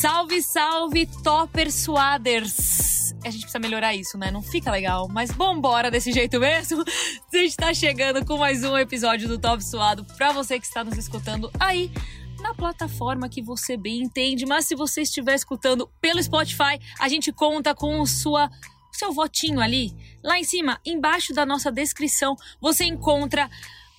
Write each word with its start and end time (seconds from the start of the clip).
Salve, 0.00 0.40
salve, 0.40 1.06
Topper 1.24 1.72
Suaders! 1.72 3.12
A 3.24 3.30
gente 3.30 3.40
precisa 3.40 3.58
melhorar 3.58 3.96
isso, 3.96 4.16
né? 4.16 4.30
Não 4.30 4.40
fica 4.40 4.70
legal. 4.70 5.08
Mas 5.08 5.32
vambora 5.32 5.90
desse 5.90 6.12
jeito 6.12 6.38
mesmo. 6.38 6.84
A 7.34 7.36
gente 7.36 7.56
tá 7.56 7.74
chegando 7.74 8.24
com 8.24 8.36
mais 8.36 8.62
um 8.62 8.78
episódio 8.78 9.26
do 9.26 9.40
Top 9.40 9.62
Suado 9.62 10.04
pra 10.16 10.30
você 10.30 10.60
que 10.60 10.66
está 10.66 10.84
nos 10.84 10.96
escutando 10.96 11.50
aí 11.58 11.90
na 12.40 12.54
plataforma 12.54 13.28
que 13.28 13.42
você 13.42 13.76
bem 13.76 14.02
entende. 14.02 14.46
Mas 14.46 14.66
se 14.66 14.76
você 14.76 15.02
estiver 15.02 15.34
escutando 15.34 15.90
pelo 16.00 16.22
Spotify, 16.22 16.78
a 17.00 17.08
gente 17.08 17.32
conta 17.32 17.74
com 17.74 18.06
sua 18.06 18.48
seu 18.92 19.12
votinho 19.12 19.60
ali. 19.60 19.92
Lá 20.22 20.38
em 20.38 20.44
cima, 20.44 20.80
embaixo 20.86 21.32
da 21.34 21.44
nossa 21.44 21.72
descrição, 21.72 22.36
você 22.60 22.84
encontra 22.84 23.50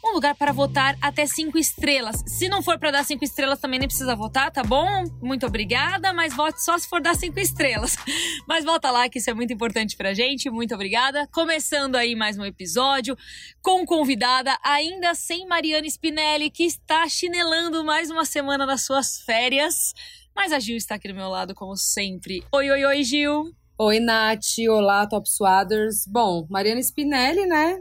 um 0.04 0.14
lugar 0.14 0.36
para 0.36 0.52
votar 0.52 0.98
até 1.02 1.26
cinco 1.28 1.58
estrelas. 1.58 2.24
Se 2.26 2.48
não 2.48 2.62
for 2.62 2.80
para 2.80 2.92
dar 2.92 3.04
cinco 3.04 3.24
estrelas, 3.24 3.60
também 3.60 3.80
nem 3.80 3.88
precisa 3.88 4.16
votar, 4.16 4.52
tá 4.52 4.64
bom? 4.64 5.04
Muito 5.22 5.46
obrigada, 5.46 6.14
mas 6.14 6.34
vote 6.34 6.64
só 6.64 6.78
se 6.78 6.88
for 6.88 7.02
dar 7.02 7.16
cinco 7.16 7.40
estrelas. 7.40 7.96
Mas 8.48 8.66
volta 8.66 8.90
lá, 8.90 9.08
que 9.08 9.20
isso 9.20 9.30
é 9.30 9.34
muito 9.34 9.54
importante 9.54 9.96
pra 9.96 10.14
gente. 10.14 10.50
Muito 10.50 10.74
obrigada. 10.74 11.28
Começando 11.32 11.96
aí 11.96 12.16
mais 12.16 12.38
um 12.38 12.44
episódio 12.44 13.16
com 13.62 13.86
convidada, 13.86 14.58
ainda 14.64 15.14
sem 15.14 15.46
Mariana 15.46 15.86
Spinelli, 15.86 16.50
que 16.50 16.64
está 16.64 17.08
chinelando 17.08 17.84
mais 17.84 18.10
uma 18.10 18.26
semana 18.26 18.66
nas 18.66 18.86
suas 18.86 19.20
férias. 19.22 19.94
Mas 20.36 20.52
a 20.52 20.60
Gil 20.60 20.78
está 20.78 20.96
aqui 20.96 21.08
do 21.08 21.16
meu 21.16 21.30
lado, 21.30 21.54
como 21.54 21.76
sempre. 21.76 22.44
Oi, 22.52 22.70
oi, 22.72 22.86
oi, 22.86 23.04
Gil. 23.04 23.54
Oi, 23.78 24.00
Nath. 24.00 24.58
Olá, 24.70 25.06
Top 25.08 25.30
Swaders. 25.30 26.06
Bom, 26.08 26.48
Mariana 26.50 26.82
Spinelli, 26.82 27.46
né? 27.46 27.80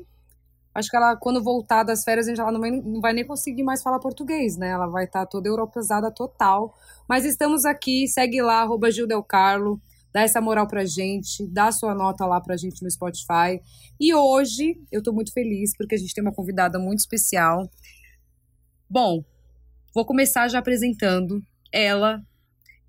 Acho 0.74 0.90
que 0.90 0.96
ela, 0.96 1.16
quando 1.16 1.42
voltar 1.42 1.82
das 1.82 2.04
férias, 2.04 2.28
ela 2.28 2.52
não 2.52 2.60
vai, 2.60 2.70
não 2.70 3.00
vai 3.00 3.12
nem 3.12 3.26
conseguir 3.26 3.62
mais 3.62 3.82
falar 3.82 3.98
português, 3.98 4.56
né? 4.56 4.68
Ela 4.68 4.86
vai 4.86 5.04
estar 5.04 5.20
tá 5.20 5.26
toda 5.26 5.48
europeizada 5.48 6.10
total. 6.10 6.74
Mas 7.08 7.24
estamos 7.24 7.64
aqui, 7.64 8.06
segue 8.06 8.40
lá, 8.42 8.62
arroba 8.62 8.90
Gil 8.90 9.06
Del 9.06 9.22
Carlo, 9.22 9.80
dá 10.12 10.22
essa 10.22 10.40
moral 10.40 10.66
pra 10.66 10.84
gente, 10.84 11.46
dá 11.46 11.72
sua 11.72 11.94
nota 11.94 12.24
lá 12.26 12.40
pra 12.40 12.56
gente 12.56 12.82
no 12.82 12.90
Spotify. 12.90 13.60
E 13.98 14.14
hoje 14.14 14.76
eu 14.92 15.02
tô 15.02 15.12
muito 15.12 15.32
feliz 15.32 15.76
porque 15.76 15.94
a 15.94 15.98
gente 15.98 16.14
tem 16.14 16.22
uma 16.22 16.34
convidada 16.34 16.78
muito 16.78 17.00
especial. 17.00 17.68
Bom, 18.88 19.24
vou 19.94 20.04
começar 20.04 20.48
já 20.48 20.58
apresentando 20.58 21.42
ela, 21.72 22.22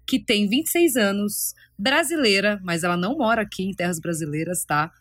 que 0.05 0.23
tem 0.23 0.47
26 0.47 0.95
anos, 0.95 1.53
brasileira, 1.77 2.59
mas 2.63 2.83
ela 2.83 2.97
não 2.97 3.17
mora 3.17 3.41
aqui 3.41 3.63
em 3.63 3.73
terras 3.73 3.99
brasileiras, 3.99 4.63
tá? 4.65 4.91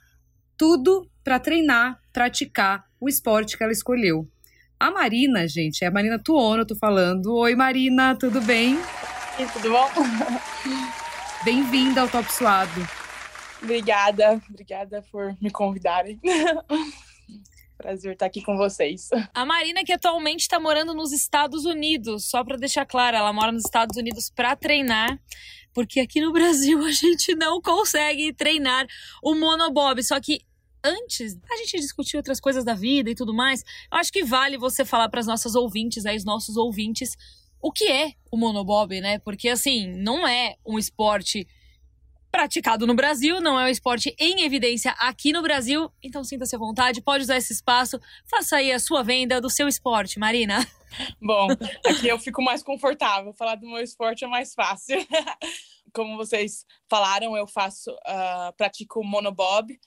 Tudo 0.59 1.09
para 1.23 1.39
treinar, 1.39 2.01
praticar 2.12 2.84
o 3.01 3.09
esporte 3.09 3.56
que 3.56 3.62
ela 3.62 3.70
escolheu. 3.70 4.28
A 4.77 4.91
Marina, 4.91 5.47
gente, 5.47 5.84
é 5.84 5.87
a 5.87 5.91
Marina 5.91 6.19
Tuono, 6.19 6.62
eu 6.62 6.67
tô 6.67 6.75
falando. 6.75 7.33
Oi, 7.33 7.55
Marina, 7.55 8.17
tudo 8.17 8.41
bem? 8.41 8.77
E 9.39 9.47
tudo 9.53 9.70
bom? 9.70 9.89
Bem-vinda 11.45 12.00
ao 12.00 12.09
Top 12.09 12.33
Suado. 12.33 12.89
Obrigada, 13.62 14.42
obrigada 14.50 15.00
por 15.12 15.33
me 15.41 15.48
convidarem. 15.48 16.19
Prazer 17.78 18.15
estar 18.15 18.27
aqui 18.27 18.43
com 18.43 18.56
vocês. 18.56 19.11
A 19.33 19.47
Marina 19.47 19.84
que 19.84 19.93
atualmente 19.93 20.41
está 20.41 20.59
morando 20.59 20.93
nos 20.93 21.12
Estados 21.12 21.67
Unidos, 21.67 22.28
só 22.28 22.43
para 22.43 22.56
deixar 22.56 22.84
claro, 22.84 23.17
ela 23.17 23.33
mora 23.33 23.53
nos 23.53 23.65
Estados 23.65 23.97
Unidos 23.97 24.28
para 24.28 24.56
treinar 24.56 25.20
porque 25.78 26.00
aqui 26.00 26.20
no 26.20 26.33
Brasil 26.34 26.84
a 26.84 26.91
gente 26.91 27.37
não 27.37 27.61
consegue 27.61 28.33
treinar 28.33 28.84
o 29.22 29.37
monobob. 29.37 30.03
Só 30.03 30.20
que 30.20 30.41
antes 30.84 31.39
a 31.51 31.57
gente 31.57 31.81
discutir 31.81 32.17
outras 32.17 32.41
coisas 32.41 32.65
da 32.65 32.75
vida 32.75 33.11
e 33.11 33.15
tudo 33.15 33.34
mais, 33.34 33.62
eu 33.93 33.98
acho 33.98 34.12
que 34.12 34.25
vale 34.25 34.57
você 34.57 34.84
falar 34.84 35.09
para 35.09 35.21
as 35.21 35.27
nossas 35.27 35.55
ouvintes, 35.55 36.07
aí 36.07 36.17
os 36.17 36.25
nossos 36.25 36.57
ouvintes, 36.57 37.17
o 37.61 37.73
que 37.73 37.84
é 37.84 38.12
o 38.31 38.37
monobob, 38.37 39.01
né? 39.01 39.19
Porque 39.21 39.49
assim, 39.49 39.87
não 39.97 40.27
é 40.27 40.56
um 40.67 40.79
esporte 40.79 41.47
praticado 42.31 42.87
no 42.87 42.95
Brasil, 42.95 43.41
não 43.41 43.59
é 43.59 43.65
um 43.65 43.69
esporte 43.69 44.15
em 44.19 44.43
evidência 44.43 44.93
aqui 44.99 45.33
no 45.33 45.43
Brasil. 45.43 45.91
Então 46.03 46.22
sinta-se 46.22 46.55
à 46.55 46.59
vontade, 46.59 47.03
pode 47.03 47.25
usar 47.25 47.37
esse 47.37 47.53
espaço, 47.53 48.00
faça 48.31 48.56
aí 48.56 48.72
a 48.72 48.78
sua 48.78 49.03
venda 49.03 49.41
do 49.41 49.50
seu 49.50 49.66
esporte, 49.66 50.19
Marina. 50.19 50.66
Bom, 51.21 51.49
aqui 51.87 52.09
eu 52.09 52.19
fico 52.19 52.43
mais 52.43 52.62
confortável, 52.62 53.33
falar 53.33 53.56
do 53.56 53.66
meu 53.66 53.83
esporte 53.83 54.25
é 54.25 54.28
mais 54.28 54.55
fácil. 54.55 54.99
Como 55.93 56.16
vocês 56.16 56.66
falaram, 56.89 57.37
eu 57.37 57.47
faço, 57.47 57.91
uh, 57.91 58.53
pratico 58.56 59.03
monobob, 59.03 59.78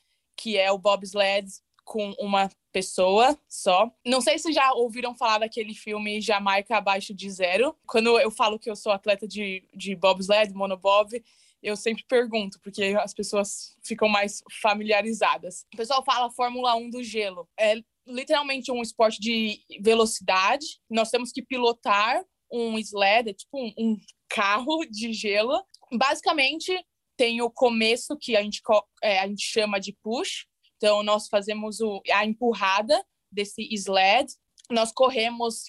que 0.41 0.57
é 0.57 0.71
o 0.71 0.77
bobsled 0.79 1.47
com 1.85 2.15
uma 2.17 2.49
pessoa 2.71 3.37
só. 3.47 3.91
Não 4.03 4.21
sei 4.21 4.39
se 4.39 4.51
já 4.51 4.73
ouviram 4.73 5.13
falar 5.13 5.39
daquele 5.39 5.75
filme 5.75 6.19
Jamaica 6.19 6.77
Abaixo 6.77 7.13
de 7.13 7.29
Zero. 7.29 7.77
Quando 7.85 8.19
eu 8.19 8.31
falo 8.31 8.57
que 8.57 8.69
eu 8.69 8.75
sou 8.75 8.91
atleta 8.91 9.27
de, 9.27 9.63
de 9.71 9.95
bobsled, 9.95 10.51
monobob, 10.53 11.23
eu 11.61 11.75
sempre 11.75 12.03
pergunto, 12.07 12.59
porque 12.61 12.95
as 12.99 13.13
pessoas 13.13 13.77
ficam 13.83 14.09
mais 14.09 14.41
familiarizadas. 14.63 15.63
O 15.71 15.77
pessoal 15.77 16.03
fala 16.03 16.31
Fórmula 16.31 16.75
1 16.75 16.89
do 16.89 17.03
gelo. 17.03 17.47
É 17.59 17.75
literalmente 18.07 18.71
um 18.71 18.81
esporte 18.81 19.21
de 19.21 19.59
velocidade. 19.79 20.65
Nós 20.89 21.11
temos 21.11 21.31
que 21.31 21.43
pilotar 21.43 22.25
um 22.51 22.79
sled, 22.79 23.29
é 23.29 23.33
tipo 23.33 23.59
um, 23.59 23.73
um 23.77 23.97
carro 24.27 24.85
de 24.89 25.13
gelo. 25.13 25.63
Basicamente, 25.93 26.73
tem 27.21 27.39
o 27.39 27.51
começo 27.51 28.17
que 28.17 28.35
a 28.35 28.41
gente, 28.41 28.63
é, 29.03 29.19
a 29.19 29.27
gente 29.27 29.45
chama 29.45 29.79
de 29.79 29.95
push. 30.01 30.47
Então, 30.77 31.03
nós 31.03 31.27
fazemos 31.27 31.79
o, 31.79 32.01
a 32.11 32.25
empurrada 32.25 32.99
desse 33.31 33.61
sled. 33.75 34.27
Nós 34.71 34.91
corremos 34.91 35.65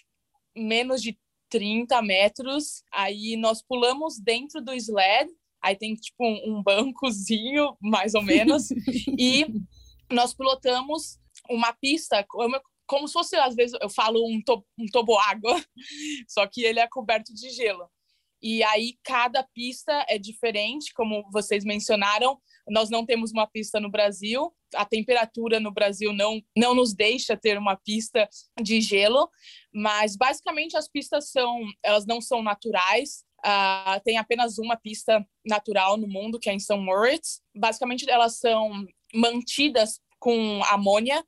menos 0.56 1.02
de 1.02 1.18
30 1.50 2.00
metros. 2.00 2.82
Aí 2.90 3.36
nós 3.36 3.62
pulamos 3.62 4.18
dentro 4.18 4.62
do 4.62 4.72
sled. 4.72 5.30
Aí 5.62 5.76
tem 5.76 5.94
tipo 5.94 6.24
um, 6.24 6.56
um 6.56 6.62
bancozinho, 6.62 7.76
mais 7.82 8.14
ou 8.14 8.22
menos. 8.22 8.70
e 9.20 9.44
nós 10.10 10.32
pilotamos 10.32 11.18
uma 11.50 11.74
pista 11.74 12.24
como, 12.30 12.58
como 12.86 13.06
se 13.06 13.12
fosse, 13.12 13.36
às 13.36 13.54
vezes, 13.54 13.78
eu 13.78 13.90
falo 13.90 14.26
um, 14.26 14.42
to, 14.42 14.64
um 14.78 14.86
toboágua, 14.86 15.62
só 16.26 16.46
que 16.46 16.62
ele 16.62 16.80
é 16.80 16.88
coberto 16.88 17.34
de 17.34 17.50
gelo. 17.50 17.90
E 18.42 18.62
aí 18.64 18.98
cada 19.04 19.42
pista 19.42 20.04
é 20.08 20.18
diferente, 20.18 20.92
como 20.94 21.24
vocês 21.30 21.64
mencionaram. 21.64 22.40
Nós 22.68 22.90
não 22.90 23.06
temos 23.06 23.30
uma 23.30 23.46
pista 23.46 23.78
no 23.78 23.90
Brasil. 23.90 24.52
A 24.74 24.84
temperatura 24.84 25.60
no 25.60 25.70
Brasil 25.70 26.12
não 26.12 26.42
não 26.56 26.74
nos 26.74 26.92
deixa 26.92 27.36
ter 27.36 27.56
uma 27.56 27.76
pista 27.76 28.28
de 28.60 28.80
gelo, 28.80 29.30
mas 29.72 30.16
basicamente 30.16 30.76
as 30.76 30.88
pistas 30.88 31.30
são 31.30 31.60
elas 31.82 32.04
não 32.06 32.20
são 32.20 32.42
naturais. 32.42 33.24
Uh, 33.44 34.00
tem 34.04 34.18
apenas 34.18 34.58
uma 34.58 34.76
pista 34.76 35.24
natural 35.44 35.96
no 35.96 36.06
mundo, 36.06 36.38
que 36.38 36.48
é 36.48 36.52
em 36.52 36.60
São 36.60 36.80
Moritz. 36.80 37.42
Basicamente, 37.54 38.08
elas 38.08 38.38
são 38.38 38.86
mantidas 39.12 40.00
com 40.18 40.62
amônia 40.64 41.24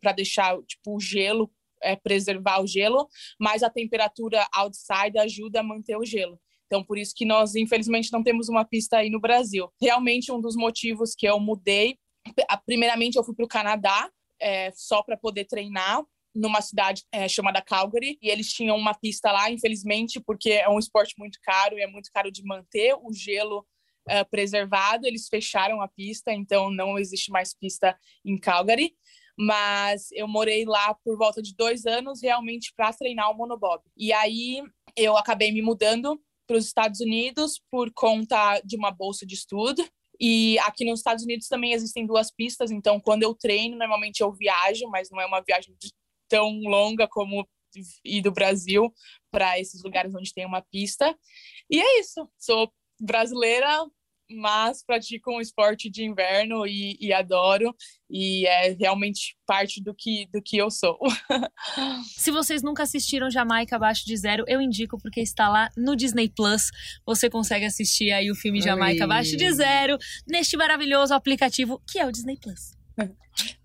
para 0.00 0.12
deixar 0.12 0.60
tipo 0.62 0.96
o 0.96 1.00
gelo 1.00 1.50
é, 1.84 1.94
preservar 1.94 2.60
o 2.60 2.66
gelo, 2.66 3.08
mas 3.38 3.62
a 3.62 3.70
temperatura 3.70 4.46
outside 4.52 5.18
ajuda 5.18 5.60
a 5.60 5.62
manter 5.62 5.96
o 5.96 6.04
gelo. 6.04 6.40
Então, 6.66 6.82
por 6.84 6.98
isso 6.98 7.12
que 7.14 7.24
nós, 7.24 7.54
infelizmente, 7.54 8.12
não 8.12 8.22
temos 8.22 8.48
uma 8.48 8.64
pista 8.64 8.98
aí 8.98 9.10
no 9.10 9.20
Brasil. 9.20 9.70
Realmente, 9.80 10.32
um 10.32 10.40
dos 10.40 10.56
motivos 10.56 11.14
que 11.14 11.26
eu 11.26 11.38
mudei, 11.38 11.98
primeiramente, 12.66 13.16
eu 13.16 13.24
fui 13.24 13.34
para 13.34 13.44
o 13.44 13.48
Canadá, 13.48 14.10
é, 14.40 14.70
só 14.72 15.02
para 15.02 15.16
poder 15.16 15.44
treinar 15.44 16.02
numa 16.34 16.60
cidade 16.60 17.04
é, 17.12 17.28
chamada 17.28 17.62
Calgary 17.62 18.18
e 18.20 18.28
eles 18.28 18.52
tinham 18.52 18.76
uma 18.76 18.92
pista 18.92 19.30
lá, 19.30 19.50
infelizmente, 19.50 20.20
porque 20.20 20.50
é 20.50 20.68
um 20.68 20.78
esporte 20.78 21.14
muito 21.16 21.38
caro 21.42 21.78
e 21.78 21.82
é 21.82 21.86
muito 21.86 22.10
caro 22.12 22.30
de 22.30 22.42
manter 22.44 22.94
o 22.94 23.12
gelo 23.12 23.64
é, 24.08 24.24
preservado. 24.24 25.06
Eles 25.06 25.28
fecharam 25.28 25.80
a 25.80 25.86
pista, 25.86 26.32
então 26.32 26.70
não 26.70 26.98
existe 26.98 27.30
mais 27.30 27.54
pista 27.54 27.96
em 28.24 28.38
Calgary 28.38 28.94
mas 29.36 30.10
eu 30.12 30.28
morei 30.28 30.64
lá 30.64 30.94
por 30.94 31.16
volta 31.16 31.42
de 31.42 31.54
dois 31.54 31.86
anos 31.86 32.22
realmente 32.22 32.72
para 32.76 32.92
treinar 32.92 33.30
o 33.30 33.34
monobob. 33.34 33.82
E 33.96 34.12
aí 34.12 34.62
eu 34.96 35.16
acabei 35.16 35.50
me 35.52 35.60
mudando 35.62 36.20
para 36.46 36.56
os 36.56 36.66
Estados 36.66 37.00
Unidos 37.00 37.60
por 37.70 37.92
conta 37.92 38.60
de 38.64 38.76
uma 38.76 38.90
bolsa 38.90 39.26
de 39.26 39.34
estudo. 39.34 39.84
E 40.20 40.58
aqui 40.60 40.84
nos 40.84 41.00
Estados 41.00 41.24
Unidos 41.24 41.48
também 41.48 41.72
existem 41.72 42.06
duas 42.06 42.30
pistas, 42.30 42.70
então 42.70 43.00
quando 43.00 43.24
eu 43.24 43.34
treino, 43.34 43.76
normalmente 43.76 44.20
eu 44.20 44.32
viajo, 44.32 44.88
mas 44.88 45.10
não 45.10 45.20
é 45.20 45.26
uma 45.26 45.40
viagem 45.40 45.74
tão 46.28 46.50
longa 46.60 47.08
como 47.08 47.46
ir 48.04 48.22
do 48.22 48.30
Brasil 48.30 48.92
para 49.30 49.58
esses 49.58 49.82
lugares 49.82 50.14
onde 50.14 50.32
tem 50.32 50.46
uma 50.46 50.62
pista. 50.62 51.16
E 51.68 51.80
é 51.80 52.00
isso. 52.00 52.28
Sou 52.38 52.72
brasileira, 53.00 53.84
mas 54.30 54.84
pratico 54.84 55.30
um 55.30 55.40
esporte 55.40 55.90
de 55.90 56.04
inverno 56.04 56.66
e, 56.66 56.96
e, 57.00 57.12
adoro 57.12 57.74
e 58.10 58.46
é 58.46 58.72
realmente 58.72 59.36
parte 59.46 59.82
do 59.82 59.94
que 59.94 60.26
do 60.32 60.40
que 60.42 60.56
eu 60.56 60.70
sou. 60.70 60.98
Se 62.16 62.30
vocês 62.30 62.62
nunca 62.62 62.82
assistiram 62.82 63.30
Jamaica 63.30 63.76
Abaixo 63.76 64.04
de 64.06 64.16
Zero, 64.16 64.44
eu 64.46 64.60
indico 64.60 64.98
porque 64.98 65.20
está 65.20 65.48
lá 65.48 65.68
no 65.76 65.94
Disney 65.94 66.28
Plus. 66.28 66.70
Você 67.06 67.28
consegue 67.28 67.64
assistir 67.64 68.12
aí 68.12 68.30
o 68.30 68.34
filme 68.34 68.60
Jamaica 68.60 69.00
Oi. 69.00 69.04
Abaixo 69.04 69.36
de 69.36 69.52
Zero 69.52 69.98
neste 70.26 70.56
maravilhoso 70.56 71.14
aplicativo 71.14 71.80
que 71.86 71.98
é 71.98 72.06
o 72.06 72.12
Disney 72.12 72.38
Plus. 72.38 72.74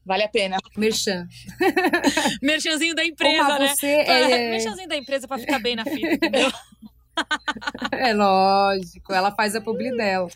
Vale 0.06 0.24
a 0.24 0.28
pena. 0.28 0.58
Merchan. 0.76 1.28
Merchanzinho 2.42 2.96
da 2.96 3.06
empresa, 3.06 3.44
Uma, 3.44 3.60
né? 3.60 3.76
Você 3.76 3.88
é... 3.88 4.50
Merchanzinho 4.50 4.88
da 4.88 4.98
empresa 4.98 5.28
para 5.28 5.38
ficar 5.38 5.60
bem 5.60 5.76
na 5.76 5.86
fita, 5.86 6.14
entendeu? 6.14 6.52
é 7.92 8.14
lógico, 8.14 9.14
ela 9.14 9.32
faz 9.32 9.56
a 9.56 9.62
publi 9.62 9.96
dela. 9.96 10.30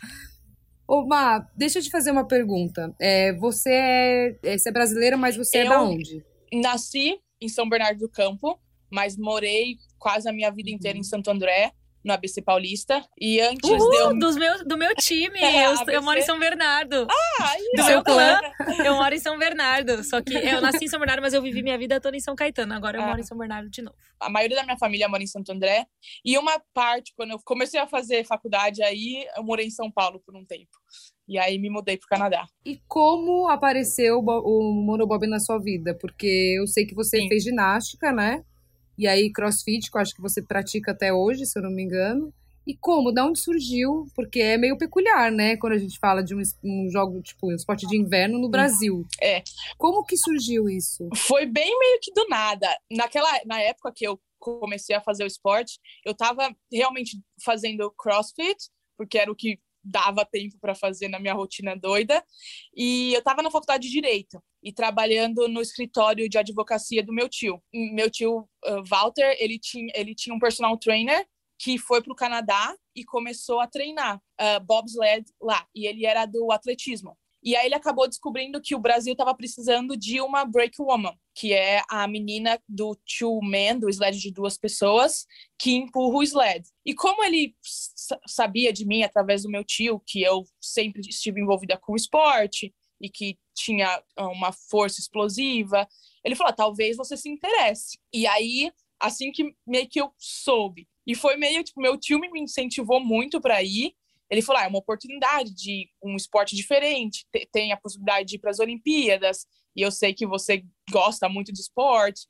Ô, 0.86 1.06
Má, 1.06 1.46
deixa 1.56 1.78
eu 1.78 1.82
te 1.82 1.90
fazer 1.90 2.10
uma 2.10 2.26
pergunta. 2.26 2.94
É, 3.00 3.32
você, 3.34 3.70
é, 3.70 4.36
é 4.42 4.58
você 4.58 4.68
é 4.68 4.72
brasileira, 4.72 5.16
mas 5.16 5.36
você 5.36 5.58
é 5.58 5.64
Eu 5.64 5.68
da 5.70 5.82
onde? 5.82 6.24
Nasci 6.52 7.18
em 7.40 7.48
São 7.48 7.68
Bernardo 7.68 7.98
do 7.98 8.08
Campo, 8.08 8.58
mas 8.90 9.16
morei 9.16 9.78
quase 9.98 10.28
a 10.28 10.32
minha 10.32 10.50
vida 10.50 10.70
inteira 10.70 10.98
em 10.98 11.02
Santo 11.02 11.30
André, 11.30 11.72
no 12.04 12.12
ABC 12.12 12.42
Paulista. 12.42 13.04
E 13.18 13.40
antes 13.40 13.68
de 13.68 13.74
eu. 13.96 14.08
Uhul, 14.08 14.18
dos 14.18 14.36
meus, 14.36 14.62
do 14.64 14.76
meu 14.76 14.94
time. 14.96 15.38
É, 15.54 15.66
eu, 15.66 15.74
eu 15.88 16.02
moro 16.02 16.18
em 16.18 16.22
São 16.22 16.38
Bernardo. 16.38 17.06
Ah, 17.40 17.54
do 17.76 17.82
ó, 17.82 17.86
meu 17.86 18.02
clã. 18.02 18.40
Eu 18.84 18.94
moro 18.96 19.14
em 19.14 19.18
São 19.18 19.38
Bernardo. 19.38 20.02
Só 20.04 20.20
que 20.20 20.34
eu 20.34 20.60
nasci 20.60 20.84
em 20.84 20.88
São 20.88 20.98
Bernardo, 20.98 21.22
mas 21.22 21.32
eu 21.32 21.40
vivi 21.42 21.62
minha 21.62 21.78
vida 21.78 22.00
toda 22.00 22.16
em 22.16 22.20
São 22.20 22.34
Caetano. 22.34 22.74
Agora 22.74 22.98
eu 22.98 23.02
Ah. 23.02 23.06
moro 23.08 23.20
em 23.20 23.24
São 23.24 23.36
Bernardo 23.38 23.70
de 23.70 23.82
novo. 23.82 23.96
A 24.20 24.28
maioria 24.28 24.56
da 24.56 24.64
minha 24.64 24.76
família 24.78 25.08
mora 25.08 25.22
em 25.22 25.26
Santo 25.26 25.50
André. 25.52 25.86
E 26.24 26.36
uma 26.38 26.60
parte, 26.72 27.12
quando 27.16 27.30
eu 27.32 27.38
comecei 27.44 27.80
a 27.80 27.86
fazer 27.86 28.24
faculdade 28.26 28.82
aí, 28.82 29.26
eu 29.36 29.42
morei 29.42 29.66
em 29.66 29.70
São 29.70 29.90
Paulo 29.90 30.20
por 30.24 30.34
um 30.36 30.44
tempo. 30.44 30.70
E 31.26 31.38
aí 31.38 31.58
me 31.58 31.70
mudei 31.70 31.96
pro 31.96 32.06
Canadá. 32.08 32.44
E 32.66 32.78
como 32.86 33.48
apareceu 33.48 34.18
o 34.18 34.72
monobob 34.84 35.26
na 35.26 35.38
sua 35.40 35.58
vida? 35.58 35.96
Porque 35.98 36.56
eu 36.58 36.66
sei 36.66 36.84
que 36.86 36.94
você 36.94 37.18
Sim. 37.18 37.28
fez 37.28 37.42
ginástica, 37.42 38.12
né? 38.12 38.42
E 38.96 39.06
aí 39.06 39.32
crossfit, 39.32 39.90
que 39.90 39.96
eu 39.96 40.00
acho 40.00 40.14
que 40.14 40.22
você 40.22 40.42
pratica 40.42 40.92
até 40.92 41.12
hoje, 41.12 41.46
se 41.46 41.58
eu 41.58 41.62
não 41.62 41.70
me 41.70 41.82
engano. 41.82 42.32
E 42.66 42.74
como? 42.74 43.12
Da 43.12 43.26
onde 43.26 43.38
surgiu? 43.40 44.06
Porque 44.14 44.40
é 44.40 44.56
meio 44.56 44.78
peculiar, 44.78 45.30
né? 45.30 45.56
Quando 45.56 45.74
a 45.74 45.78
gente 45.78 45.98
fala 45.98 46.22
de 46.22 46.34
um, 46.34 46.40
um 46.62 46.88
jogo, 46.90 47.20
tipo, 47.20 47.48
um 47.48 47.54
esporte 47.54 47.86
de 47.86 47.96
inverno 47.96 48.38
no 48.38 48.48
Brasil. 48.48 49.04
É. 49.20 49.42
Como 49.76 50.04
que 50.04 50.16
surgiu 50.16 50.68
isso? 50.68 51.08
Foi 51.14 51.44
bem 51.44 51.78
meio 51.78 51.98
que 52.00 52.12
do 52.12 52.26
nada. 52.26 52.66
Naquela, 52.90 53.28
na 53.44 53.60
época 53.60 53.92
que 53.94 54.06
eu 54.06 54.18
comecei 54.38 54.96
a 54.96 55.00
fazer 55.00 55.24
o 55.24 55.26
esporte, 55.26 55.78
eu 56.04 56.14
tava 56.14 56.54
realmente 56.72 57.18
fazendo 57.42 57.90
crossfit, 57.98 58.70
porque 58.96 59.18
era 59.18 59.30
o 59.30 59.36
que 59.36 59.58
dava 59.84 60.24
tempo 60.24 60.58
para 60.60 60.74
fazer 60.74 61.08
na 61.08 61.18
minha 61.18 61.34
rotina 61.34 61.76
doida. 61.76 62.24
E 62.74 63.12
eu 63.14 63.22
tava 63.22 63.42
na 63.42 63.50
faculdade 63.50 63.86
de 63.86 63.92
Direito 63.92 64.42
e 64.62 64.72
trabalhando 64.72 65.46
no 65.48 65.60
escritório 65.60 66.28
de 66.28 66.38
advocacia 66.38 67.02
do 67.02 67.12
meu 67.12 67.28
tio. 67.28 67.62
Meu 67.72 68.10
tio, 68.10 68.48
uh, 68.66 68.84
Walter, 68.88 69.36
ele 69.38 69.58
tinha, 69.58 69.92
ele 69.94 70.14
tinha 70.14 70.34
um 70.34 70.38
personal 70.38 70.76
trainer 70.78 71.26
que 71.58 71.78
foi 71.78 72.02
para 72.02 72.12
o 72.12 72.16
Canadá 72.16 72.76
e 72.96 73.04
começou 73.04 73.60
a 73.60 73.66
treinar 73.66 74.16
uh, 74.16 74.64
bobsled 74.64 75.24
lá. 75.40 75.66
E 75.74 75.86
ele 75.86 76.06
era 76.06 76.26
do 76.26 76.50
atletismo. 76.50 77.16
E 77.44 77.54
aí 77.54 77.66
ele 77.66 77.74
acabou 77.74 78.08
descobrindo 78.08 78.60
que 78.60 78.74
o 78.74 78.78
Brasil 78.78 79.12
estava 79.12 79.34
precisando 79.34 79.96
de 79.96 80.18
uma 80.20 80.46
break 80.46 80.80
woman, 80.80 81.14
que 81.34 81.52
é 81.52 81.82
a 81.90 82.08
menina 82.08 82.58
do 82.66 82.96
two 83.18 83.38
man, 83.42 83.78
do 83.78 83.88
sled 83.90 84.18
de 84.18 84.30
duas 84.32 84.56
pessoas, 84.56 85.26
que 85.58 85.72
empurra 85.72 86.16
o 86.16 86.22
sled. 86.22 86.66
E 86.86 86.94
como 86.94 87.22
ele 87.22 87.54
sa- 87.62 88.18
sabia 88.26 88.72
de 88.72 88.86
mim 88.86 89.02
através 89.02 89.42
do 89.42 89.50
meu 89.50 89.62
tio, 89.62 90.00
que 90.06 90.22
eu 90.22 90.44
sempre 90.60 91.02
estive 91.06 91.40
envolvida 91.40 91.76
com 91.76 91.94
esporte 91.94 92.74
e 93.00 93.10
que 93.10 93.38
tinha 93.54 94.02
ah, 94.16 94.28
uma 94.28 94.50
força 94.50 94.98
explosiva, 95.00 95.86
ele 96.24 96.34
falou: 96.34 96.50
"Ah, 96.50 96.56
talvez 96.56 96.96
você 96.96 97.16
se 97.16 97.28
interesse. 97.28 97.98
E 98.12 98.26
aí, 98.26 98.72
assim 98.98 99.30
que 99.30 99.54
meio 99.66 99.88
que 99.88 100.00
eu 100.00 100.12
soube. 100.18 100.88
E 101.06 101.14
foi 101.14 101.36
meio 101.36 101.62
tipo, 101.62 101.80
meu 101.80 101.98
tio 101.98 102.18
me 102.18 102.40
incentivou 102.40 103.00
muito 103.04 103.40
para 103.40 103.62
ir. 103.62 103.94
Ele 104.30 104.42
falou: 104.42 104.60
ah, 104.60 104.64
é 104.64 104.68
uma 104.68 104.78
oportunidade 104.78 105.54
de 105.54 105.88
um 106.02 106.16
esporte 106.16 106.56
diferente, 106.56 107.26
te- 107.32 107.48
tem 107.52 107.72
a 107.72 107.76
possibilidade 107.76 108.28
de 108.28 108.36
ir 108.36 108.38
para 108.38 108.50
as 108.50 108.58
Olimpíadas, 108.58 109.46
e 109.76 109.82
eu 109.82 109.90
sei 109.90 110.14
que 110.14 110.26
você 110.26 110.64
gosta 110.90 111.28
muito 111.28 111.52
de 111.52 111.60
esporte. 111.60 112.26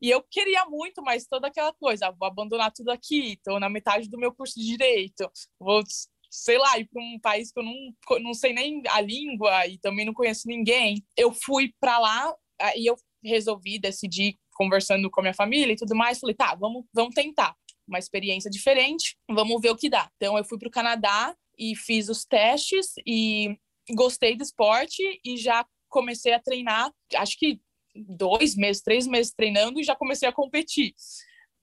E 0.00 0.10
eu 0.10 0.22
queria 0.30 0.66
muito, 0.66 1.02
mas 1.02 1.26
toda 1.26 1.46
aquela 1.46 1.72
coisa, 1.72 2.10
vou 2.10 2.28
abandonar 2.28 2.70
tudo 2.70 2.90
aqui, 2.90 3.32
estou 3.32 3.58
na 3.58 3.68
metade 3.70 4.10
do 4.10 4.18
meu 4.18 4.34
curso 4.34 4.60
de 4.60 4.66
direito, 4.66 5.30
vou, 5.58 5.82
sei 6.30 6.58
lá, 6.58 6.78
ir 6.78 6.86
para 6.86 7.02
um 7.02 7.18
país 7.18 7.50
que 7.50 7.58
eu 7.58 7.64
não, 7.64 8.20
não 8.20 8.34
sei 8.34 8.52
nem 8.52 8.82
a 8.88 9.00
língua 9.00 9.66
e 9.66 9.78
também 9.78 10.04
não 10.04 10.12
conheço 10.12 10.46
ninguém. 10.46 11.02
Eu 11.16 11.32
fui 11.32 11.72
para 11.80 11.98
lá 11.98 12.34
e 12.76 12.84
eu 12.90 12.94
resolvi, 13.24 13.78
decidi, 13.78 14.38
conversando 14.52 15.10
com 15.10 15.20
a 15.20 15.22
minha 15.22 15.34
família 15.34 15.72
e 15.72 15.76
tudo 15.76 15.96
mais, 15.96 16.18
falei, 16.18 16.34
tá, 16.34 16.54
vamos, 16.54 16.84
vamos 16.92 17.14
tentar 17.14 17.56
uma 17.86 17.98
experiência 17.98 18.50
diferente, 18.50 19.16
vamos 19.28 19.60
ver 19.60 19.70
o 19.70 19.76
que 19.76 19.88
dá. 19.88 20.10
Então 20.16 20.36
eu 20.36 20.44
fui 20.44 20.58
para 20.58 20.68
o 20.68 20.72
Canadá 20.72 21.34
e 21.58 21.74
fiz 21.74 22.08
os 22.08 22.24
testes 22.24 22.94
e 23.06 23.56
gostei 23.94 24.36
do 24.36 24.42
esporte 24.42 25.02
e 25.24 25.36
já 25.36 25.64
comecei 25.88 26.32
a 26.32 26.40
treinar, 26.40 26.92
acho 27.14 27.38
que 27.38 27.60
dois 27.94 28.54
meses, 28.54 28.82
três 28.82 29.06
meses 29.06 29.32
treinando 29.32 29.80
e 29.80 29.84
já 29.84 29.96
comecei 29.96 30.28
a 30.28 30.32
competir. 30.32 30.94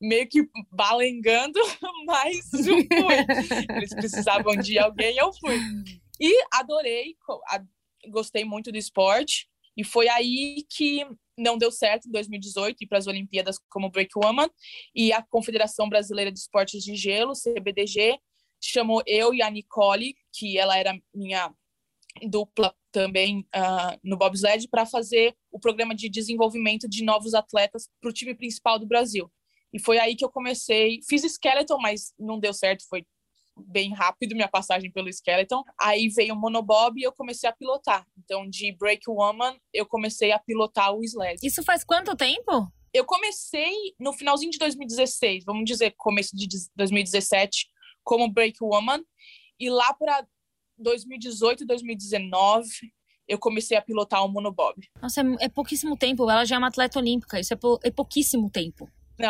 Meio 0.02 0.28
que 0.28 0.48
balengando, 0.72 1.60
mas 2.06 2.52
eu 2.54 2.76
fui. 2.78 3.76
Eles 3.78 3.94
precisavam 3.94 4.56
de 4.56 4.78
alguém, 4.80 5.16
eu 5.18 5.32
fui. 5.34 5.58
E 6.20 6.44
adorei, 6.52 7.16
gostei 8.10 8.44
muito 8.44 8.72
do 8.72 8.78
esporte. 8.78 9.48
E 9.78 9.84
foi 9.84 10.08
aí 10.08 10.66
que 10.70 11.06
não 11.38 11.58
deu 11.58 11.72
certo 11.72 12.08
em 12.08 12.12
2018 12.12 12.84
ir 12.84 12.88
para 12.88 12.98
as 12.98 13.08
Olimpíadas 13.08 13.58
como 13.70 13.90
Break 13.90 14.12
Woman. 14.16 14.50
E 14.96 15.12
a 15.12 15.22
Confederação 15.22 15.90
Brasileira 15.90 16.32
de 16.32 16.40
Esportes 16.40 16.84
de 16.84 16.96
Gelo, 16.96 17.34
CBDG, 17.34 18.20
chamou 18.62 19.04
eu 19.06 19.34
e 19.34 19.42
a 19.42 19.50
Nicole, 19.50 20.16
que 20.32 20.58
ela 20.58 20.78
era 20.78 20.98
minha 21.14 21.54
dupla 22.30 22.74
também 22.92 23.46
ah, 23.52 23.98
no 24.04 24.18
bobsled, 24.18 24.68
para 24.70 24.86
fazer 24.86 25.36
o 25.52 25.60
programa 25.60 25.96
de 25.96 26.10
desenvolvimento 26.10 26.88
de 26.88 27.04
novos 27.04 27.34
atletas 27.34 27.90
para 28.00 28.10
o 28.10 28.14
time 28.14 28.36
principal 28.36 28.78
do 28.78 28.86
Brasil. 28.86 29.32
E 29.74 29.80
foi 29.80 29.98
aí 29.98 30.16
que 30.16 30.24
eu 30.24 30.30
comecei. 30.30 31.00
Fiz 31.10 31.24
skeleton, 31.24 31.78
mas 31.82 32.14
não 32.18 32.40
deu 32.40 32.54
certo, 32.54 32.88
foi 32.88 33.04
bem 33.58 33.94
rápido 33.94 34.36
minha 34.36 34.48
passagem 34.48 34.92
pelo 34.92 35.10
skeleton. 35.10 35.64
Aí 35.80 36.08
veio 36.10 36.34
o 36.34 36.40
monobob 36.40 37.00
e 37.00 37.04
eu 37.04 37.12
comecei 37.12 37.50
a 37.50 37.54
pilotar. 37.54 38.06
Então, 38.18 38.50
de 38.50 38.76
break 38.78 39.04
woman, 39.08 39.56
eu 39.74 39.86
comecei 39.86 40.32
a 40.32 40.40
pilotar 40.40 40.94
o 40.94 41.04
sled. 41.04 41.40
Isso 41.44 41.64
faz 41.64 41.84
quanto 41.84 42.16
tempo? 42.16 42.68
Eu 42.94 43.06
comecei 43.06 43.74
no 44.00 44.14
finalzinho 44.14 44.52
de 44.52 44.58
2016, 44.60 45.44
vamos 45.46 45.66
dizer, 45.66 45.94
começo 45.98 46.36
de 46.36 46.48
2017, 46.76 47.68
como 48.04 48.32
break 48.32 48.58
woman. 48.62 49.02
E 49.60 49.70
lá 49.70 49.94
para 49.94 50.26
2018, 50.78 51.66
2019, 51.66 52.68
eu 53.28 53.40
comecei 53.40 53.78
a 53.78 53.82
pilotar 53.82 54.24
o 54.26 54.28
monobob. 54.30 54.76
Nossa, 55.02 55.22
é, 55.22 55.46
é 55.46 55.50
pouquíssimo 55.50 55.98
tempo. 55.98 56.30
Ela 56.30 56.46
já 56.46 56.56
é 56.56 56.60
uma 56.60 56.68
atleta 56.68 57.00
olímpica. 57.00 57.40
Isso 57.40 57.54
é, 57.54 57.58
pou- 57.58 57.80
é 57.84 57.90
pouquíssimo 57.90 58.50
tempo. 58.50 58.90
Não, 59.20 59.30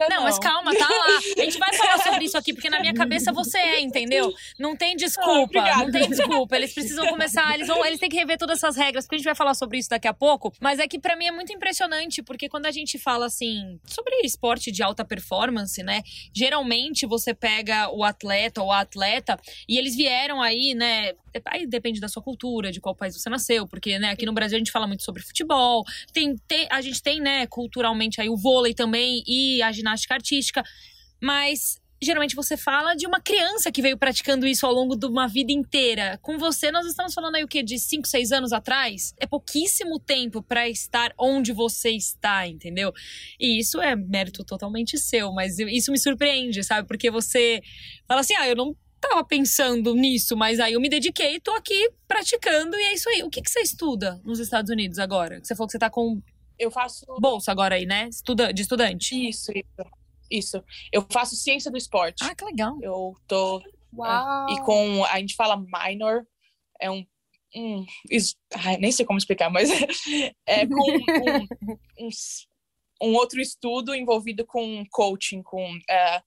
Não, 0.00 0.08
não, 0.08 0.22
mas 0.22 0.38
calma, 0.38 0.74
tá 0.74 0.88
lá. 0.88 1.18
A 1.38 1.44
gente 1.44 1.58
vai 1.58 1.72
falar 1.74 1.98
sobre 1.98 2.24
isso 2.24 2.38
aqui, 2.38 2.52
porque 2.52 2.70
na 2.70 2.80
minha 2.80 2.94
cabeça 2.94 3.32
você 3.32 3.58
é, 3.58 3.80
entendeu? 3.80 4.32
Não 4.58 4.76
tem 4.76 4.96
desculpa, 4.96 5.30
obrigada. 5.40 5.84
não 5.84 5.90
tem 5.90 6.08
desculpa. 6.08 6.56
Eles 6.56 6.72
precisam 6.72 7.06
começar, 7.08 7.54
eles 7.54 7.66
vão, 7.66 7.84
eles 7.84 7.98
têm 7.98 8.08
que 8.08 8.16
rever 8.16 8.38
todas 8.38 8.58
essas 8.58 8.76
regras, 8.76 9.04
porque 9.04 9.16
a 9.16 9.18
gente 9.18 9.26
vai 9.26 9.34
falar 9.34 9.54
sobre 9.54 9.78
isso 9.78 9.90
daqui 9.90 10.08
a 10.08 10.14
pouco. 10.14 10.52
Mas 10.60 10.78
é 10.78 10.86
que 10.86 10.98
pra 10.98 11.16
mim 11.16 11.26
é 11.26 11.32
muito 11.32 11.52
impressionante, 11.52 12.22
porque 12.22 12.48
quando 12.48 12.66
a 12.66 12.70
gente 12.70 12.98
fala 12.98 13.26
assim 13.26 13.78
sobre 13.84 14.14
esporte 14.24 14.70
de 14.70 14.82
alta 14.82 15.04
performance, 15.04 15.82
né? 15.82 16.02
Geralmente 16.34 17.06
você 17.06 17.34
pega 17.34 17.88
o 17.90 18.04
atleta 18.04 18.62
ou 18.62 18.72
a 18.72 18.80
atleta 18.80 19.38
e 19.68 19.78
eles 19.78 19.96
vieram 19.96 20.40
aí, 20.40 20.74
né? 20.74 21.12
Aí 21.46 21.66
depende 21.66 22.00
da 22.00 22.08
sua 22.08 22.22
cultura, 22.22 22.70
de 22.72 22.80
qual 22.80 22.94
país 22.94 23.14
você 23.20 23.28
nasceu, 23.30 23.66
porque 23.66 23.98
né, 23.98 24.10
aqui 24.10 24.26
no 24.26 24.32
Brasil 24.32 24.56
a 24.56 24.58
gente 24.58 24.72
fala 24.72 24.86
muito 24.86 25.02
sobre 25.02 25.22
futebol, 25.22 25.84
tem, 26.12 26.36
tem- 26.46 26.66
a 26.70 26.80
gente 26.80 27.02
tem, 27.02 27.20
né, 27.20 27.46
culturalmente 27.46 28.20
aí 28.20 28.28
o 28.28 28.36
vôlei 28.36 28.74
também 28.74 29.22
e 29.26 29.60
a 29.62 29.72
ginástica 29.72 30.14
artística, 30.14 30.62
mas 31.20 31.80
geralmente 32.00 32.36
você 32.36 32.56
fala 32.56 32.94
de 32.94 33.06
uma 33.06 33.20
criança 33.20 33.72
que 33.72 33.82
veio 33.82 33.98
praticando 33.98 34.46
isso 34.46 34.64
ao 34.64 34.72
longo 34.72 34.94
de 34.96 35.06
uma 35.06 35.26
vida 35.26 35.50
inteira. 35.52 36.18
Com 36.22 36.38
você, 36.38 36.70
nós 36.70 36.86
estamos 36.86 37.12
falando 37.12 37.34
aí 37.34 37.44
o 37.44 37.48
quê? 37.48 37.62
De 37.62 37.78
5, 37.78 38.06
6 38.06 38.30
anos 38.30 38.52
atrás? 38.52 39.12
É 39.18 39.26
pouquíssimo 39.26 39.98
tempo 39.98 40.40
pra 40.42 40.68
estar 40.68 41.12
onde 41.18 41.52
você 41.52 41.90
está, 41.90 42.46
entendeu? 42.46 42.92
E 43.38 43.58
isso 43.58 43.80
é 43.80 43.96
mérito 43.96 44.44
totalmente 44.44 44.96
seu, 44.96 45.32
mas 45.32 45.58
isso 45.58 45.90
me 45.90 45.98
surpreende, 45.98 46.62
sabe? 46.62 46.86
Porque 46.86 47.10
você 47.10 47.60
fala 48.06 48.20
assim: 48.20 48.34
ah, 48.36 48.48
eu 48.48 48.54
não 48.54 48.76
tava 49.00 49.24
pensando 49.24 49.94
nisso, 49.94 50.36
mas 50.36 50.58
aí 50.60 50.72
eu 50.74 50.80
me 50.80 50.88
dediquei, 50.88 51.40
tô 51.40 51.52
aqui 51.52 51.90
praticando 52.06 52.76
e 52.76 52.82
é 52.82 52.94
isso 52.94 53.08
aí. 53.08 53.22
O 53.22 53.30
que, 53.30 53.40
que 53.42 53.50
você 53.50 53.60
estuda 53.60 54.20
nos 54.24 54.38
Estados 54.38 54.70
Unidos 54.70 54.98
agora? 54.98 55.40
Você 55.42 55.54
falou 55.54 55.66
que 55.68 55.72
você 55.72 55.78
tá 55.78 55.88
com 55.90 56.20
Eu 56.58 56.70
faço 56.70 57.06
bolsa 57.20 57.50
agora 57.52 57.74
aí, 57.76 57.86
né? 57.86 58.08
Estuda, 58.08 58.52
de 58.52 58.62
estudante. 58.62 59.28
isso, 59.28 59.52
isso. 59.52 59.90
Isso. 60.30 60.64
Eu 60.92 61.06
faço 61.10 61.34
ciência 61.36 61.70
do 61.70 61.78
esporte. 61.78 62.22
Ah, 62.22 62.34
que 62.34 62.44
legal. 62.44 62.76
Eu 62.82 63.14
tô 63.26 63.62
Uau! 63.96 64.50
E 64.50 64.60
com, 64.62 65.04
a 65.06 65.18
gente 65.18 65.34
fala 65.34 65.56
minor, 65.56 66.26
é 66.78 66.90
um. 66.90 67.02
um 67.56 67.86
is- 68.10 68.36
ai, 68.54 68.76
nem 68.76 68.92
sei 68.92 69.06
como 69.06 69.18
explicar, 69.18 69.48
mas 69.50 69.70
é 70.46 70.66
com 70.66 70.74
um, 70.74 72.06
um, 72.06 72.08
um 73.00 73.14
outro 73.14 73.40
estudo 73.40 73.94
envolvido 73.94 74.44
com 74.44 74.84
coaching, 74.90 75.42
com 75.42 75.78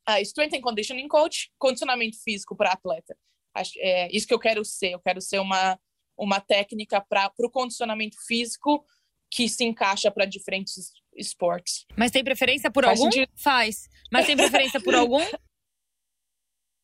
a 0.06 0.22
strength 0.22 0.56
and 0.56 0.62
conditioning 0.62 1.08
coach, 1.08 1.52
condicionamento 1.58 2.22
físico 2.24 2.56
para 2.56 2.72
atleta. 2.72 3.18
Acho, 3.54 3.74
é 3.78 4.10
isso 4.12 4.28
que 4.28 4.34
eu 4.34 4.40
quero 4.40 4.64
ser. 4.64 4.92
Eu 4.92 5.00
quero 5.00 5.20
ser 5.20 5.40
uma, 5.40 5.78
uma 6.18 6.40
técnica 6.40 7.02
para 7.02 7.32
o 7.40 7.50
condicionamento 7.50 8.16
físico 8.26 8.86
que 9.30 9.48
se 9.48 9.64
encaixa 9.64 10.12
para 10.12 10.26
diferentes 10.26 10.92
esportes. 11.16 11.86
Mas 11.98 12.12
tem 12.12 12.24
preferência 12.24 12.72
por 12.72 12.84
Faz 12.84 13.00
algum? 13.00 13.12
sentido. 13.12 13.32
Faz. 13.36 13.90
Mas 14.12 14.26
tem 14.26 14.36
preferência 14.36 14.82
por 14.82 14.96
algum? 14.96 15.20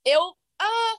Eu. 0.06 0.34
Ah, 0.60 0.96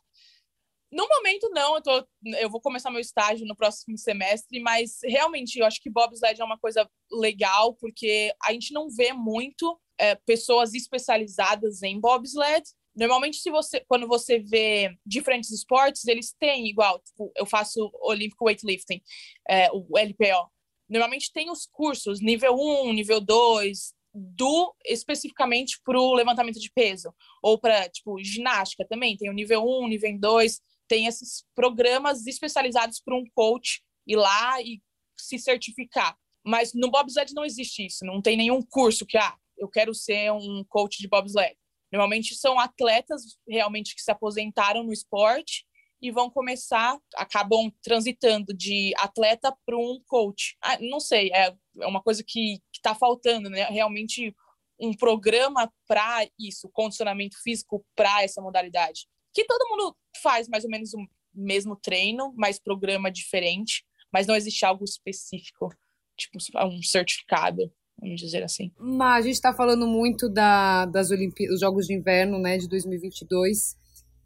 no 0.90 1.06
momento, 1.06 1.50
não. 1.50 1.76
Eu, 1.76 1.82
tô, 1.82 2.08
eu 2.40 2.50
vou 2.50 2.60
começar 2.60 2.90
meu 2.90 3.00
estágio 3.00 3.46
no 3.46 3.56
próximo 3.56 3.96
semestre, 3.98 4.60
mas 4.60 4.98
realmente 5.04 5.58
eu 5.58 5.66
acho 5.66 5.80
que 5.80 5.90
bobsled 5.90 6.40
é 6.40 6.44
uma 6.44 6.58
coisa 6.58 6.88
legal, 7.10 7.74
porque 7.74 8.32
a 8.42 8.52
gente 8.52 8.72
não 8.72 8.88
vê 8.88 9.12
muito 9.12 9.78
é, 9.98 10.14
pessoas 10.14 10.74
especializadas 10.74 11.82
em 11.82 12.00
bobsled. 12.00 12.64
Normalmente, 12.96 13.36
se 13.38 13.50
você, 13.50 13.80
quando 13.86 14.08
você 14.08 14.38
vê 14.38 14.96
diferentes 15.04 15.50
esportes, 15.50 16.06
eles 16.06 16.34
têm 16.38 16.68
igual. 16.68 16.98
Tipo, 17.00 17.30
eu 17.36 17.46
faço 17.46 17.90
Olympic 18.02 18.40
Weightlifting, 18.40 19.00
é, 19.48 19.70
o 19.72 19.98
LPO. 19.98 20.50
Normalmente 20.88 21.30
tem 21.32 21.50
os 21.50 21.66
cursos 21.66 22.20
nível 22.20 22.54
1, 22.54 22.92
nível 22.94 23.20
2, 23.20 23.92
do 24.14 24.74
especificamente 24.84 25.78
para 25.84 26.00
o 26.00 26.14
levantamento 26.14 26.58
de 26.58 26.72
peso. 26.72 27.14
Ou 27.42 27.58
para, 27.58 27.88
tipo, 27.88 28.18
ginástica 28.22 28.86
também. 28.88 29.16
Tem 29.16 29.30
o 29.30 29.34
nível 29.34 29.62
1, 29.64 29.86
nível 29.88 30.18
2 30.18 30.60
tem 30.88 31.06
esses 31.06 31.44
programas 31.54 32.26
especializados 32.26 33.00
para 33.00 33.14
um 33.14 33.24
coach 33.34 33.82
ir 34.06 34.16
lá 34.16 34.60
e 34.62 34.82
se 35.16 35.38
certificar. 35.38 36.16
Mas 36.44 36.72
no 36.72 36.90
bobsled 36.90 37.34
não 37.34 37.44
existe 37.44 37.86
isso, 37.86 38.04
não 38.04 38.22
tem 38.22 38.36
nenhum 38.36 38.62
curso 38.62 39.04
que, 39.04 39.18
ah, 39.18 39.36
eu 39.56 39.68
quero 39.68 39.94
ser 39.94 40.32
um 40.32 40.64
coach 40.68 40.98
de 40.98 41.08
bobsled. 41.08 41.56
Normalmente 41.92 42.34
são 42.34 42.58
atletas 42.58 43.38
realmente 43.46 43.94
que 43.94 44.02
se 44.02 44.10
aposentaram 44.10 44.82
no 44.82 44.92
esporte 44.92 45.66
e 46.00 46.10
vão 46.10 46.30
começar, 46.30 46.96
acabam 47.16 47.72
transitando 47.82 48.54
de 48.54 48.92
atleta 48.96 49.54
para 49.66 49.76
um 49.76 50.00
coach. 50.06 50.56
Ah, 50.62 50.78
não 50.80 51.00
sei, 51.00 51.30
é, 51.32 51.54
é 51.80 51.86
uma 51.86 52.02
coisa 52.02 52.22
que 52.26 52.62
está 52.72 52.94
faltando, 52.94 53.50
né? 53.50 53.64
Realmente 53.64 54.34
um 54.80 54.94
programa 54.94 55.72
para 55.88 56.26
isso, 56.38 56.70
condicionamento 56.72 57.36
físico 57.42 57.84
para 57.96 58.22
essa 58.22 58.40
modalidade 58.40 59.08
que 59.32 59.44
todo 59.44 59.68
mundo 59.70 59.96
faz 60.22 60.48
mais 60.48 60.64
ou 60.64 60.70
menos 60.70 60.92
o 60.94 60.98
mesmo 61.34 61.76
treino, 61.76 62.32
mas 62.36 62.58
programa 62.58 63.10
diferente, 63.10 63.84
mas 64.12 64.26
não 64.26 64.34
existe 64.34 64.64
algo 64.64 64.84
específico, 64.84 65.68
tipo 66.16 66.38
um 66.66 66.82
certificado, 66.82 67.70
vamos 68.00 68.20
dizer 68.20 68.42
assim. 68.42 68.72
Mas 68.78 69.24
a 69.24 69.26
gente 69.26 69.36
está 69.36 69.54
falando 69.54 69.86
muito 69.86 70.28
da, 70.28 70.86
das 70.86 71.10
Olimpíadas, 71.10 71.54
dos 71.54 71.60
Jogos 71.60 71.86
de 71.86 71.94
Inverno, 71.94 72.38
né, 72.38 72.58
de 72.58 72.68
2022. 72.68 73.76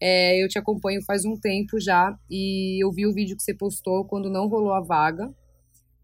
É, 0.01 0.43
eu 0.43 0.49
te 0.49 0.59
acompanho 0.59 1.01
faz 1.05 1.25
um 1.25 1.39
tempo 1.39 1.79
já 1.79 2.19
e 2.29 2.83
eu 2.83 2.91
vi 2.91 3.07
o 3.07 3.13
vídeo 3.13 3.37
que 3.37 3.43
você 3.43 3.55
postou 3.55 4.05
quando 4.05 4.31
não 4.31 4.49
rolou 4.49 4.73
a 4.73 4.81
vaga. 4.81 5.33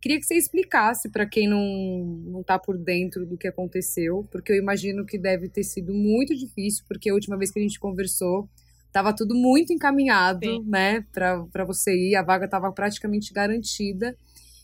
Queria 0.00 0.20
que 0.20 0.26
você 0.26 0.36
explicasse 0.36 1.10
para 1.10 1.26
quem 1.26 1.48
não 1.48 2.04
não 2.24 2.40
está 2.42 2.56
por 2.56 2.78
dentro 2.78 3.26
do 3.26 3.36
que 3.36 3.48
aconteceu, 3.48 4.24
porque 4.30 4.52
eu 4.52 4.56
imagino 4.56 5.04
que 5.04 5.18
deve 5.18 5.48
ter 5.48 5.64
sido 5.64 5.92
muito 5.92 6.36
difícil, 6.36 6.84
porque 6.86 7.10
a 7.10 7.14
última 7.14 7.36
vez 7.36 7.50
que 7.50 7.58
a 7.58 7.62
gente 7.62 7.80
conversou, 7.80 8.48
Tava 8.92 9.14
tudo 9.14 9.34
muito 9.34 9.72
encaminhado, 9.72 10.46
Sim. 10.46 10.64
né, 10.66 11.04
para 11.12 11.64
você 11.64 11.94
ir, 11.94 12.16
a 12.16 12.22
vaga 12.22 12.46
estava 12.46 12.72
praticamente 12.72 13.32
garantida. 13.32 14.16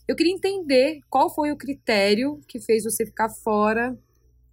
Eu 0.09 0.17
queria 0.17 0.33
entender 0.33 1.01
qual 1.09 1.33
foi 1.33 1.53
o 1.53 1.57
critério 1.57 2.41
que 2.49 2.61
fez 2.61 2.85
você 2.85 3.05
ficar 3.05 3.29
fora 3.29 3.97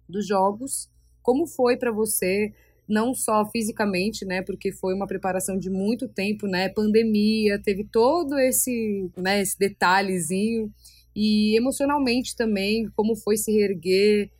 dos 0.08 0.26
jogos, 0.26 0.90
como 1.22 1.46
foi 1.46 1.76
para 1.76 1.90
você, 1.90 2.52
não 2.88 3.14
só 3.14 3.48
fisicamente, 3.50 4.24
né, 4.24 4.42
porque 4.42 4.72
foi 4.72 4.94
uma 4.94 5.06
preparação 5.06 5.56
de 5.56 5.70
muito 5.70 6.06
tempo, 6.08 6.46
né, 6.46 6.68
pandemia, 6.68 7.60
teve 7.62 7.84
todo 7.84 8.38
esse, 8.38 9.10
né, 9.16 9.40
esse 9.40 9.58
detalhezinho, 9.58 10.72
e 11.14 11.56
emocionalmente 11.56 12.34
também, 12.36 12.88
como 12.96 13.14
foi 13.14 13.36
se 13.36 13.52
reerguer, 13.52 14.30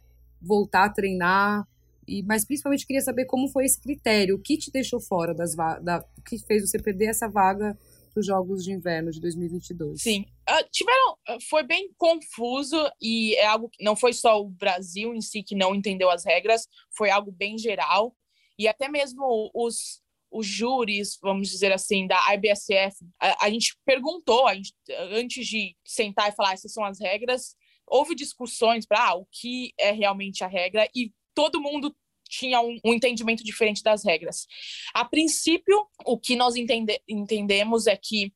voltar 0.40 0.84
a 0.84 0.90
treinar, 0.90 1.66
e, 2.12 2.23
mas 2.23 2.45
principalmente 2.45 2.87
queria 2.87 3.00
saber 3.00 3.25
como 3.25 3.49
foi 3.49 3.64
esse 3.64 3.81
critério, 3.81 4.37
o 4.37 4.38
que 4.38 4.59
te 4.59 4.71
deixou 4.71 5.00
fora 5.00 5.35
das 5.35 5.54
da, 5.54 6.04
o 6.19 6.23
que 6.23 6.38
fez 6.38 6.69
você 6.69 6.78
perder 6.78 7.07
essa 7.07 7.26
vaga 7.28 7.78
para 8.12 8.21
os 8.21 8.26
Jogos 8.26 8.62
de 8.62 8.73
Inverno 8.73 9.11
de 9.11 9.19
2022. 9.19 10.02
Sim, 10.02 10.26
uh, 10.49 10.69
tiveram, 10.71 11.12
uh, 11.31 11.40
foi 11.49 11.62
bem 11.62 11.90
confuso 11.97 12.76
e 13.00 13.35
é 13.37 13.47
algo 13.47 13.71
que 13.71 13.83
não 13.83 13.97
foi 13.97 14.12
só 14.12 14.38
o 14.38 14.50
Brasil 14.50 15.14
em 15.14 15.23
si 15.23 15.42
que 15.42 15.54
não 15.54 15.75
entendeu 15.75 16.11
as 16.11 16.25
regras, 16.25 16.69
foi 16.95 17.09
algo 17.09 17.33
bem 17.33 17.57
geral. 17.57 18.14
E 18.59 18.69
até 18.69 18.88
mesmo 18.88 19.50
os 19.54 20.02
os 20.35 20.47
júris, 20.47 21.19
vamos 21.21 21.50
dizer 21.50 21.73
assim, 21.73 22.07
da 22.07 22.19
IBSF, 22.33 22.97
a, 23.21 23.45
a 23.45 23.50
gente 23.50 23.76
perguntou, 23.85 24.49
a 24.49 24.54
gente, 24.54 24.73
antes 25.11 25.47
de 25.47 25.76
sentar 25.85 26.31
e 26.31 26.35
falar 26.35 26.54
essas 26.54 26.73
são 26.73 26.83
as 26.83 26.99
regras, 26.99 27.54
houve 27.87 28.14
discussões 28.14 28.87
para 28.87 29.09
ah, 29.11 29.14
o 29.14 29.26
que 29.31 29.75
é 29.78 29.90
realmente 29.90 30.42
a 30.42 30.47
regra? 30.47 30.88
E 30.97 31.12
todo 31.35 31.61
mundo 31.61 31.95
tinha 32.32 32.60
um, 32.60 32.78
um, 32.84 32.94
entendimento 32.94 33.44
diferente 33.44 33.82
das 33.82 34.04
regras. 34.04 34.46
A 34.94 35.04
princípio, 35.04 35.86
o 36.04 36.18
que 36.18 36.34
nós 36.34 36.56
entende 36.56 37.00
entendemos 37.08 37.86
é 37.86 37.96
que 37.96 38.32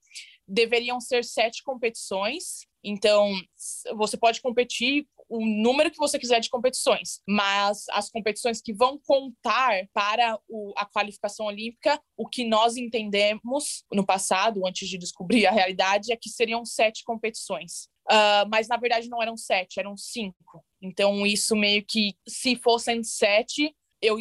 deveriam 0.46 1.00
ser 1.00 1.24
sete 1.24 1.62
competições. 1.62 2.66
Então, 2.84 3.32
você 3.96 4.16
pode 4.16 4.40
competir 4.40 5.06
o 5.28 5.44
número 5.44 5.90
que 5.90 5.98
você 5.98 6.20
quiser 6.20 6.38
de 6.38 6.48
competições, 6.48 7.20
mas 7.26 7.84
as 7.90 8.08
competições 8.08 8.62
que 8.62 8.72
vão 8.72 9.00
contar 9.04 9.88
para 9.92 10.38
o, 10.48 10.72
a 10.76 10.86
qualificação 10.86 11.46
olímpica, 11.46 12.00
o 12.16 12.28
que 12.28 12.44
nós 12.44 12.76
entendemos 12.76 13.84
no 13.92 14.06
passado, 14.06 14.64
antes 14.64 14.88
de 14.88 14.96
descobrir 14.96 15.46
a 15.46 15.50
realidade, 15.50 16.12
é 16.12 16.16
que 16.16 16.28
seriam 16.28 16.64
sete 16.64 17.02
competições. 17.02 17.88
Uh, 18.08 18.46
mas 18.48 18.68
na 18.68 18.76
verdade 18.76 19.08
não 19.08 19.20
eram 19.20 19.36
sete, 19.36 19.80
eram 19.80 19.96
cinco. 19.96 20.64
Então, 20.80 21.26
isso 21.26 21.56
meio 21.56 21.84
que, 21.84 22.14
se 22.28 22.54
fossem 22.54 23.02
sete, 23.02 23.74
eu, 24.00 24.18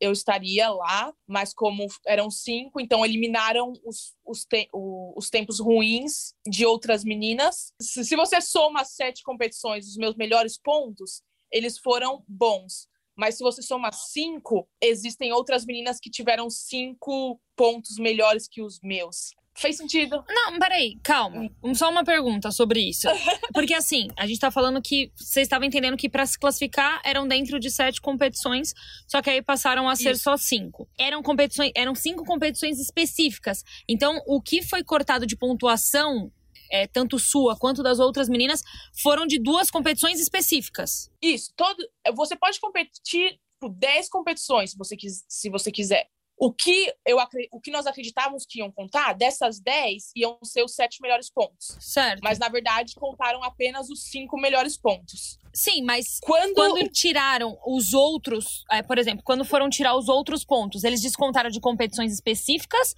eu 0.00 0.12
estaria 0.12 0.68
lá, 0.70 1.12
mas 1.26 1.52
como 1.52 1.86
eram 2.06 2.30
cinco, 2.30 2.80
então 2.80 3.04
eliminaram 3.04 3.72
os, 3.84 4.14
os, 4.24 4.44
te, 4.44 4.68
o, 4.72 5.12
os 5.16 5.30
tempos 5.30 5.58
ruins 5.58 6.34
de 6.46 6.66
outras 6.66 7.04
meninas. 7.04 7.72
Se, 7.80 8.04
se 8.04 8.16
você 8.16 8.40
soma 8.40 8.84
sete 8.84 9.22
competições, 9.22 9.86
os 9.88 9.96
meus 9.96 10.14
melhores 10.16 10.58
pontos, 10.58 11.22
eles 11.50 11.78
foram 11.78 12.24
bons. 12.28 12.88
Mas 13.16 13.36
se 13.36 13.42
você 13.42 13.60
soma 13.60 13.92
cinco, 13.92 14.68
existem 14.80 15.32
outras 15.32 15.66
meninas 15.66 15.98
que 16.00 16.08
tiveram 16.08 16.48
cinco 16.48 17.40
pontos 17.56 17.96
melhores 17.98 18.48
que 18.48 18.62
os 18.62 18.80
meus. 18.80 19.34
Fez 19.60 19.76
sentido. 19.76 20.24
Não, 20.26 20.58
peraí, 20.58 20.98
calma. 21.02 21.50
Hum. 21.62 21.74
Só 21.74 21.90
uma 21.90 22.02
pergunta 22.02 22.50
sobre 22.50 22.80
isso. 22.80 23.06
Porque 23.52 23.74
assim, 23.74 24.08
a 24.16 24.26
gente 24.26 24.40
tá 24.40 24.50
falando 24.50 24.80
que 24.80 25.12
vocês 25.14 25.44
estavam 25.44 25.66
entendendo 25.66 25.98
que 25.98 26.08
para 26.08 26.24
se 26.24 26.38
classificar 26.38 26.98
eram 27.04 27.28
dentro 27.28 27.60
de 27.60 27.70
sete 27.70 28.00
competições, 28.00 28.72
só 29.06 29.20
que 29.20 29.28
aí 29.28 29.42
passaram 29.42 29.86
a 29.86 29.94
ser 29.94 30.12
isso. 30.12 30.22
só 30.22 30.36
cinco. 30.38 30.88
Eram 30.98 31.22
competições, 31.22 31.72
eram 31.74 31.94
cinco 31.94 32.24
competições 32.24 32.80
específicas. 32.80 33.62
Então, 33.86 34.22
o 34.26 34.40
que 34.40 34.62
foi 34.62 34.82
cortado 34.82 35.26
de 35.26 35.36
pontuação 35.36 36.32
é, 36.70 36.86
tanto 36.86 37.18
sua 37.18 37.54
quanto 37.54 37.82
das 37.82 37.98
outras 37.98 38.28
meninas, 38.28 38.62
foram 39.02 39.26
de 39.26 39.38
duas 39.38 39.70
competições 39.70 40.20
específicas. 40.20 41.10
Isso. 41.20 41.52
Todo, 41.56 41.76
você 42.14 42.36
pode 42.36 42.60
competir 42.60 43.38
por 43.58 43.70
10 43.70 44.08
competições, 44.08 44.70
se 44.70 44.78
você, 44.78 44.96
se 45.28 45.50
você 45.50 45.70
quiser. 45.70 46.08
O 46.42 46.50
que, 46.50 46.90
eu, 47.06 47.18
o 47.52 47.60
que 47.60 47.70
nós 47.70 47.86
acreditávamos 47.86 48.46
que 48.48 48.60
iam 48.60 48.72
contar, 48.72 49.12
dessas 49.12 49.60
10, 49.60 50.12
iam 50.16 50.38
ser 50.42 50.64
os 50.64 50.74
sete 50.74 51.02
melhores 51.02 51.28
pontos. 51.30 51.76
Certo. 51.78 52.20
Mas, 52.24 52.38
na 52.38 52.48
verdade, 52.48 52.94
contaram 52.94 53.44
apenas 53.44 53.90
os 53.90 54.04
cinco 54.04 54.40
melhores 54.40 54.78
pontos. 54.78 55.38
Sim, 55.52 55.82
mas 55.82 56.18
quando, 56.22 56.54
quando 56.54 56.88
tiraram 56.88 57.58
os 57.66 57.92
outros, 57.92 58.64
é, 58.70 58.82
por 58.82 58.96
exemplo, 58.96 59.22
quando 59.22 59.44
foram 59.44 59.68
tirar 59.68 59.94
os 59.94 60.08
outros 60.08 60.42
pontos, 60.42 60.82
eles 60.82 61.02
descontaram 61.02 61.50
de 61.50 61.60
competições 61.60 62.10
específicas 62.10 62.94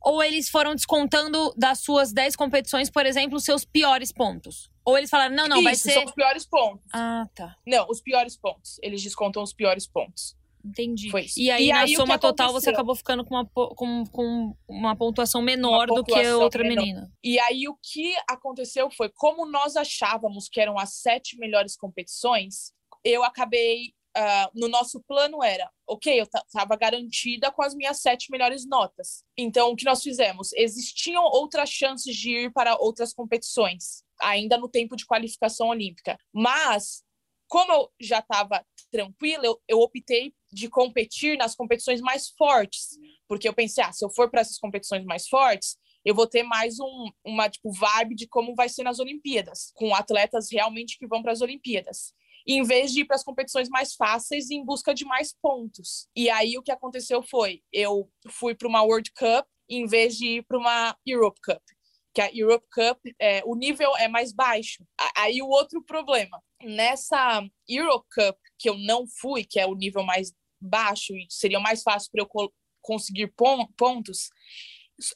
ou 0.00 0.22
eles 0.22 0.48
foram 0.48 0.74
descontando 0.74 1.52
das 1.54 1.80
suas 1.80 2.14
10 2.14 2.34
competições, 2.34 2.88
por 2.88 3.04
exemplo, 3.04 3.36
os 3.36 3.44
seus 3.44 3.62
piores 3.66 4.10
pontos? 4.10 4.70
Ou 4.82 4.96
eles 4.96 5.10
falaram, 5.10 5.34
não, 5.34 5.46
não, 5.46 5.56
Isso, 5.56 5.64
vai 5.64 5.74
ser. 5.74 5.92
São 5.92 6.04
os 6.04 6.12
piores 6.12 6.46
pontos. 6.46 6.86
Ah, 6.94 7.28
tá. 7.34 7.56
Não, 7.66 7.86
os 7.90 8.00
piores 8.00 8.38
pontos. 8.38 8.78
Eles 8.82 9.02
descontam 9.02 9.42
os 9.42 9.52
piores 9.52 9.86
pontos. 9.86 10.34
Entendi. 10.66 11.10
Foi 11.10 11.22
isso. 11.22 11.38
E 11.38 11.50
aí, 11.50 11.68
e 11.68 11.72
na 11.72 11.80
aí, 11.80 11.94
soma 11.94 12.18
total, 12.18 12.52
você 12.52 12.70
acabou 12.70 12.94
ficando 12.94 13.24
com 13.24 13.34
uma, 13.34 13.46
com, 13.46 14.04
com 14.06 14.56
uma 14.68 14.96
pontuação 14.96 15.40
menor 15.40 15.88
uma 15.88 15.96
do 15.96 16.04
que 16.04 16.14
a 16.14 16.36
outra 16.38 16.62
menor. 16.62 16.82
menina. 16.82 17.12
E 17.22 17.38
aí, 17.38 17.68
o 17.68 17.76
que 17.80 18.14
aconteceu 18.28 18.90
foi, 18.90 19.08
como 19.08 19.46
nós 19.46 19.76
achávamos 19.76 20.48
que 20.48 20.60
eram 20.60 20.78
as 20.78 20.94
sete 20.94 21.38
melhores 21.38 21.76
competições, 21.76 22.72
eu 23.04 23.22
acabei. 23.22 23.94
Uh, 24.18 24.48
no 24.54 24.66
nosso 24.66 25.02
plano 25.06 25.44
era, 25.44 25.70
ok, 25.86 26.18
eu 26.18 26.24
estava 26.24 26.74
garantida 26.74 27.52
com 27.52 27.62
as 27.62 27.74
minhas 27.74 28.00
sete 28.00 28.30
melhores 28.30 28.66
notas. 28.66 29.22
Então, 29.36 29.70
o 29.70 29.76
que 29.76 29.84
nós 29.84 30.02
fizemos? 30.02 30.54
Existiam 30.54 31.22
outras 31.22 31.68
chances 31.68 32.16
de 32.16 32.30
ir 32.30 32.50
para 32.50 32.78
outras 32.80 33.12
competições, 33.12 34.02
ainda 34.18 34.56
no 34.56 34.70
tempo 34.70 34.96
de 34.96 35.04
qualificação 35.04 35.68
olímpica. 35.68 36.16
Mas 36.32 37.04
como 37.48 37.72
eu 37.72 37.90
já 38.00 38.18
estava 38.18 38.64
tranquila, 38.90 39.44
eu, 39.44 39.60
eu, 39.68 39.78
optei 39.80 40.34
de 40.52 40.68
competir 40.68 41.36
nas 41.36 41.54
competições 41.54 42.00
mais 42.00 42.28
fortes, 42.30 42.98
porque 43.28 43.48
eu 43.48 43.54
pensei, 43.54 43.84
ah, 43.84 43.92
se 43.92 44.04
eu 44.04 44.10
for 44.10 44.30
para 44.30 44.40
essas 44.40 44.58
competições 44.58 45.04
mais 45.04 45.28
fortes, 45.28 45.76
eu 46.04 46.14
vou 46.14 46.26
ter 46.26 46.42
mais 46.42 46.78
um, 46.78 47.10
uma 47.24 47.48
tipo 47.48 47.72
vibe 47.72 48.14
de 48.14 48.28
como 48.28 48.54
vai 48.54 48.68
ser 48.68 48.84
nas 48.84 48.98
Olimpíadas, 48.98 49.72
com 49.74 49.94
atletas 49.94 50.48
realmente 50.50 50.98
que 50.98 51.06
vão 51.06 51.22
para 51.22 51.32
as 51.32 51.40
Olimpíadas. 51.40 52.14
em 52.48 52.62
vez 52.62 52.92
de 52.92 53.00
ir 53.00 53.04
para 53.06 53.16
as 53.16 53.24
competições 53.24 53.68
mais 53.68 53.94
fáceis 53.94 54.50
em 54.50 54.64
busca 54.64 54.94
de 54.94 55.04
mais 55.04 55.34
pontos. 55.42 56.08
E 56.14 56.30
aí 56.30 56.56
o 56.56 56.62
que 56.62 56.70
aconteceu 56.70 57.20
foi, 57.20 57.60
eu 57.72 58.08
fui 58.30 58.54
para 58.54 58.68
uma 58.68 58.82
World 58.82 59.10
Cup 59.12 59.46
em 59.68 59.84
vez 59.84 60.16
de 60.16 60.26
ir 60.38 60.42
para 60.44 60.56
uma 60.56 60.96
Europe 61.04 61.40
Cup 61.44 61.60
que 62.16 62.22
a 62.22 62.30
Europe 62.32 62.64
Cup, 62.72 62.98
é, 63.20 63.42
o 63.44 63.54
nível 63.54 63.94
é 63.98 64.08
mais 64.08 64.32
baixo. 64.32 64.82
Aí 65.14 65.42
o 65.42 65.48
outro 65.48 65.82
problema, 65.82 66.42
nessa 66.66 67.46
Europe 67.68 68.06
Cup, 68.14 68.36
que 68.58 68.68
eu 68.68 68.76
não 68.78 69.06
fui, 69.06 69.44
que 69.44 69.60
é 69.60 69.66
o 69.66 69.74
nível 69.74 70.02
mais 70.02 70.32
baixo 70.60 71.14
e 71.14 71.26
seria 71.30 71.60
mais 71.60 71.82
fácil 71.82 72.10
para 72.10 72.22
eu 72.22 72.52
conseguir 72.82 73.32
pontos, 73.76 74.28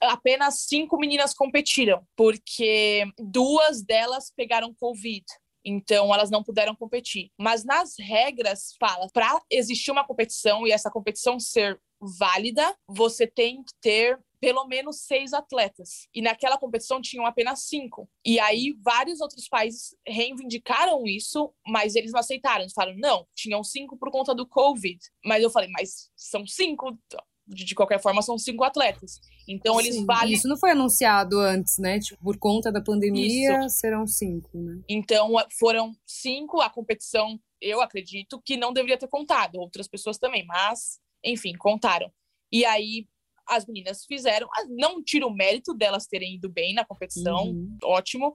apenas 0.00 0.66
cinco 0.66 0.98
meninas 0.98 1.32
competiram, 1.32 2.06
porque 2.16 3.04
duas 3.18 3.82
delas 3.82 4.32
pegaram 4.36 4.74
Covid. 4.74 5.24
Então, 5.64 6.12
elas 6.12 6.30
não 6.30 6.42
puderam 6.42 6.74
competir. 6.74 7.30
Mas 7.38 7.64
nas 7.64 7.94
regras, 7.98 8.74
fala, 8.78 9.06
para 9.12 9.40
existir 9.50 9.90
uma 9.90 10.06
competição 10.06 10.66
e 10.66 10.72
essa 10.72 10.90
competição 10.90 11.38
ser 11.38 11.78
válida, 12.00 12.76
você 12.88 13.26
tem 13.26 13.62
que 13.62 13.72
ter 13.80 14.18
pelo 14.40 14.66
menos 14.66 15.02
seis 15.02 15.32
atletas. 15.34 16.08
E 16.14 16.22
naquela 16.22 16.56
competição 16.56 17.00
tinham 17.00 17.26
apenas 17.26 17.64
cinco. 17.64 18.08
E 18.24 18.40
aí 18.40 18.74
vários 18.82 19.20
outros 19.20 19.46
países 19.46 19.94
reivindicaram 20.06 21.04
isso, 21.06 21.52
mas 21.66 21.94
eles 21.94 22.12
não 22.12 22.20
aceitaram. 22.20 22.62
Eles 22.62 22.72
falaram, 22.72 22.96
não, 22.98 23.26
tinham 23.34 23.62
cinco 23.62 23.98
por 23.98 24.10
conta 24.10 24.34
do 24.34 24.46
Covid. 24.46 24.98
Mas 25.24 25.42
eu 25.42 25.50
falei, 25.50 25.68
mas 25.70 26.10
são 26.16 26.46
cinco. 26.46 26.98
De 27.46 27.74
qualquer 27.74 28.00
forma, 28.00 28.22
são 28.22 28.38
cinco 28.38 28.62
atletas. 28.62 29.20
Então, 29.48 29.80
eles 29.80 29.96
Sim, 29.96 30.06
valem. 30.06 30.32
Isso 30.32 30.46
não 30.46 30.56
foi 30.56 30.70
anunciado 30.70 31.40
antes, 31.40 31.78
né? 31.78 31.98
Tipo, 31.98 32.22
por 32.22 32.38
conta 32.38 32.70
da 32.70 32.80
pandemia, 32.80 33.66
isso. 33.66 33.80
serão 33.80 34.06
cinco, 34.06 34.56
né? 34.56 34.80
Então, 34.88 35.32
foram 35.58 35.92
cinco. 36.06 36.60
A 36.60 36.70
competição, 36.70 37.40
eu 37.60 37.80
acredito, 37.80 38.40
que 38.44 38.56
não 38.56 38.72
deveria 38.72 38.96
ter 38.96 39.08
contado. 39.08 39.56
Outras 39.56 39.88
pessoas 39.88 40.16
também, 40.16 40.46
mas, 40.46 41.00
enfim, 41.24 41.52
contaram. 41.56 42.12
E 42.52 42.64
aí, 42.64 43.06
as 43.46 43.66
meninas 43.66 44.04
fizeram. 44.04 44.48
Não 44.68 45.02
tiro 45.02 45.26
o 45.28 45.34
mérito 45.34 45.74
delas 45.74 46.06
terem 46.06 46.34
ido 46.34 46.48
bem 46.48 46.74
na 46.74 46.84
competição, 46.84 47.48
uhum. 47.48 47.78
ótimo. 47.82 48.34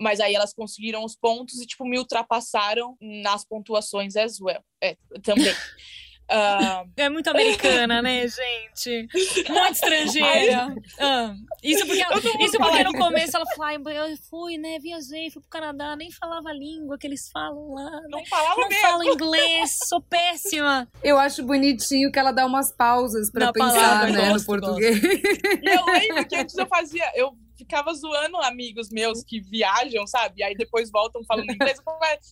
Mas 0.00 0.20
aí 0.20 0.34
elas 0.34 0.54
conseguiram 0.54 1.04
os 1.04 1.16
pontos 1.16 1.60
e, 1.60 1.66
tipo, 1.66 1.84
me 1.84 1.98
ultrapassaram 1.98 2.96
nas 3.00 3.44
pontuações 3.44 4.16
as 4.16 4.40
well. 4.40 4.62
É, 4.82 4.96
também. 5.22 5.52
Uh... 6.30 6.88
É 6.96 7.08
muito 7.08 7.28
americana, 7.28 8.02
né, 8.02 8.26
gente? 8.28 9.08
Muito 9.48 9.72
estrangeira. 9.72 10.66
Uh, 10.68 11.34
isso 11.62 11.86
porque, 11.86 12.44
isso 12.44 12.58
porque 12.58 12.84
no 12.84 12.92
começo 12.92 13.36
ela 13.36 13.46
falou, 13.56 13.90
eu 13.90 14.16
fui, 14.28 14.58
né, 14.58 14.78
viajei, 14.78 15.30
fui 15.30 15.40
pro 15.40 15.50
Canadá, 15.50 15.96
nem 15.96 16.10
falava 16.12 16.50
a 16.50 16.52
língua 16.52 16.98
que 16.98 17.06
eles 17.06 17.30
falam 17.32 17.72
lá. 17.72 17.90
Não 18.08 18.18
né? 18.18 18.26
falava 18.28 18.60
Não 18.60 18.68
mesmo. 18.68 18.82
falo 18.82 19.04
inglês, 19.04 19.78
sou 19.86 20.02
péssima. 20.02 20.86
Eu 21.02 21.18
acho 21.18 21.42
bonitinho 21.42 22.12
que 22.12 22.18
ela 22.18 22.32
dá 22.32 22.44
umas 22.44 22.72
pausas 22.72 23.30
pra 23.30 23.52
pensar, 23.52 23.72
palavra, 23.72 24.12
né, 24.12 24.28
gosto, 24.28 24.38
no 24.40 24.44
português. 24.44 25.00
Eu 25.62 25.86
lembro 25.86 26.28
que 26.28 26.36
antes 26.36 26.56
eu 26.56 26.66
fazia, 26.66 27.10
eu 27.14 27.34
ficava 27.58 27.92
zoando 27.92 28.36
amigos 28.38 28.88
meus 28.90 29.24
que 29.24 29.40
viajam, 29.40 30.06
sabe? 30.06 30.40
E 30.40 30.44
aí 30.44 30.54
depois 30.54 30.90
voltam 30.90 31.22
falando 31.24 31.50
inglês. 31.50 31.78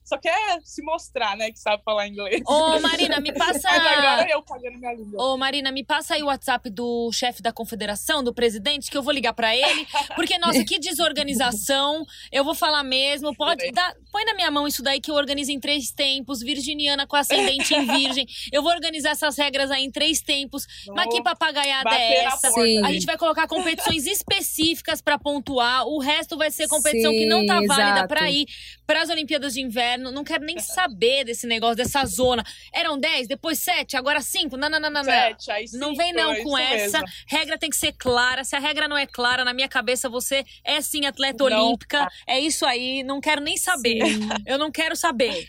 Só 0.05 0.17
quer 0.17 0.61
se 0.63 0.83
mostrar, 0.83 1.37
né, 1.37 1.51
que 1.51 1.59
sabe 1.59 1.83
falar 1.83 2.07
inglês. 2.07 2.43
Ô, 2.47 2.79
Marina, 2.79 3.21
me 3.21 3.33
passa. 3.33 3.69
Mas 3.69 3.87
agora 3.87 4.31
eu 4.31 4.43
pagando 4.43 4.79
minha 4.79 4.95
língua. 4.95 5.23
Ô, 5.23 5.37
Marina, 5.37 5.73
me 5.73 5.85
passa 5.85 6.15
aí 6.15 6.23
o 6.23 6.27
WhatsApp 6.27 6.71
do 6.71 7.11
chefe 7.13 7.43
da 7.43 7.53
confederação, 7.53 8.23
do 8.23 8.33
presidente, 8.33 8.91
que 8.91 8.97
eu 8.97 9.03
vou 9.03 9.13
ligar 9.13 9.33
para 9.33 9.55
ele. 9.55 9.87
Porque, 10.15 10.39
nossa, 10.39 10.65
que 10.65 10.79
desorganização. 10.79 12.05
Eu 12.31 12.45
vou 12.45 12.55
falar 12.55 12.85
mesmo. 12.85 13.35
Pode 13.35 13.71
dar. 13.73 13.95
Põe 14.13 14.25
na 14.25 14.35
minha 14.35 14.51
mão 14.51 14.67
isso 14.67 14.83
daí 14.83 15.01
que 15.01 15.11
eu 15.11 15.15
organizo 15.17 15.51
em 15.51 15.59
três 15.59 15.91
tempos. 15.91 16.41
Virginiana 16.41 17.07
com 17.07 17.17
ascendente 17.17 17.75
em 17.75 17.85
virgem. 17.85 18.27
Eu 18.53 18.63
vou 18.63 18.71
organizar 18.71 19.11
essas 19.11 19.37
regras 19.37 19.71
aí 19.71 19.85
em 19.85 19.91
três 19.91 20.21
tempos. 20.21 20.67
Mas 20.89 21.13
que 21.13 21.23
papagaiada 21.23 21.95
é 21.95 22.25
essa? 22.25 22.49
A 22.85 22.93
gente 22.93 23.07
vai 23.07 23.17
colocar 23.17 23.49
competições 23.49 24.07
específicas 24.07 25.01
para 25.01 25.16
pontuar. 25.19 25.87
O 25.87 25.99
resto 25.99 26.37
vai 26.37 26.51
ser 26.51 26.69
competição 26.69 27.13
Sim, 27.13 27.19
que 27.19 27.27
não 27.27 27.45
tá 27.47 27.61
válida 27.67 28.07
para 28.07 28.31
ir 28.31 28.47
para 28.87 29.03
as 29.03 29.09
Olimpíadas 29.09 29.55
de 29.55 29.61
Inverno. 29.61 30.11
Não 30.11 30.25
quero 30.25 30.45
nem 30.45 30.59
saber 30.59 31.25
desse 31.25 31.47
negócio, 31.47 31.77
dessa 31.77 32.05
zona. 32.05 32.45
Eram 32.73 32.99
10, 32.99 33.29
depois 33.29 33.59
7, 33.59 33.97
agora 33.97 34.21
5. 34.21 34.57
Não, 34.57 34.69
não, 34.69 34.79
não, 34.81 34.91
não. 34.91 35.03
não. 35.03 35.13
Sete, 35.13 35.51
aí 35.51 35.65
Não 35.73 35.91
cinco, 35.91 35.97
vem 35.97 36.13
não 36.13 36.33
é 36.33 36.43
com 36.43 36.57
essa. 36.59 37.01
mesmo. 37.01 37.17
Regra 37.27 37.59
tem 37.59 37.71
que 37.71 37.77
ser 37.77 37.93
clara. 37.93 38.45
Se 38.45 38.55
a 38.57 38.59
regra 38.59 38.87
não 38.89 38.97
é 38.97 39.07
clara, 39.07 39.45
na 39.45 39.53
minha 39.53 39.69
cabeça 39.69 40.09
você 40.09 40.45
é 40.65 40.81
sim 40.81 41.07
atleta 41.07 41.49
Não. 41.49 41.67
olímpica. 41.69 42.07
É 42.27 42.39
isso 42.39 42.65
aí. 42.65 43.03
Não 43.03 43.21
quero 43.21 43.41
nem 43.41 43.57
saber. 43.57 43.99
Eu 44.47 44.59
não 44.59 44.71
quero 44.71 44.95
saber. 44.97 45.49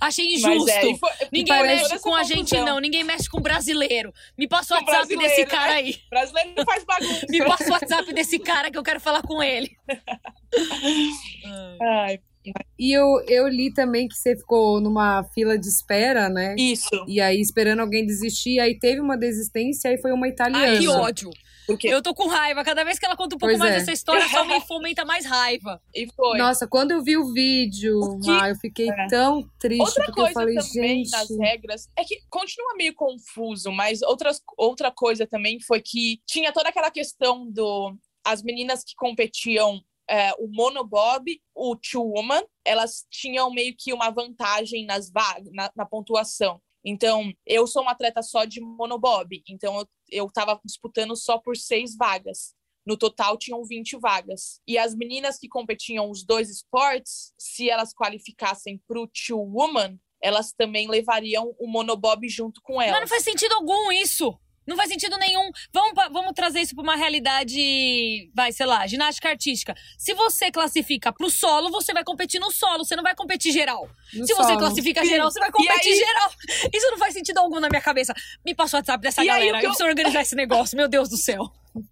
Achei 0.00 0.34
injusto. 0.34 0.68
é, 0.70 0.86
e 0.90 0.98
foi- 0.98 1.10
Ninguém 1.32 1.62
mexe 1.62 1.98
com 2.00 2.14
a 2.14 2.22
gente, 2.22 2.54
não. 2.60 2.78
Ninguém 2.80 3.02
mexe 3.04 3.28
com 3.30 3.40
brasileiro. 3.40 4.12
Me 4.36 4.46
passa 4.48 4.74
o 4.74 4.78
Com 4.78 4.84
WhatsApp 4.84 5.08
desse 5.08 5.16
brasileiro, 5.44 5.50
cara 5.50 5.68
né? 5.72 5.78
aí. 5.78 5.96
Brasileiro 6.10 6.50
não 6.56 6.64
faz 6.64 6.84
bagunça. 6.84 7.26
Me 7.28 7.38
passa 7.44 7.64
o 7.64 7.72
WhatsApp 7.72 8.12
desse 8.12 8.38
cara 8.38 8.70
que 8.70 8.76
eu 8.78 8.82
quero 8.82 9.00
falar 9.00 9.22
com 9.22 9.42
ele. 9.42 9.70
Ai, 11.82 12.18
E 12.78 12.92
eu, 12.96 13.06
eu 13.28 13.46
li 13.48 13.72
também 13.72 14.08
que 14.08 14.14
você 14.16 14.36
ficou 14.36 14.80
numa 14.80 15.22
fila 15.34 15.58
de 15.58 15.68
espera, 15.68 16.28
né? 16.28 16.54
isso. 16.58 16.88
E 17.06 17.20
aí, 17.20 17.40
esperando 17.40 17.80
alguém 17.80 18.04
desistir, 18.06 18.58
aí 18.60 18.78
teve 18.78 19.00
uma 19.00 19.16
desistência, 19.16 19.90
aí 19.90 19.98
foi 20.00 20.12
uma 20.12 20.28
italiana. 20.28 20.66
Ai, 20.72 20.78
que 20.78 20.88
ódio. 20.88 21.30
Porque 21.70 21.88
Eu 21.88 22.02
tô 22.02 22.14
com 22.14 22.26
raiva. 22.28 22.62
Cada 22.64 22.84
vez 22.84 22.98
que 22.98 23.06
ela 23.06 23.16
conta 23.16 23.36
um 23.36 23.38
pouco 23.38 23.50
Pois 23.52 23.58
mais 23.58 23.74
é. 23.74 23.78
dessa 23.78 23.92
história, 23.92 24.28
só 24.28 24.44
me 24.44 24.60
fomenta 24.62 25.04
mais 25.04 25.24
raiva. 25.26 25.80
e 25.94 26.06
foi. 26.14 26.38
Nossa, 26.38 26.66
quando 26.66 26.90
eu 26.92 27.02
vi 27.02 27.16
o 27.16 27.32
vídeo, 27.32 27.98
O 28.00 28.20
que- 28.20 28.30
ah, 28.30 28.48
eu 28.48 28.56
fiquei 28.56 28.88
É. 28.90 29.06
tão 29.08 29.42
triste, 29.58 29.80
Outra 29.82 30.04
porque 30.06 30.20
coisa 30.20 30.30
eu 30.30 30.34
falei, 30.34 30.54
também 30.56 31.04
gente. 31.04 31.10
nas 31.10 31.28
regras 31.38 31.88
é 31.96 32.04
que 32.04 32.20
continua 32.28 32.74
meio 32.76 32.94
confuso, 32.94 33.70
mas 33.72 34.02
outras, 34.02 34.40
outra 34.56 34.90
coisa 34.90 35.26
também 35.26 35.60
foi 35.60 35.80
que 35.80 36.20
tinha 36.26 36.52
toda 36.52 36.68
aquela 36.68 36.90
questão 36.90 37.50
do 37.50 37.94
as 38.24 38.42
meninas 38.42 38.84
que 38.84 38.94
competiam 38.96 39.80
é, 40.08 40.32
o 40.40 40.48
monobob, 40.48 41.24
o 41.54 41.76
two 41.76 42.02
woman, 42.02 42.42
elas 42.64 43.06
tinham 43.10 43.48
meio 43.52 43.74
que 43.78 43.92
uma 43.92 44.10
vantagem 44.10 44.84
nas 44.84 45.08
vagas, 45.10 45.48
na, 45.52 45.70
na 45.76 45.86
pontuação. 45.86 46.60
Então, 46.84 47.32
eu 47.46 47.66
sou 47.66 47.82
uma 47.82 47.92
atleta 47.92 48.22
só 48.22 48.44
de 48.44 48.60
monobob, 48.60 49.42
então 49.48 49.78
eu, 49.78 49.88
eu 50.10 50.30
tava 50.32 50.58
disputando 50.64 51.14
só 51.14 51.38
por 51.38 51.56
seis 51.56 51.94
vagas. 51.96 52.54
No 52.86 52.96
total, 52.96 53.36
tinham 53.36 53.62
20 53.62 53.98
vagas. 53.98 54.60
E 54.66 54.78
as 54.78 54.94
meninas 54.94 55.38
que 55.38 55.48
competiam 55.48 56.10
os 56.10 56.24
dois 56.24 56.48
esportes, 56.48 57.32
se 57.38 57.68
elas 57.68 57.92
qualificassem 57.92 58.80
pro 58.88 59.06
two 59.06 59.38
woman, 59.38 59.98
elas 60.22 60.52
também 60.52 60.88
levariam 60.88 61.54
o 61.58 61.66
monobob 61.66 62.26
junto 62.28 62.60
com 62.62 62.80
elas. 62.80 62.92
Mas 62.92 63.00
não 63.02 63.08
faz 63.08 63.22
sentido 63.22 63.54
algum 63.54 63.92
isso. 63.92 64.38
Não 64.70 64.76
faz 64.76 64.88
sentido 64.88 65.18
nenhum. 65.18 65.50
Vamos, 65.72 65.92
vamos 66.12 66.32
trazer 66.32 66.60
isso 66.60 66.74
pra 66.74 66.82
uma 66.84 66.94
realidade, 66.96 68.30
vai, 68.34 68.52
sei 68.52 68.66
lá, 68.66 68.86
ginástica 68.86 69.28
artística. 69.28 69.74
Se 69.98 70.14
você 70.14 70.50
classifica 70.50 71.12
pro 71.12 71.28
solo, 71.30 71.70
você 71.70 71.92
vai 71.92 72.04
competir 72.04 72.40
no 72.40 72.50
solo, 72.50 72.84
você 72.84 72.94
não 72.96 73.02
vai 73.02 73.14
competir 73.14 73.52
geral. 73.52 73.88
no 74.14 74.26
Se 74.26 74.34
você 74.34 74.42
solo. 74.44 74.58
classifica 74.58 75.02
Sim. 75.02 75.08
geral, 75.08 75.30
você 75.30 75.40
vai 75.40 75.50
competir 75.50 75.92
aí- 75.92 75.98
geral. 75.98 76.30
Isso 76.72 76.90
não 76.90 76.98
faz 76.98 77.12
sentido 77.14 77.38
algum 77.38 77.60
na 77.60 77.68
minha 77.68 77.82
cabeça. 77.82 78.14
Me 78.44 78.54
passa 78.54 78.76
o 78.76 78.78
WhatsApp 78.78 79.02
dessa 79.02 79.24
E 79.24 79.28
aí, 79.28 79.40
galera. 79.46 79.58
que 79.58 79.66
eu 79.66 79.68
eu- 79.68 79.70
preciso 79.74 79.88
organizar 79.88 80.22
esse 80.22 80.34
negócio, 80.36 80.76
meu 80.76 80.88
Deus 80.88 81.08
do 81.08 81.16
céu. 81.16 81.42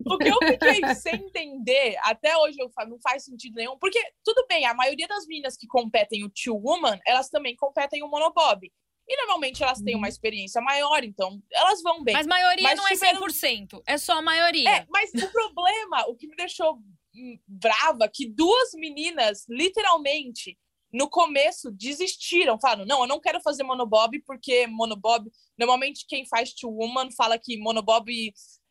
O 0.07 0.19
que 0.19 0.29
eu 0.29 0.37
fiquei 0.39 0.81
sem 0.97 1.15
entender, 1.15 1.97
até 2.03 2.37
hoje 2.37 2.57
eu 2.61 2.69
falo, 2.71 2.91
não 2.91 2.99
faz 3.01 3.25
sentido 3.25 3.55
nenhum, 3.57 3.79
porque 3.79 4.01
tudo 4.25 4.45
bem, 4.49 4.67
a 4.67 4.75
maioria 4.75 5.07
das 5.07 5.25
meninas 5.27 5.57
que 5.57 5.67
competem 5.67 6.25
o 6.25 6.31
two 6.31 6.57
woman, 6.57 6.99
elas 7.07 7.29
também 7.29 7.55
competem 7.57 8.03
o 8.03 8.09
monobob. 8.09 8.71
E 9.09 9.17
normalmente 9.17 9.63
elas 9.63 9.81
têm 9.81 9.97
uma 9.97 10.09
experiência 10.09 10.61
maior, 10.61 11.03
então 11.03 11.43
elas 11.51 11.81
vão 11.83 12.05
bem. 12.05 12.15
Mas 12.15 12.27
maioria 12.27 12.63
Mas 12.63 12.77
não 12.77 12.87
é 12.87 12.93
tiveram- 12.93 13.21
100%. 13.21 13.83
É 13.87 13.97
só 13.97 14.19
a 14.19 14.23
maioria. 14.23 14.69
É, 14.69 14.87
mas 14.91 15.11
o 15.15 15.33
problema, 15.33 16.07
o 16.09 16.15
que 16.15 16.27
me 16.29 16.37
deixou 16.37 16.75
hum, 17.15 17.39
brava, 17.47 18.07
que 18.13 18.29
duas 18.29 18.73
meninas, 18.75 19.47
literalmente, 19.49 20.59
no 20.93 21.09
começo, 21.09 21.71
desistiram. 21.71 22.59
Falaram, 22.61 22.85
não, 22.85 23.01
eu 23.03 23.07
não 23.07 23.21
quero 23.21 23.41
fazer 23.41 23.63
monobob, 23.63 24.21
porque 24.27 24.67
monobob... 24.67 25.31
Normalmente, 25.59 26.05
quem 26.07 26.27
faz 26.27 26.53
two 26.55 26.71
woman 26.71 27.11
fala 27.13 27.39
que 27.39 27.57
monobob 27.59 28.11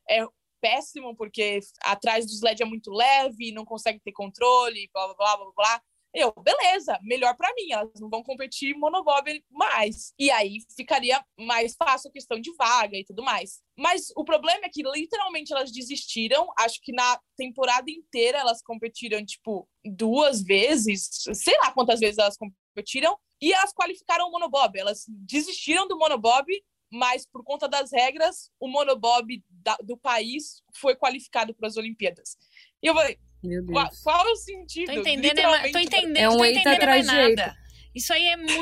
é 0.10 0.26
péssimo, 0.62 1.16
porque 1.16 1.60
atrás 1.82 2.26
do 2.26 2.32
sled 2.32 2.62
é 2.62 2.66
muito 2.66 2.92
leve, 2.92 3.52
não 3.52 3.66
consegue 3.66 4.00
ter 4.00 4.12
controle, 4.12 4.90
blá, 4.94 5.08
blá, 5.08 5.16
blá, 5.16 5.38
blá, 5.38 5.52
blá. 5.56 5.82
Eu, 6.14 6.34
beleza, 6.42 6.98
melhor 7.04 7.36
pra 7.36 7.54
mim, 7.54 7.72
elas 7.72 8.00
não 8.00 8.10
vão 8.10 8.24
competir 8.24 8.76
monobob 8.76 9.44
mais. 9.52 10.14
E 10.18 10.32
aí 10.32 10.60
ficaria 10.76 11.24
mais 11.38 11.76
fácil 11.76 12.10
a 12.10 12.12
questão 12.14 12.40
de 12.40 12.52
vaga 12.56 12.98
e 12.98 13.06
tudo 13.06 13.22
mais. 13.24 13.62
Mas 13.78 14.12
o 14.16 14.24
problema 14.24 14.66
é 14.66 14.70
que 14.70 14.82
literalmente 14.82 15.54
elas 15.54 15.72
desistiram. 15.72 16.48
Acho 16.58 16.80
que 16.82 16.92
na 16.92 17.20
temporada 17.36 17.92
inteira 17.92 18.40
elas 18.40 18.64
competiram, 18.64 19.24
tipo, 19.24 19.70
duas 19.86 20.42
vezes, 20.42 21.08
sei 21.34 21.56
lá 21.60 21.72
quantas 21.72 22.00
vezes 22.00 22.18
elas 22.18 22.38
competiram, 22.38 23.16
e 23.40 23.54
elas 23.54 23.72
qualificaram 23.74 24.28
o 24.28 24.32
monobob. 24.32 24.80
Elas 24.80 25.04
desistiram 25.08 25.88
do 25.88 25.98
monobob, 26.00 26.48
mas 26.92 27.28
por 27.28 27.44
conta 27.44 27.68
das 27.68 27.92
regras, 27.92 28.50
o 28.60 28.68
monobob 28.68 29.44
da- 29.50 29.78
do 29.84 29.96
país 29.98 30.64
foi 30.76 30.96
qualificado 30.96 31.54
para 31.54 31.68
as 31.68 31.78
Olimpíadas. 31.78 32.38
E 32.82 32.88
eu 32.88 32.96
falei, 32.96 33.20
Meu 33.44 33.66
qual, 33.66 33.88
Deus. 33.88 34.00
qual 34.02 34.28
é 34.28 34.32
o 34.32 34.36
sentido? 34.36 34.86
Tô 34.94 35.00
entendendo, 35.00 35.26
é, 35.26 35.30
Literalmente, 35.30 35.72
tô 35.72 35.80
entendendo, 35.80 36.18
É 36.18 36.30
um 36.30 36.38
tô 36.38 36.46
entendendo, 36.46 36.64
não 36.66 36.72
é 36.72 36.76
atrás 36.76 37.08
eita. 37.08 37.42
nada. 37.46 37.56
Isso 37.96 38.14
aí 38.14 38.26
é 38.26 38.38
muito. 38.38 38.54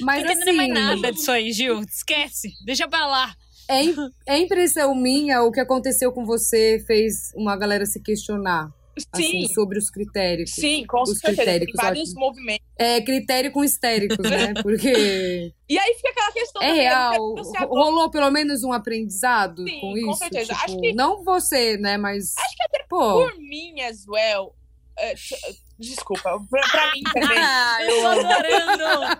Mas 0.00 0.24
Não 0.24 0.32
entendendo 0.32 0.56
mais 0.56 0.70
assim, 0.70 0.80
nada 0.80 1.12
disso 1.12 1.30
aí, 1.30 1.52
Gil. 1.52 1.80
Esquece. 1.80 2.52
Deixa 2.64 2.86
pra 2.88 3.06
lá. 3.06 3.34
é, 3.68 4.34
é 4.34 4.38
impressão 4.38 4.94
minha, 4.94 5.42
o 5.42 5.52
que 5.52 5.60
aconteceu 5.60 6.10
com 6.12 6.24
você 6.24 6.82
fez 6.86 7.32
uma 7.34 7.56
galera 7.56 7.84
se 7.86 8.02
questionar 8.02 8.70
assim, 9.12 9.46
Sim, 9.46 9.54
sobre 9.54 9.78
os 9.78 9.90
critérios. 9.90 10.50
sim, 10.50 10.84
com 10.86 11.02
os 11.02 11.18
certeza. 11.18 11.58
Tem 11.58 11.72
vários 11.74 12.10
ótimo. 12.10 12.20
movimentos. 12.26 12.66
É 12.78 13.00
critério 13.00 13.50
com 13.52 13.64
histéricos, 13.64 14.18
né? 14.30 14.54
Porque 14.62 15.52
E 15.68 15.78
aí 15.78 15.94
fica 15.94 16.10
aquela 16.10 16.32
questão 16.32 16.62
é 16.62 16.72
real. 16.72 17.34
Rolou 17.68 18.10
pelo 18.10 18.30
menos 18.30 18.62
um 18.64 18.72
aprendizado 18.72 19.62
Sim, 19.68 19.80
com 19.80 19.92
com 19.92 19.96
isso? 20.10 20.18
certeza. 20.18 20.52
Tipo, 20.54 20.64
Acho 20.64 20.80
que- 20.80 20.92
Não 20.94 21.24
você, 21.24 21.76
né? 21.76 21.96
Mas. 21.96 22.34
Acho 22.38 22.56
que 22.56 22.62
até 22.62 22.84
Pô, 22.88 22.98
por 23.30 23.38
mim 23.38 23.80
as 23.82 24.06
well. 24.06 24.54
é, 24.98 25.14
desculpa, 25.78 26.38
pra, 26.50 26.60
pra 26.70 26.92
mim 26.92 27.02
também. 27.14 27.38
Ah, 27.38 27.78
Eu 27.82 28.06
adorando. 28.08 29.18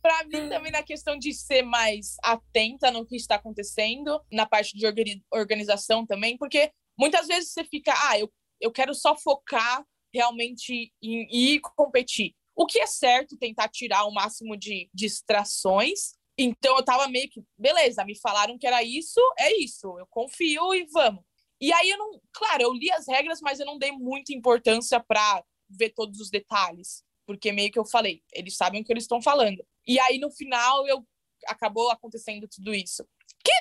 Pra 0.00 0.24
mim 0.24 0.48
também 0.48 0.70
na 0.72 0.82
questão 0.82 1.18
de 1.18 1.32
ser 1.34 1.62
mais 1.62 2.16
atenta 2.22 2.90
no 2.90 3.04
que 3.04 3.16
está 3.16 3.34
acontecendo, 3.34 4.20
na 4.32 4.46
parte 4.46 4.76
de 4.76 4.86
organi- 4.86 5.22
organização 5.30 6.06
também, 6.06 6.36
porque 6.38 6.70
muitas 6.98 7.26
vezes 7.26 7.52
você 7.52 7.64
fica, 7.64 7.94
ah, 8.08 8.18
eu, 8.18 8.32
eu 8.60 8.72
quero 8.72 8.94
só 8.94 9.16
focar 9.16 9.84
realmente 10.12 10.92
em 11.02 11.26
ir 11.30 11.60
competir. 11.60 12.34
O 12.54 12.66
que 12.66 12.80
é 12.80 12.86
certo, 12.86 13.36
tentar 13.36 13.68
tirar 13.68 14.04
o 14.04 14.12
máximo 14.12 14.56
de 14.56 14.90
distrações. 14.92 16.14
Então 16.36 16.76
eu 16.76 16.84
tava 16.84 17.08
meio 17.08 17.28
que, 17.28 17.42
beleza, 17.56 18.04
me 18.04 18.18
falaram 18.18 18.58
que 18.58 18.66
era 18.66 18.82
isso, 18.82 19.20
é 19.38 19.56
isso, 19.60 19.98
eu 19.98 20.06
confio 20.08 20.74
e 20.74 20.86
vamos. 20.86 21.22
E 21.60 21.72
aí 21.72 21.90
eu 21.90 21.98
não, 21.98 22.20
claro, 22.32 22.62
eu 22.62 22.72
li 22.72 22.90
as 22.92 23.06
regras, 23.08 23.40
mas 23.40 23.58
eu 23.58 23.66
não 23.66 23.78
dei 23.78 23.90
muita 23.92 24.32
importância 24.32 25.00
pra 25.00 25.44
ver 25.68 25.90
todos 25.90 26.20
os 26.20 26.30
detalhes, 26.30 27.02
porque 27.26 27.50
meio 27.50 27.70
que 27.70 27.78
eu 27.78 27.84
falei, 27.84 28.22
eles 28.32 28.56
sabem 28.56 28.80
o 28.80 28.84
que 28.84 28.92
eles 28.92 29.04
estão 29.04 29.20
falando. 29.20 29.64
E 29.86 29.98
aí 29.98 30.18
no 30.18 30.30
final 30.30 30.86
eu 30.86 31.04
acabou 31.46 31.90
acontecendo 31.90 32.48
tudo 32.48 32.74
isso. 32.74 33.06
Que 33.44 33.52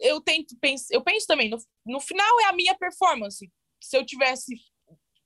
eu 0.00 0.20
tento 0.20 0.56
pensar, 0.60 0.94
eu 0.94 1.02
penso 1.02 1.26
também, 1.26 1.50
no, 1.50 1.58
no 1.86 2.00
final 2.00 2.40
é 2.40 2.44
a 2.46 2.52
minha 2.52 2.74
performance. 2.76 3.50
Se 3.80 3.96
eu 3.96 4.04
tivesse 4.04 4.54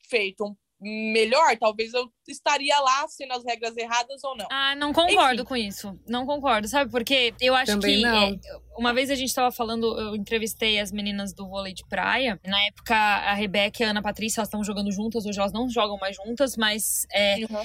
feito 0.08 0.44
um 0.44 1.12
melhor, 1.12 1.56
talvez 1.58 1.94
eu 1.94 2.12
estaria 2.26 2.76
lá 2.80 3.06
sendo 3.06 3.32
as 3.34 3.44
regras 3.44 3.76
erradas 3.76 4.22
ou 4.24 4.36
não. 4.36 4.48
Ah, 4.50 4.74
não 4.74 4.92
concordo 4.92 5.42
Enfim. 5.42 5.44
com 5.44 5.56
isso. 5.56 6.00
Não 6.08 6.26
concordo, 6.26 6.66
sabe? 6.66 6.90
Porque 6.90 7.32
eu 7.40 7.54
acho 7.54 7.72
Também 7.72 7.98
que. 7.98 8.02
não. 8.02 8.24
é, 8.24 8.38
uma 8.76 8.92
vez 8.92 9.08
a 9.08 9.14
gente 9.14 9.32
tava 9.32 9.52
falando, 9.52 9.96
eu 9.98 10.16
entrevistei 10.16 10.80
as 10.80 10.90
meninas 10.90 11.32
do 11.32 11.48
vôlei 11.48 11.72
de 11.72 11.86
praia. 11.86 12.38
Na 12.44 12.60
época, 12.66 12.96
a 12.96 13.32
Rebeca 13.32 13.80
e 13.82 13.86
a 13.86 13.90
Ana 13.90 14.02
Patrícia, 14.02 14.40
elas 14.40 14.48
estão 14.48 14.64
jogando 14.64 14.90
juntas, 14.90 15.24
hoje 15.24 15.38
elas 15.38 15.52
não 15.52 15.68
jogam 15.68 15.96
mais 15.98 16.16
juntas, 16.16 16.56
mas 16.56 17.06
é, 17.12 17.36
Uhum. 17.36 17.64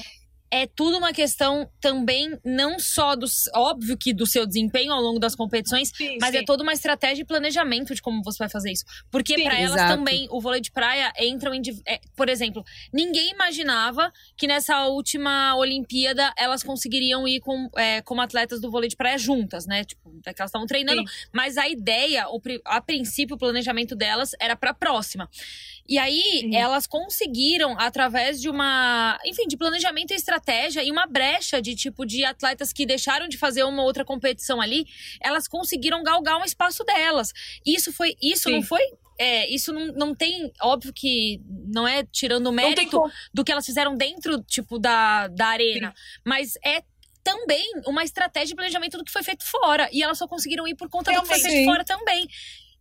É 0.50 0.66
tudo 0.66 0.98
uma 0.98 1.12
questão 1.12 1.70
também, 1.80 2.38
não 2.44 2.80
só 2.80 3.16
do. 3.16 3.28
Óbvio 3.54 3.98
que 3.98 4.14
do 4.14 4.26
seu 4.26 4.46
desempenho 4.46 4.94
ao 4.94 5.02
longo 5.02 5.20
das 5.20 5.36
competições, 5.36 5.92
Sim, 5.96 6.18
mas 6.22 6.32
sim. 6.32 6.38
é 6.38 6.44
toda 6.44 6.64
uma 6.64 6.74
estratégia 6.74 7.22
e 7.22 7.26
planejamento 7.26 7.94
de 7.94 8.02
como 8.02 8.24
você 8.24 8.38
vai 8.40 8.50
fazer 8.50 8.72
isso. 8.72 8.86
Porque 9.12 9.36
Sim, 9.36 9.44
pra 9.44 9.60
elas 9.60 9.76
exato. 9.76 9.96
também, 9.96 10.28
o 10.32 10.40
vôlei 10.40 10.62
de 10.62 10.72
praia 10.72 11.12
entram 11.20 11.54
em. 11.54 11.62
é, 11.86 12.00
por 12.16 12.30
exemplo, 12.30 12.64
ninguém 12.94 13.32
imaginava 13.32 14.12
que 14.38 14.48
nessa 14.48 14.86
última 14.88 15.56
Olimpíada 15.58 16.34
elas 16.38 16.64
conseguiriam 16.64 17.28
ir 17.28 17.42
com, 17.42 17.70
é, 17.76 18.02
como 18.02 18.22
atletas 18.22 18.62
do 18.62 18.72
vôlei 18.72 18.90
de 18.90 18.96
praia 18.96 19.18
juntas, 19.18 19.66
né? 19.66 19.84
Tipo, 19.84 20.18
é 20.26 20.34
que 20.34 20.42
elas 20.42 20.50
estavam 20.50 20.68
treinando. 20.68 21.04
Mas 21.34 21.58
a 21.58 21.68
ideia, 21.68 22.28
o, 22.30 22.42
a 22.66 22.80
princípio, 22.80 23.36
o 23.36 23.40
planejamento 23.40 23.96
delas 23.96 24.32
era 24.40 24.56
pra 24.56 24.74
próxima. 24.74 25.30
E 25.90 25.98
aí, 25.98 26.50
elas 26.54 26.88
conseguiram, 26.88 27.78
através 27.78 28.42
de 28.42 28.50
uma. 28.50 29.18
Enfim, 29.26 29.48
de 29.48 29.58
planejamento 29.58 30.12
e 30.12 30.16
estratégia 30.16 30.37
e 30.84 30.91
uma 30.91 31.06
brecha 31.06 31.62
de 31.62 31.76
tipo 31.76 32.06
de 32.06 32.23
atletas 32.23 32.71
que 32.73 32.86
deixaram 32.86 33.28
de 33.28 33.38
fazer 33.38 33.63
uma 33.63 33.84
outra 33.84 34.06
competição 34.06 34.62
ali, 34.62 34.86
elas 35.21 35.47
conseguiram 35.47 36.04
galgar 36.04 36.39
um 36.39 36.43
espaço 36.43 36.84
delas. 36.84 37.32
Isso 37.65 37.91
foi. 37.91 38.15
Isso 38.21 38.50
não 38.50 38.62
Sim. 38.62 38.67
foi. 38.67 38.82
É, 39.19 39.50
isso 39.50 39.73
não, 39.73 39.88
não 39.93 40.15
tem. 40.15 40.52
Óbvio 40.62 40.93
que 40.93 41.41
não 41.47 41.88
é 41.88 42.04
tirando 42.04 42.47
o 42.47 42.52
Não 42.52 42.54
mérito 42.54 43.02
do 43.34 43.43
que 43.43 43.52
elas 43.52 43.65
fizeram 43.65 43.95
dentro, 43.95 44.43
tipo, 44.43 44.78
da, 44.78 45.28
da 45.28 45.47
arena. 45.47 45.93
Mas 46.23 46.54
é 46.63 46.84
também 47.23 47.69
uma 47.86 48.04
estratégia 48.04 48.47
de 48.47 48.56
planejamento 48.56 48.97
do 48.97 49.04
que 49.04 49.12
foi 49.12 49.23
feito 49.23 49.43
fora. 49.43 49.89
E 49.91 50.04
elas 50.04 50.17
só 50.17 50.28
conseguiram 50.28 50.67
ir 50.67 50.76
por 50.76 50.89
conta 50.89 51.12
do 51.12 51.21
que 51.21 51.28
foi 51.28 51.39
feito 51.39 51.58
Sim. 51.58 51.65
fora 51.65 51.84
também. 51.84 52.28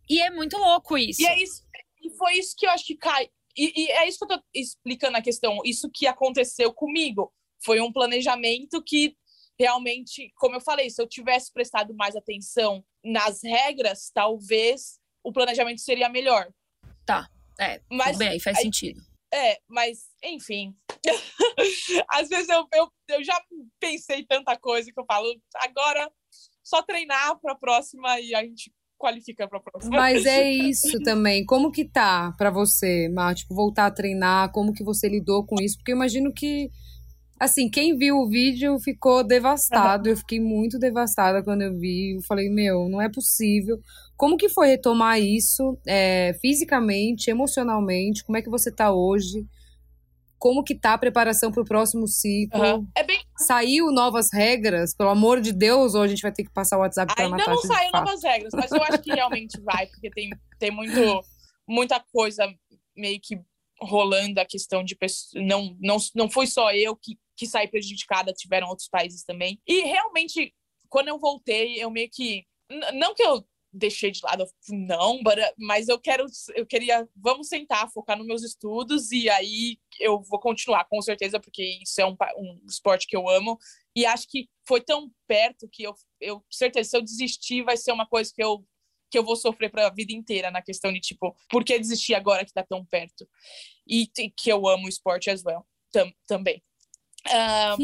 E 0.09 0.21
é 0.21 0.29
muito 0.29 0.57
louco 0.57 0.97
isso. 0.97 1.21
E 1.21 1.25
é 1.25 1.41
isso. 1.41 1.63
E 2.01 2.09
foi 2.15 2.33
isso 2.33 2.55
que 2.55 2.65
eu 2.65 2.69
acho 2.69 2.85
que 2.85 2.95
cai. 2.95 3.29
E, 3.57 3.73
e 3.75 3.91
é 3.91 4.07
isso 4.07 4.19
que 4.19 4.31
eu 4.31 4.37
tô 4.37 4.43
explicando 4.53 5.17
a 5.17 5.21
questão. 5.21 5.57
Isso 5.65 5.89
que 5.91 6.05
aconteceu 6.05 6.71
comigo. 6.71 7.33
Foi 7.63 7.79
um 7.81 7.91
planejamento 7.91 8.81
que 8.83 9.15
realmente, 9.59 10.31
como 10.35 10.55
eu 10.55 10.61
falei, 10.61 10.89
se 10.89 11.01
eu 11.01 11.07
tivesse 11.07 11.51
prestado 11.51 11.93
mais 11.95 12.15
atenção 12.15 12.83
nas 13.03 13.41
regras, 13.43 14.11
talvez 14.13 14.99
o 15.23 15.31
planejamento 15.31 15.81
seria 15.81 16.09
melhor. 16.09 16.47
É, 17.59 17.81
Mas 17.91 18.11
tudo 18.11 18.19
bem, 18.19 18.27
aí 18.29 18.39
faz 18.39 18.57
aí- 18.57 18.63
sentido. 18.63 19.01
É, 19.33 19.57
mas, 19.67 20.05
enfim. 20.23 20.75
Às 22.09 22.29
vezes 22.29 22.49
eu, 22.49 22.65
eu, 22.73 22.87
eu 23.09 23.23
já 23.23 23.39
pensei 23.79 24.23
tanta 24.25 24.55
coisa 24.57 24.91
que 24.91 24.99
eu 24.99 25.05
falo, 25.05 25.27
agora 25.55 26.09
só 26.63 26.81
treinar 26.83 27.37
para 27.39 27.53
a 27.53 27.57
próxima 27.57 28.19
e 28.19 28.35
a 28.35 28.43
gente 28.43 28.71
qualifica 28.97 29.47
para 29.47 29.57
a 29.59 29.61
próxima. 29.61 29.97
Mas 29.97 30.25
é 30.25 30.49
isso 30.69 30.99
também. 31.01 31.45
Como 31.45 31.71
que 31.71 31.83
tá 31.85 32.31
pra 32.37 32.49
você, 32.51 33.09
Má? 33.09 33.33
Tipo, 33.33 33.55
voltar 33.55 33.87
a 33.87 33.91
treinar? 33.91 34.51
Como 34.51 34.73
que 34.73 34.83
você 34.83 35.09
lidou 35.09 35.45
com 35.45 35.55
isso? 35.61 35.77
Porque 35.77 35.91
eu 35.91 35.95
imagino 35.95 36.31
que, 36.33 36.69
assim, 37.39 37.69
quem 37.69 37.97
viu 37.97 38.17
o 38.17 38.29
vídeo 38.29 38.79
ficou 38.79 39.23
devastado. 39.23 40.09
Eu 40.09 40.17
fiquei 40.17 40.39
muito 40.39 40.77
devastada 40.79 41.43
quando 41.43 41.61
eu 41.61 41.77
vi. 41.77 42.15
Eu 42.15 42.21
falei, 42.23 42.49
meu, 42.49 42.87
não 42.89 43.01
é 43.01 43.09
possível. 43.09 43.79
Como 44.15 44.37
que 44.37 44.49
foi 44.49 44.67
retomar 44.67 45.19
isso 45.19 45.77
é, 45.87 46.33
fisicamente, 46.41 47.29
emocionalmente? 47.29 48.23
Como 48.23 48.37
é 48.37 48.41
que 48.41 48.49
você 48.49 48.71
tá 48.71 48.91
hoje? 48.91 49.45
Como 50.39 50.63
que 50.63 50.75
tá 50.75 50.93
a 50.93 50.97
preparação 50.97 51.51
pro 51.51 51.65
próximo 51.65 52.07
ciclo? 52.07 52.61
Aham. 52.61 52.87
É 52.95 53.03
bem. 53.03 53.19
Saiu 53.37 53.91
novas 53.91 54.27
regras? 54.31 54.95
Pelo 54.95 55.09
amor 55.09 55.41
de 55.41 55.51
Deus, 55.51 55.95
ou 55.95 56.01
a 56.01 56.07
gente 56.07 56.21
vai 56.21 56.31
ter 56.31 56.43
que 56.43 56.51
passar 56.51 56.77
o 56.77 56.81
WhatsApp 56.81 57.13
pra 57.13 57.25
Ainda 57.25 57.37
Natasha 57.37 57.55
não 57.55 57.61
de 57.61 57.67
saiu 57.67 57.91
novas 57.91 58.23
regras, 58.23 58.53
mas 58.53 58.71
eu 58.71 58.83
acho 58.83 59.01
que 59.01 59.11
realmente 59.13 59.59
vai, 59.61 59.87
porque 59.87 60.09
tem, 60.11 60.29
tem 60.59 60.71
muito, 60.71 61.23
muita 61.67 62.03
coisa 62.11 62.47
meio 62.95 63.19
que 63.21 63.39
rolando 63.81 64.39
a 64.39 64.45
questão 64.45 64.83
de 64.83 64.95
pessoas. 64.95 65.43
Não, 65.43 65.75
não, 65.79 65.97
não 66.15 66.29
foi 66.29 66.47
só 66.47 66.71
eu 66.71 66.95
que, 66.95 67.17
que 67.37 67.47
saí 67.47 67.67
prejudicada, 67.69 68.33
tiveram 68.33 68.67
outros 68.67 68.89
países 68.89 69.23
também. 69.23 69.61
E 69.67 69.81
realmente, 69.81 70.53
quando 70.89 71.09
eu 71.09 71.19
voltei, 71.19 71.81
eu 71.81 71.89
meio 71.89 72.09
que. 72.11 72.45
Não 72.93 73.13
que 73.13 73.23
eu 73.23 73.45
deixei 73.71 74.11
de 74.11 74.21
lado, 74.23 74.45
não, 74.69 75.19
mas 75.57 75.87
eu 75.87 75.99
quero, 75.99 76.25
eu 76.55 76.65
queria, 76.65 77.07
vamos 77.15 77.47
sentar, 77.47 77.91
focar 77.91 78.17
nos 78.17 78.25
meus 78.25 78.43
estudos 78.43 79.11
e 79.11 79.29
aí 79.29 79.77
eu 79.99 80.21
vou 80.21 80.39
continuar, 80.39 80.85
com 80.85 81.01
certeza, 81.01 81.39
porque 81.39 81.79
isso 81.83 82.01
é 82.01 82.05
um, 82.05 82.15
um 82.37 82.61
esporte 82.67 83.05
que 83.05 83.15
eu 83.15 83.29
amo 83.29 83.57
e 83.95 84.05
acho 84.05 84.27
que 84.27 84.49
foi 84.67 84.81
tão 84.81 85.11
perto 85.27 85.67
que 85.71 85.83
eu, 85.83 85.93
eu 86.19 86.43
certeza, 86.49 86.89
se 86.89 86.97
eu 86.97 87.01
desistir 87.01 87.63
vai 87.63 87.77
ser 87.77 87.91
uma 87.91 88.07
coisa 88.07 88.31
que 88.33 88.43
eu 88.43 88.65
que 89.09 89.17
eu 89.17 89.23
vou 89.23 89.37
sofrer 89.37 89.71
para 89.71 89.87
a 89.87 89.93
vida 89.93 90.11
inteira 90.11 90.51
na 90.51 90.61
questão 90.61 90.91
de 90.91 90.99
tipo, 90.99 91.33
por 91.49 91.63
que 91.63 91.79
desistir 91.79 92.13
agora 92.13 92.43
que 92.43 92.51
tá 92.51 92.61
tão 92.61 92.85
perto? 92.85 93.25
E 93.87 94.05
que 94.35 94.51
eu 94.51 94.67
amo 94.67 94.85
o 94.85 94.89
esporte 94.89 95.29
as 95.29 95.45
well, 95.45 95.65
tam, 95.93 96.11
também. 96.27 96.61
Ah, 97.29 97.75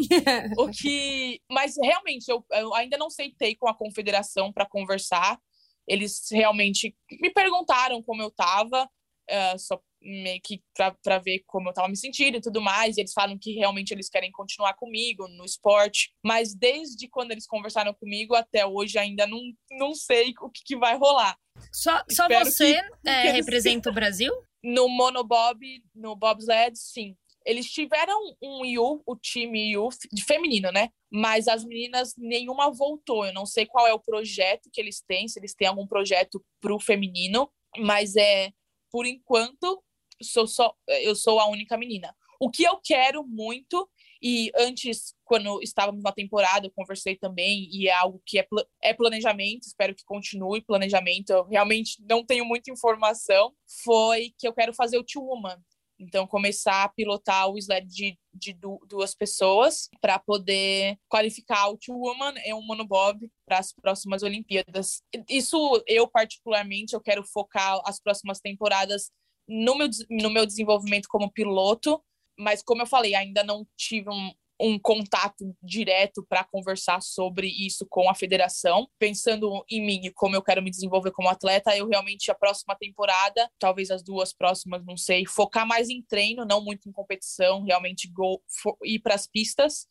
o 0.58 0.68
que, 0.72 1.42
mas 1.52 1.76
realmente 1.82 2.30
eu, 2.30 2.46
eu 2.52 2.74
ainda 2.74 2.98
não 2.98 3.10
sentei 3.10 3.56
com 3.56 3.68
a 3.68 3.74
confederação 3.76 4.52
para 4.52 4.66
conversar. 4.66 5.40
Eles 5.88 6.28
realmente 6.32 6.96
me 7.22 7.30
perguntaram 7.32 8.02
como 8.02 8.22
eu 8.22 8.32
tava, 8.32 8.90
ah, 9.30 9.58
só 9.58 9.82
meio 10.06 10.40
que 10.44 10.62
para 10.76 11.18
ver 11.20 11.44
como 11.48 11.70
eu 11.70 11.74
tava 11.74 11.88
me 11.88 11.96
sentindo 11.96 12.38
e 12.38 12.42
tudo 12.42 12.62
mais. 12.62 12.98
E 12.98 13.02
eles 13.02 13.14
falam 13.14 13.38
que 13.38 13.54
realmente 13.54 13.92
eles 13.92 14.10
querem 14.10 14.32
continuar 14.32 14.74
comigo 14.74 15.28
no 15.30 15.46
esporte, 15.46 16.14
mas 16.24 16.54
desde 16.54 17.08
quando 17.08 17.32
eles 17.32 17.48
conversaram 17.48 17.94
comigo 17.94 18.36
até 18.36 18.66
hoje 18.66 18.98
ainda 18.98 19.26
não, 19.26 19.40
não 19.72 19.94
sei 19.94 20.34
o 20.42 20.50
que, 20.50 20.64
que 20.66 20.78
vai 20.78 20.98
rolar. 20.98 21.38
Só, 21.72 21.98
só 22.10 22.24
Espero 22.24 22.46
você 22.46 22.82
que- 22.82 23.10
é, 23.10 23.22
que 23.22 23.28
representa 23.30 23.90
o 23.90 23.94
Brasil? 23.94 24.32
No 24.66 24.88
monobob, 24.88 25.60
no 25.94 26.16
bobsled, 26.16 26.78
sim. 26.80 27.18
Eles 27.46 27.72
tiveram 27.72 28.18
um 28.42 28.66
IU, 28.66 29.02
o 29.06 29.16
time 29.16 29.72
IU, 29.72 29.90
de 30.12 30.24
feminino, 30.24 30.72
né? 30.72 30.90
Mas 31.12 31.48
as 31.48 31.64
meninas, 31.64 32.14
nenhuma 32.18 32.72
voltou. 32.72 33.26
Eu 33.26 33.34
não 33.34 33.46
sei 33.46 33.66
qual 33.66 33.86
é 33.88 33.94
o 33.94 34.00
projeto 34.00 34.70
que 34.72 34.80
eles 34.80 35.02
têm, 35.02 35.28
se 35.28 35.40
eles 35.40 35.54
têm 35.54 35.68
algum 35.68 35.88
projeto 35.88 36.44
pro 36.62 36.80
feminino, 36.80 37.50
mas 37.78 38.16
é, 38.16 38.52
por 38.92 39.06
enquanto, 39.06 39.84
sou 40.22 40.48
só, 40.48 40.74
eu 40.88 41.16
sou 41.16 41.40
a 41.40 41.48
única 41.48 41.78
menina. 41.78 42.16
O 42.40 42.50
que 42.50 42.64
eu 42.64 42.78
quero 42.84 43.26
muito, 43.26 43.90
e 44.22 44.52
antes, 44.56 45.16
quando 45.24 45.62
estávamos 45.62 46.04
na 46.04 46.12
temporada, 46.12 46.68
eu 46.68 46.72
conversei 46.76 47.16
também, 47.16 47.70
e 47.72 47.88
é 47.88 47.94
algo 47.94 48.22
que 48.26 48.38
é, 48.38 48.48
é 48.82 48.94
planejamento, 48.94 49.64
espero 49.64 49.96
que 49.96 50.04
continue 50.04 50.62
planejamento, 50.62 51.30
eu 51.30 51.44
realmente 51.46 52.04
não 52.08 52.26
tenho 52.26 52.44
muita 52.46 52.70
informação, 52.70 53.54
foi 53.84 54.34
que 54.38 54.48
eu 54.48 54.54
quero 54.54 54.74
fazer 54.74 54.98
o 54.98 55.04
Two 55.04 55.24
Woman. 55.24 55.58
Então, 56.00 56.28
começar 56.28 56.84
a 56.84 56.90
pilotar 56.90 57.48
o 57.50 57.58
sled 57.58 57.88
de, 57.88 58.18
de 58.34 58.58
duas 58.88 59.14
pessoas 59.14 59.90
para 60.02 60.20
poder 60.20 60.98
qualificar 61.08 61.70
o 61.70 61.78
Two 61.78 61.98
Woman 61.98 62.34
e 62.46 62.54
o 62.54 62.62
Monobob 62.62 63.32
para 63.46 63.60
as 63.60 63.72
próximas 63.72 64.24
Olimpíadas. 64.24 65.02
Isso, 65.30 65.84
eu 65.88 66.08
particularmente, 66.08 66.94
eu 66.94 67.02
quero 67.02 67.24
focar 67.24 67.80
as 67.86 68.00
próximas 68.00 68.40
temporadas 68.40 69.12
no 69.48 69.76
meu, 69.76 69.88
no 70.10 70.30
meu 70.30 70.46
desenvolvimento 70.46 71.08
como 71.08 71.32
piloto, 71.32 72.02
mas 72.38 72.64
como 72.64 72.82
eu 72.82 72.88
falei, 72.88 73.14
ainda 73.14 73.44
não 73.44 73.66
tive 73.78 74.10
um, 74.10 74.34
um 74.66 74.80
contato 74.80 75.54
direto 75.62 76.26
para 76.28 76.46
conversar 76.46 77.02
sobre 77.02 77.48
isso 77.48 77.86
com 77.90 78.10
a 78.10 78.16
federação. 78.16 78.88
Pensando 78.98 79.64
em 79.70 79.86
mim 79.86 80.06
e 80.06 80.12
como 80.12 80.38
eu 80.38 80.42
quero 80.42 80.64
me 80.64 80.72
desenvolver 80.72 81.12
como 81.12 81.28
atleta, 81.28 81.76
eu 81.76 81.86
realmente 81.86 82.32
a 82.32 82.36
próxima 82.36 82.74
temporada, 82.74 83.52
talvez 83.60 83.92
as 83.92 84.02
duas 84.02 84.32
próximas, 84.34 84.86
não 84.86 84.96
sei, 84.96 85.26
focar 85.26 85.68
mais 85.68 85.90
em 85.90 86.02
treino, 86.02 86.46
não 86.46 86.64
muito 86.64 86.88
em 86.88 86.94
competição, 86.94 87.64
realmente 87.64 88.10
go, 88.10 88.42
for, 88.62 88.78
ir 88.86 89.00
para 89.00 89.16
as 89.16 89.28
pistas 89.28 89.86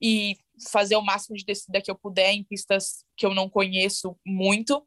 e 0.00 0.36
fazer 0.70 0.94
o 0.94 1.02
máximo 1.02 1.36
de 1.36 1.44
descida 1.44 1.82
que 1.82 1.90
eu 1.90 1.98
puder 1.98 2.32
em 2.32 2.44
pistas 2.44 3.04
que 3.16 3.26
eu 3.26 3.34
não 3.34 3.50
conheço 3.50 4.16
muito, 4.24 4.84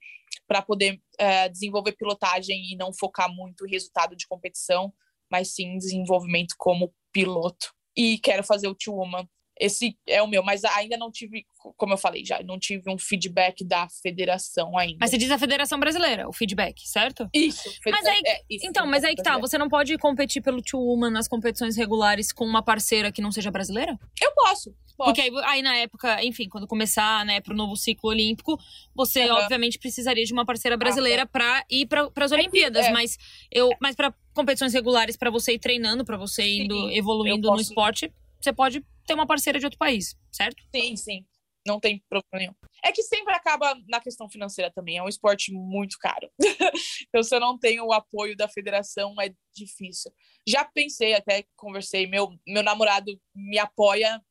para 0.48 0.62
poder 0.62 1.02
é, 1.20 1.50
desenvolver 1.50 1.92
pilotagem 1.98 2.72
e 2.72 2.78
não 2.78 2.94
focar 2.94 3.30
muito 3.30 3.66
em 3.66 3.72
resultado 3.72 4.16
de 4.16 4.26
competição, 4.26 4.94
mas 5.30 5.54
sim 5.54 5.66
em 5.66 5.78
desenvolvimento 5.78 6.56
como 6.58 6.94
piloto 7.12 7.77
e 7.98 8.20
quero 8.20 8.44
fazer 8.44 8.68
o 8.68 8.76
Two 8.76 8.96
Woman. 8.96 9.28
Esse 9.60 9.98
é 10.08 10.22
o 10.22 10.28
meu, 10.28 10.44
mas 10.44 10.64
ainda 10.64 10.98
não 10.98 11.12
tive, 11.12 11.46
como 11.76 11.94
eu 11.94 11.98
falei 11.98 12.24
já, 12.24 12.42
não 12.44 12.60
tive 12.60 12.90
um 12.90 12.98
feedback 12.98 13.64
da 13.64 13.88
federação 13.90 14.78
ainda. 14.78 14.98
Mas 15.00 15.10
você 15.10 15.18
diz 15.18 15.32
a 15.32 15.38
Federação 15.38 15.80
Brasileira, 15.80 16.28
o 16.28 16.34
feedback, 16.34 16.88
certo? 16.88 17.28
Isso. 17.34 17.70
Mas 17.86 18.06
aí, 18.06 18.22
é, 18.26 18.42
isso, 18.50 18.66
então, 18.66 18.86
mas 18.86 19.04
aí 19.04 19.16
que 19.16 19.24
tá, 19.24 19.38
você 19.38 19.58
não 19.58 19.70
pode 19.70 19.98
competir 19.98 20.42
pelo 20.42 20.62
Two 20.62 20.80
Woman 20.80 21.10
nas 21.10 21.28
competições 21.28 21.76
regulares 21.76 22.32
com 22.32 22.46
uma 22.46 22.62
parceira 22.62 23.12
que 23.12 23.22
não 23.22 23.32
seja 23.32 23.52
brasileira? 23.52 23.98
Eu 24.22 24.32
posso. 24.34 24.76
Posso. 24.98 25.14
Porque 25.14 25.22
aí, 25.22 25.32
aí, 25.46 25.62
na 25.62 25.76
época, 25.76 26.24
enfim, 26.24 26.50
quando 26.50 26.66
começar, 26.66 27.24
né, 27.24 27.40
pro 27.40 27.56
novo 27.56 27.76
ciclo 27.76 28.10
olímpico, 28.10 28.60
você 28.96 29.30
uhum. 29.30 29.38
obviamente 29.38 29.78
precisaria 29.78 30.26
de 30.26 30.34
uma 30.34 30.44
parceira 30.44 30.76
brasileira 30.76 31.22
ah, 31.22 31.26
tá. 31.26 31.32
para 31.32 31.66
ir 31.70 31.86
para 31.86 32.26
as 32.26 32.32
Olimpíadas, 32.32 32.88
é, 32.88 32.92
mas 32.92 33.18
eu, 33.52 33.70
mas 33.80 33.96
para 33.96 34.12
competições 34.34 34.74
regulares 34.74 35.16
para 35.16 35.30
você 35.30 35.54
ir 35.54 35.60
treinando, 35.60 36.04
para 36.04 36.18
você 36.18 36.44
ir 36.44 36.64
indo 36.64 36.90
evoluindo 36.92 37.50
no 37.52 37.62
esporte, 37.62 38.12
você 38.40 38.52
pode 38.52 38.84
ter 39.08 39.14
uma 39.14 39.26
parceira 39.26 39.58
de 39.58 39.66
outro 39.66 39.80
país, 39.80 40.16
certo? 40.32 40.62
Sim, 40.76 40.96
sim. 40.96 41.26
Não 41.66 41.80
tem 41.82 42.02
problema 42.08 42.40
nenhum. 42.40 42.54
É 42.84 42.94
que 42.94 43.04
sempre 43.04 43.34
acaba 43.34 43.76
na 43.90 44.00
questão 44.00 44.30
financeira 44.30 44.72
também. 44.72 44.98
É 44.98 45.04
um 45.04 45.10
esporte 45.10 45.52
muito 45.52 45.98
caro. 46.00 46.32
então, 47.10 47.22
se 47.22 47.36
eu 47.36 47.42
não 47.42 47.60
tenho 47.60 47.86
o 47.86 47.92
apoio 47.92 48.38
da 48.38 48.48
federação, 48.48 49.14
é 49.20 49.34
difícil. 49.54 50.10
Já 50.48 50.64
pensei, 50.64 51.14
até 51.14 51.44
conversei. 51.58 52.08
Meu, 52.08 52.30
meu 52.48 52.64
namorado 52.64 53.12
me 53.36 53.60
apoia 53.60 54.22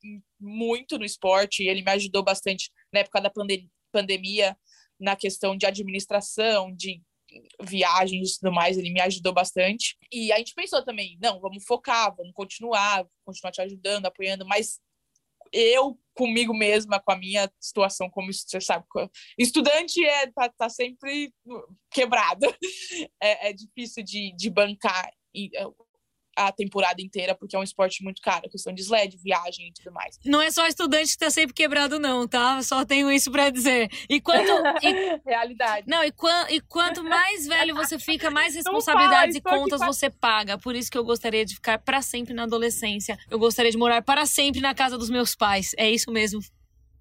muito 0.40 0.98
no 0.98 1.04
esporte. 1.04 1.62
Ele 1.62 1.82
me 1.82 1.90
ajudou 1.90 2.22
bastante 2.22 2.70
na 2.90 3.00
época 3.00 3.20
da 3.20 3.28
pandem 3.28 3.70
pandemia, 3.92 4.56
na 4.98 5.14
questão 5.14 5.56
de 5.56 5.66
administração, 5.66 6.74
de 6.74 7.02
viagens 7.62 8.34
e 8.34 8.40
tudo 8.40 8.52
mais, 8.52 8.76
ele 8.76 8.90
me 8.90 9.00
ajudou 9.00 9.32
bastante. 9.32 9.96
E 10.12 10.32
a 10.32 10.38
gente 10.38 10.54
pensou 10.54 10.84
também, 10.84 11.18
não, 11.20 11.40
vamos 11.40 11.64
focar, 11.64 12.14
vamos 12.16 12.32
continuar, 12.32 13.06
continuar 13.24 13.52
te 13.52 13.60
ajudando, 13.60 14.06
apoiando, 14.06 14.46
mas 14.46 14.80
eu 15.52 15.98
comigo 16.14 16.54
mesma, 16.54 17.00
com 17.00 17.12
a 17.12 17.16
minha 17.16 17.50
situação 17.60 18.10
como 18.10 18.32
você 18.32 18.60
sabe, 18.60 18.84
estudante 19.38 20.04
é 20.04 20.26
tá, 20.28 20.48
tá 20.48 20.68
sempre 20.68 21.32
quebrado. 21.90 22.46
É, 23.20 23.48
é 23.48 23.52
difícil 23.52 24.02
de, 24.02 24.34
de 24.36 24.50
bancar 24.50 25.10
a 26.36 26.52
temporada 26.52 27.00
inteira, 27.00 27.34
porque 27.34 27.56
é 27.56 27.58
um 27.58 27.62
esporte 27.62 28.04
muito 28.04 28.20
caro, 28.20 28.48
questão 28.50 28.72
de 28.72 28.82
sled, 28.82 29.16
viagem 29.16 29.68
e 29.68 29.72
tudo 29.72 29.92
mais. 29.92 30.18
Não 30.24 30.40
é 30.40 30.50
só 30.50 30.66
estudante 30.66 31.12
que 31.12 31.18
tá 31.18 31.30
sempre 31.30 31.54
quebrado, 31.54 31.98
não, 31.98 32.28
tá? 32.28 32.62
Só 32.62 32.84
tenho 32.84 33.10
isso 33.10 33.30
para 33.32 33.48
dizer. 33.48 33.88
E 34.08 34.20
quanto. 34.20 34.50
E... 34.82 35.20
Realidade. 35.24 35.86
Não, 35.88 36.04
e, 36.04 36.12
qu... 36.12 36.28
e 36.50 36.60
quanto 36.60 37.02
mais 37.02 37.46
velho 37.46 37.74
você 37.74 37.98
fica, 37.98 38.30
mais 38.30 38.54
responsabilidades 38.54 39.36
e 39.36 39.40
contas 39.40 39.80
você 39.80 40.10
paga. 40.10 40.58
Por 40.58 40.76
isso 40.76 40.90
que 40.90 40.98
eu 40.98 41.04
gostaria 41.04 41.44
de 41.44 41.54
ficar 41.54 41.78
para 41.78 42.02
sempre 42.02 42.34
na 42.34 42.42
adolescência. 42.42 43.18
Eu 43.30 43.38
gostaria 43.38 43.70
de 43.70 43.78
morar 43.78 44.02
para 44.02 44.26
sempre 44.26 44.60
na 44.60 44.74
casa 44.74 44.98
dos 44.98 45.08
meus 45.08 45.34
pais. 45.34 45.72
É 45.78 45.90
isso 45.90 46.12
mesmo. 46.12 46.40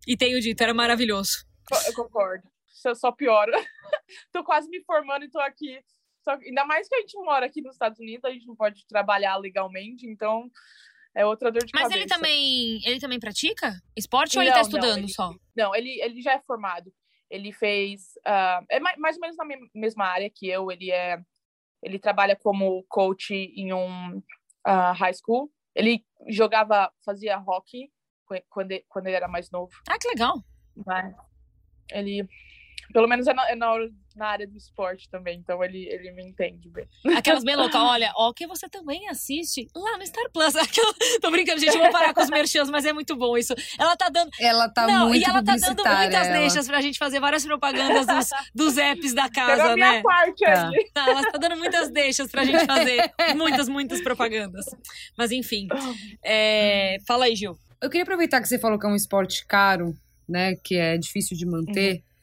E 0.07 0.15
tenho 0.15 0.39
dito, 0.39 0.61
era 0.61 0.73
maravilhoso. 0.73 1.45
Eu 1.87 1.93
concordo. 1.93 2.47
Isso 2.73 2.95
só 2.95 3.11
piora. 3.11 3.51
tô 4.31 4.43
quase 4.43 4.69
me 4.69 4.81
formando 4.83 5.25
e 5.25 5.29
tô 5.29 5.39
aqui 5.39 5.79
só, 6.25 6.33
ainda 6.33 6.65
mais 6.65 6.89
que 6.89 6.95
a 6.95 6.99
gente 6.99 7.15
mora 7.19 7.45
aqui 7.45 7.61
nos 7.61 7.75
Estados 7.75 7.99
Unidos, 7.99 8.25
a 8.25 8.31
gente 8.31 8.47
não 8.47 8.55
pode 8.55 8.85
trabalhar 8.87 9.37
legalmente, 9.37 10.07
então 10.07 10.49
é 11.15 11.23
outra 11.25 11.51
dor 11.51 11.63
de 11.63 11.71
Mas 11.73 11.83
cabeça. 11.83 11.99
Mas 11.99 12.01
ele 12.01 12.09
também, 12.09 12.81
ele 12.83 12.99
também 12.99 13.19
pratica 13.19 13.79
esporte 13.95 14.37
ou 14.37 14.43
ele 14.43 14.51
tá 14.51 14.61
estudando 14.61 14.93
não, 14.93 14.97
ele, 14.97 15.13
só? 15.13 15.33
Não, 15.55 15.75
ele, 15.75 16.01
ele 16.01 16.21
já 16.21 16.33
é 16.33 16.41
formado. 16.41 16.91
Ele 17.29 17.53
fez. 17.53 18.15
Uh, 18.25 18.65
é 18.69 18.79
mais, 18.79 19.17
mais 19.17 19.37
ou 19.37 19.45
menos 19.45 19.69
na 19.73 19.81
mesma 19.81 20.05
área 20.05 20.29
que 20.29 20.47
eu. 20.47 20.71
Ele 20.71 20.91
é. 20.91 21.21
Ele 21.81 21.99
trabalha 21.99 22.35
como 22.35 22.83
coach 22.89 23.33
em 23.33 23.71
um 23.71 24.17
uh, 24.17 24.93
high 24.95 25.13
school. 25.13 25.51
Ele 25.75 26.03
jogava, 26.27 26.91
fazia 27.05 27.39
hockey 27.39 27.91
quando 28.49 28.71
ele, 28.71 28.85
quando 28.89 29.07
ele 29.07 29.15
era 29.15 29.27
mais 29.27 29.51
novo. 29.51 29.71
Ah, 29.87 29.97
que 29.99 30.07
legal. 30.07 30.43
Ele 31.91 32.27
pelo 32.91 33.07
menos 33.07 33.27
é 33.27 33.33
na, 33.33 33.49
é 33.49 33.55
na, 33.55 33.73
na, 34.15 34.27
área 34.27 34.47
do 34.47 34.57
esporte 34.57 35.09
também, 35.09 35.39
então 35.39 35.63
ele, 35.63 35.87
ele 35.87 36.11
me 36.11 36.23
entende 36.23 36.69
bem. 36.69 36.87
Aquelas 37.15 37.43
bem 37.43 37.55
loucas, 37.55 37.81
olha, 37.81 38.11
ó, 38.15 38.31
que 38.33 38.47
você 38.47 38.67
também 38.69 39.07
assiste 39.09 39.67
lá 39.75 39.97
no 39.97 40.05
Star 40.05 40.29
Plus. 40.31 40.55
Aquela... 40.55 40.93
Tô 41.21 41.31
brincando, 41.31 41.59
gente, 41.59 41.77
vou 41.77 41.91
parar 41.91 42.13
com 42.13 42.21
os 42.21 42.29
merchans, 42.29 42.69
mas 42.69 42.85
é 42.85 42.93
muito 42.93 43.15
bom 43.15 43.37
isso. 43.37 43.53
Ela 43.77 43.95
tá 43.95 44.09
dando. 44.09 44.29
Ela 44.39 44.69
tá 44.69 44.87
Não, 44.87 45.09
muito 45.09 45.21
E 45.21 45.29
ela 45.29 45.43
tá 45.43 45.55
dando 45.55 45.83
muitas 45.83 46.27
ela. 46.27 46.39
deixas 46.39 46.67
pra 46.67 46.81
gente 46.81 46.97
fazer 46.97 47.19
várias 47.19 47.45
propagandas 47.45 48.05
dos, 48.05 48.29
dos 48.53 48.77
apps 48.77 49.13
da 49.13 49.29
casa, 49.29 49.63
Pega 49.63 49.75
né? 49.75 49.89
Minha 49.89 50.03
parte 50.03 50.45
tá. 50.45 50.71
Tá, 50.93 51.09
ela 51.09 51.31
tá 51.31 51.37
dando 51.37 51.57
muitas 51.57 51.89
deixas 51.89 52.31
pra 52.31 52.43
gente 52.43 52.65
fazer 52.65 53.11
muitas, 53.35 53.67
muitas 53.67 54.01
propagandas. 54.01 54.65
Mas 55.17 55.31
enfim. 55.31 55.67
É... 56.23 56.97
Fala 57.07 57.25
aí, 57.25 57.35
Gil. 57.35 57.57
Eu 57.81 57.89
queria 57.89 58.03
aproveitar 58.03 58.41
que 58.41 58.47
você 58.47 58.57
falou 58.57 58.79
que 58.79 58.85
é 58.85 58.89
um 58.89 58.95
esporte 58.95 59.45
caro, 59.45 59.95
né? 60.27 60.55
Que 60.55 60.75
é 60.75 60.97
difícil 60.97 61.37
de 61.37 61.45
manter. 61.45 61.95
Uhum. 61.95 62.14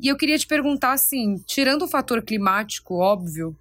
E 0.00 0.08
eu 0.08 0.16
queria 0.16 0.38
te 0.38 0.46
perguntar 0.46 0.92
assim, 0.92 1.36
tirando 1.46 1.82
o 1.82 1.88
fator 1.88 2.22
climático, 2.22 2.98
óbvio, 2.98 3.56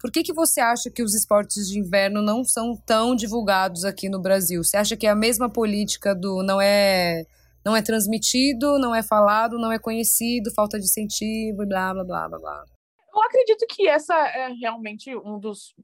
por 0.00 0.10
que, 0.10 0.22
que 0.22 0.32
você 0.32 0.60
acha 0.60 0.90
que 0.90 1.02
os 1.02 1.14
esportes 1.14 1.68
de 1.68 1.78
inverno 1.78 2.22
não 2.22 2.44
são 2.44 2.76
tão 2.76 3.14
divulgados 3.14 3.84
aqui 3.84 4.08
no 4.08 4.20
Brasil? 4.20 4.62
Você 4.62 4.76
acha 4.76 4.96
que 4.96 5.06
é 5.06 5.10
a 5.10 5.16
mesma 5.16 5.50
política 5.50 6.14
do 6.14 6.42
não 6.42 6.60
é 6.60 7.24
não 7.64 7.74
é 7.74 7.82
transmitido, 7.82 8.78
não 8.78 8.94
é 8.94 9.02
falado, 9.02 9.58
não 9.58 9.72
é 9.72 9.78
conhecido, 9.78 10.54
falta 10.54 10.78
de 10.78 10.84
incentivo, 10.84 11.66
blá 11.66 11.92
blá 11.92 12.04
blá 12.04 12.28
blá 12.28 12.38
blá? 12.38 12.64
Eu 13.12 13.22
acredito 13.22 13.66
que 13.68 13.88
essa 13.88 14.14
é 14.14 14.48
realmente 14.52 15.16
um 15.16 15.40
dos 15.40 15.74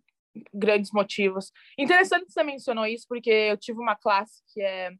grandes 0.54 0.92
motivos. 0.92 1.50
Interessante 1.76 2.26
que 2.26 2.32
você 2.32 2.44
mencionou 2.44 2.86
isso, 2.86 3.06
porque 3.08 3.30
eu 3.30 3.56
tive 3.56 3.80
uma 3.80 3.96
classe 3.96 4.42
que 4.52 4.62
é 4.62 4.90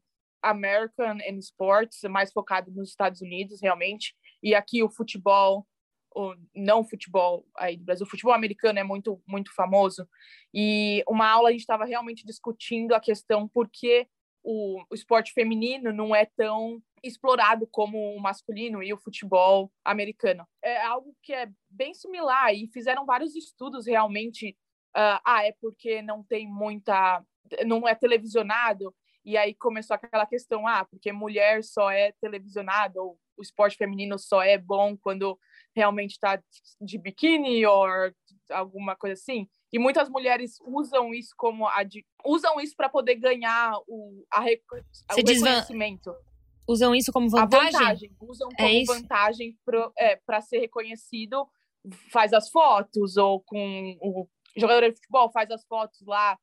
American 0.41 1.17
in 1.27 1.37
Sports, 1.37 2.01
mais 2.09 2.33
focado 2.33 2.71
nos 2.71 2.89
Estados 2.89 3.21
Unidos, 3.21 3.61
realmente. 3.61 4.13
E 4.43 4.53
aqui 4.53 4.83
o 4.83 4.89
futebol, 4.89 5.65
o 6.13 6.35
não 6.53 6.83
futebol 6.83 7.47
aí 7.57 7.77
do 7.77 7.85
Brasil, 7.85 8.05
o 8.05 8.09
futebol 8.09 8.33
americano 8.33 8.77
é 8.77 8.83
muito, 8.83 9.23
muito 9.25 9.55
famoso. 9.55 10.07
E 10.53 11.01
uma 11.07 11.29
aula 11.29 11.47
a 11.47 11.51
gente 11.53 11.61
estava 11.61 11.85
realmente 11.85 12.25
discutindo 12.25 12.93
a 12.93 12.99
questão 12.99 13.47
por 13.47 13.69
que 13.69 14.05
o, 14.43 14.83
o 14.89 14.93
esporte 14.93 15.31
feminino 15.31 15.93
não 15.93 16.13
é 16.13 16.25
tão 16.25 16.83
explorado 17.01 17.65
como 17.67 18.15
o 18.15 18.19
masculino 18.19 18.83
e 18.83 18.93
o 18.93 18.97
futebol 18.97 19.71
americano. 19.83 20.45
É 20.61 20.81
algo 20.83 21.15
que 21.21 21.33
é 21.33 21.49
bem 21.69 21.93
similar 21.93 22.53
e 22.53 22.67
fizeram 22.67 23.05
vários 23.05 23.35
estudos 23.35 23.87
realmente. 23.87 24.57
Uh, 24.95 25.19
ah, 25.25 25.45
é 25.45 25.53
porque 25.59 26.01
não 26.01 26.23
tem 26.23 26.47
muita. 26.47 27.23
não 27.65 27.87
é 27.87 27.95
televisionado. 27.95 28.93
E 29.25 29.37
aí 29.37 29.53
começou 29.53 29.95
aquela 29.95 30.25
questão, 30.25 30.67
ah, 30.67 30.83
porque 30.83 31.11
mulher 31.11 31.63
só 31.63 31.89
é 31.89 32.11
televisionada, 32.19 33.01
ou 33.01 33.17
o 33.37 33.41
esporte 33.41 33.77
feminino 33.77 34.17
só 34.17 34.41
é 34.41 34.57
bom 34.57 34.97
quando 34.97 35.37
realmente 35.75 36.11
está 36.11 36.41
de 36.81 36.97
biquíni 36.97 37.65
ou 37.65 37.85
alguma 38.49 38.95
coisa 38.95 39.13
assim. 39.13 39.47
E 39.71 39.79
muitas 39.79 40.09
mulheres 40.09 40.57
usam 40.65 41.13
isso 41.13 41.33
como 41.35 41.67
a 41.67 41.83
usam 42.25 42.59
isso 42.59 42.75
para 42.75 42.89
poder 42.89 43.15
ganhar 43.15 43.73
o, 43.87 44.23
a, 44.31 44.41
o 44.41 45.15
reconhecimento. 45.15 46.15
Usam 46.67 46.95
isso 46.95 47.11
como 47.11 47.29
vantagem? 47.29 47.71
Vantagem. 47.71 48.17
Usam 48.21 48.49
é 48.53 48.55
como 48.55 48.69
é 48.69 48.83
vantagem 48.85 49.57
para 49.65 49.91
é, 49.97 50.41
ser 50.41 50.59
reconhecido. 50.59 51.47
Faz 52.11 52.31
as 52.31 52.49
fotos, 52.49 53.17
ou 53.17 53.41
com 53.41 53.97
o 54.01 54.27
jogador 54.55 54.89
de 54.89 54.95
futebol 54.95 55.29
faz 55.31 55.51
as 55.51 55.65
fotos 55.65 55.99
lá 56.05 56.37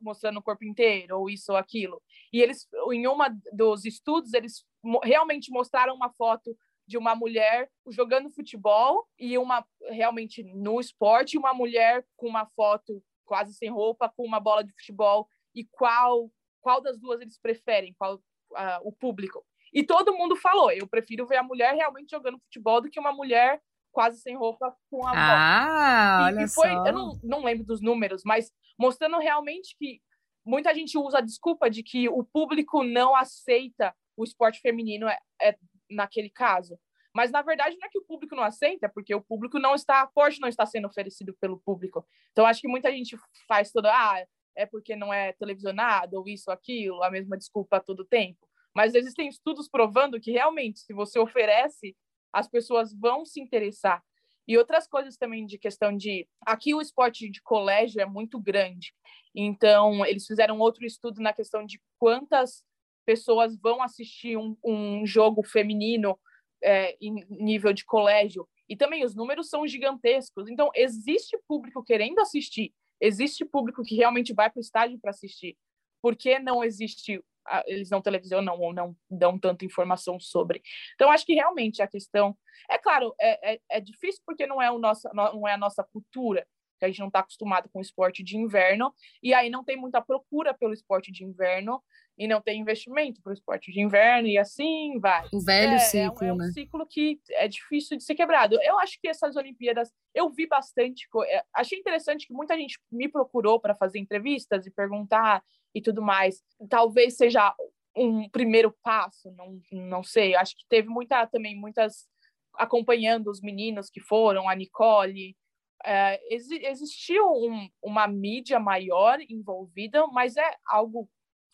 mostrando 0.00 0.38
o 0.38 0.42
corpo 0.42 0.64
inteiro, 0.64 1.18
ou 1.18 1.30
isso 1.30 1.52
ou 1.52 1.58
aquilo. 1.58 2.02
E 2.32 2.40
eles, 2.40 2.66
em 2.92 3.06
uma 3.06 3.28
dos 3.52 3.84
estudos, 3.84 4.32
eles 4.32 4.64
realmente 5.02 5.50
mostraram 5.50 5.94
uma 5.94 6.10
foto 6.10 6.56
de 6.86 6.96
uma 6.96 7.14
mulher 7.14 7.68
jogando 7.88 8.30
futebol 8.30 9.06
e 9.18 9.36
uma 9.36 9.66
realmente 9.88 10.42
no 10.42 10.80
esporte, 10.80 11.36
uma 11.36 11.52
mulher 11.52 12.06
com 12.16 12.28
uma 12.28 12.46
foto 12.46 13.02
quase 13.24 13.52
sem 13.54 13.68
roupa 13.68 14.08
com 14.08 14.24
uma 14.24 14.38
bola 14.38 14.62
de 14.62 14.72
futebol 14.72 15.28
e 15.54 15.64
qual 15.64 16.30
qual 16.60 16.80
das 16.80 16.98
duas 16.98 17.20
eles 17.20 17.38
preferem, 17.38 17.94
qual 17.96 18.16
uh, 18.16 18.80
o 18.82 18.90
público. 18.90 19.44
E 19.72 19.84
todo 19.84 20.16
mundo 20.16 20.34
falou, 20.34 20.72
eu 20.72 20.86
prefiro 20.86 21.24
ver 21.24 21.36
a 21.36 21.42
mulher 21.42 21.74
realmente 21.74 22.10
jogando 22.10 22.40
futebol 22.40 22.80
do 22.80 22.90
que 22.90 22.98
uma 22.98 23.12
mulher 23.12 23.60
quase 23.96 24.20
sem 24.20 24.36
roupa 24.36 24.76
com 24.90 25.06
a 25.06 25.10
bola. 25.10 25.16
Ah, 25.16 26.18
e, 26.20 26.24
olha 26.24 26.44
e 26.44 26.48
foi, 26.48 26.68
só. 26.68 26.86
Eu 26.86 26.92
não, 26.92 27.18
não 27.22 27.42
lembro 27.42 27.64
dos 27.64 27.80
números, 27.80 28.20
mas 28.26 28.52
mostrando 28.78 29.18
realmente 29.18 29.74
que 29.78 30.02
muita 30.44 30.74
gente 30.74 30.98
usa 30.98 31.16
a 31.16 31.22
desculpa 31.22 31.70
de 31.70 31.82
que 31.82 32.06
o 32.06 32.22
público 32.22 32.84
não 32.84 33.16
aceita 33.16 33.96
o 34.14 34.22
esporte 34.22 34.60
feminino 34.60 35.08
é, 35.08 35.18
é 35.40 35.56
naquele 35.90 36.28
caso. 36.28 36.78
Mas 37.14 37.30
na 37.30 37.40
verdade 37.40 37.74
não 37.78 37.86
é 37.86 37.90
que 37.90 37.98
o 37.98 38.04
público 38.04 38.36
não 38.36 38.42
aceita, 38.42 38.86
porque 38.86 39.14
o 39.14 39.22
público 39.22 39.58
não 39.58 39.74
está, 39.74 40.06
forte 40.08 40.42
não 40.42 40.48
está 40.48 40.66
sendo 40.66 40.88
oferecido 40.88 41.34
pelo 41.40 41.58
público. 41.58 42.06
Então 42.32 42.44
acho 42.44 42.60
que 42.60 42.68
muita 42.68 42.92
gente 42.92 43.16
faz 43.48 43.72
toda, 43.72 43.90
ah, 43.90 44.22
é 44.54 44.66
porque 44.66 44.94
não 44.94 45.10
é 45.10 45.32
televisionado, 45.32 46.18
ou 46.18 46.28
isso, 46.28 46.50
aquilo, 46.50 47.02
a 47.02 47.10
mesma 47.10 47.38
desculpa 47.38 47.80
todo 47.80 48.04
tempo. 48.04 48.46
Mas 48.74 48.94
existem 48.94 49.26
estudos 49.26 49.70
provando 49.70 50.20
que 50.20 50.32
realmente, 50.32 50.80
se 50.80 50.92
você 50.92 51.18
oferece, 51.18 51.96
as 52.32 52.48
pessoas 52.48 52.92
vão 52.94 53.24
se 53.24 53.40
interessar. 53.40 54.02
E 54.48 54.56
outras 54.56 54.86
coisas 54.86 55.16
também 55.16 55.44
de 55.44 55.58
questão 55.58 55.96
de. 55.96 56.28
Aqui 56.42 56.74
o 56.74 56.80
esporte 56.80 57.28
de 57.28 57.42
colégio 57.42 58.00
é 58.00 58.06
muito 58.06 58.38
grande. 58.40 58.94
Então, 59.34 60.06
eles 60.06 60.26
fizeram 60.26 60.58
outro 60.60 60.84
estudo 60.84 61.20
na 61.20 61.32
questão 61.32 61.64
de 61.64 61.80
quantas 61.98 62.64
pessoas 63.04 63.56
vão 63.58 63.82
assistir 63.82 64.36
um, 64.36 64.56
um 64.64 65.04
jogo 65.04 65.42
feminino 65.42 66.18
é, 66.62 66.96
em 67.00 67.24
nível 67.28 67.72
de 67.72 67.84
colégio. 67.84 68.48
E 68.68 68.76
também 68.76 69.04
os 69.04 69.14
números 69.14 69.48
são 69.48 69.66
gigantescos. 69.66 70.48
Então, 70.48 70.70
existe 70.74 71.38
público 71.46 71.82
querendo 71.82 72.20
assistir 72.20 72.72
existe 73.00 73.44
público 73.44 73.82
que 73.82 73.94
realmente 73.94 74.32
vai 74.32 74.50
para 74.50 74.58
o 74.58 74.60
estádio 74.60 74.98
para 74.98 75.10
assistir. 75.10 75.56
Por 76.02 76.16
que 76.16 76.38
não 76.38 76.62
existe, 76.62 77.22
eles 77.66 77.90
não 77.90 78.00
televisionam 78.00 78.58
ou 78.58 78.72
não 78.72 78.96
dão 79.10 79.38
tanta 79.38 79.64
informação 79.64 80.18
sobre? 80.18 80.62
Então, 80.94 81.10
acho 81.10 81.24
que 81.24 81.34
realmente 81.34 81.82
a 81.82 81.86
questão. 81.86 82.36
É 82.70 82.78
claro, 82.78 83.14
é, 83.20 83.54
é, 83.54 83.60
é 83.70 83.80
difícil 83.80 84.22
porque 84.26 84.46
não 84.46 84.60
é, 84.60 84.70
o 84.70 84.78
nosso, 84.78 85.08
não 85.12 85.46
é 85.46 85.52
a 85.52 85.58
nossa 85.58 85.84
cultura, 85.84 86.46
que 86.78 86.84
a 86.84 86.88
gente 86.88 87.00
não 87.00 87.08
está 87.08 87.20
acostumado 87.20 87.68
com 87.72 87.78
o 87.78 87.82
esporte 87.82 88.22
de 88.22 88.36
inverno, 88.36 88.92
e 89.22 89.32
aí 89.32 89.48
não 89.50 89.64
tem 89.64 89.76
muita 89.76 90.00
procura 90.00 90.54
pelo 90.54 90.72
esporte 90.72 91.10
de 91.10 91.24
inverno, 91.24 91.82
e 92.18 92.26
não 92.26 92.40
tem 92.40 92.60
investimento 92.60 93.20
para 93.22 93.30
o 93.30 93.34
esporte 93.34 93.70
de 93.70 93.80
inverno, 93.80 94.26
e 94.26 94.38
assim 94.38 94.98
vai. 94.98 95.28
O 95.32 95.40
velho 95.40 95.74
é, 95.74 95.78
ciclo, 95.78 96.24
é 96.24 96.26
um, 96.26 96.28
é 96.28 96.32
um 96.32 96.36
né? 96.36 96.50
ciclo 96.52 96.86
que 96.88 97.20
é 97.30 97.46
difícil 97.46 97.96
de 97.96 98.04
ser 98.04 98.14
quebrado. 98.14 98.58
Eu 98.62 98.78
acho 98.78 98.98
que 99.00 99.08
essas 99.08 99.36
Olimpíadas, 99.36 99.90
eu 100.14 100.30
vi 100.30 100.46
bastante, 100.46 101.06
é, 101.28 101.42
achei 101.54 101.78
interessante 101.78 102.26
que 102.26 102.32
muita 102.32 102.56
gente 102.56 102.78
me 102.90 103.08
procurou 103.08 103.60
para 103.60 103.74
fazer 103.74 103.98
entrevistas 103.98 104.66
e 104.66 104.70
perguntar 104.70 105.42
e 105.76 105.82
tudo 105.82 106.00
mais. 106.00 106.42
Talvez 106.70 107.18
seja 107.18 107.54
um 107.94 108.28
primeiro 108.30 108.74
passo, 108.82 109.30
não, 109.32 109.60
não 109.70 110.02
sei. 110.02 110.34
Acho 110.34 110.56
que 110.56 110.64
teve 110.68 110.88
muita 110.88 111.26
também 111.26 111.54
muitas 111.54 112.08
acompanhando 112.54 113.30
os 113.30 113.42
meninos 113.42 113.90
que 113.90 114.00
foram, 114.00 114.48
a 114.48 114.54
Nicole, 114.54 115.36
é, 115.84 116.18
existiu 116.30 117.30
um, 117.30 117.68
uma 117.82 118.08
mídia 118.08 118.58
maior 118.58 119.18
envolvida, 119.28 120.06
mas 120.06 120.38
é 120.38 120.56
algo 120.66 121.06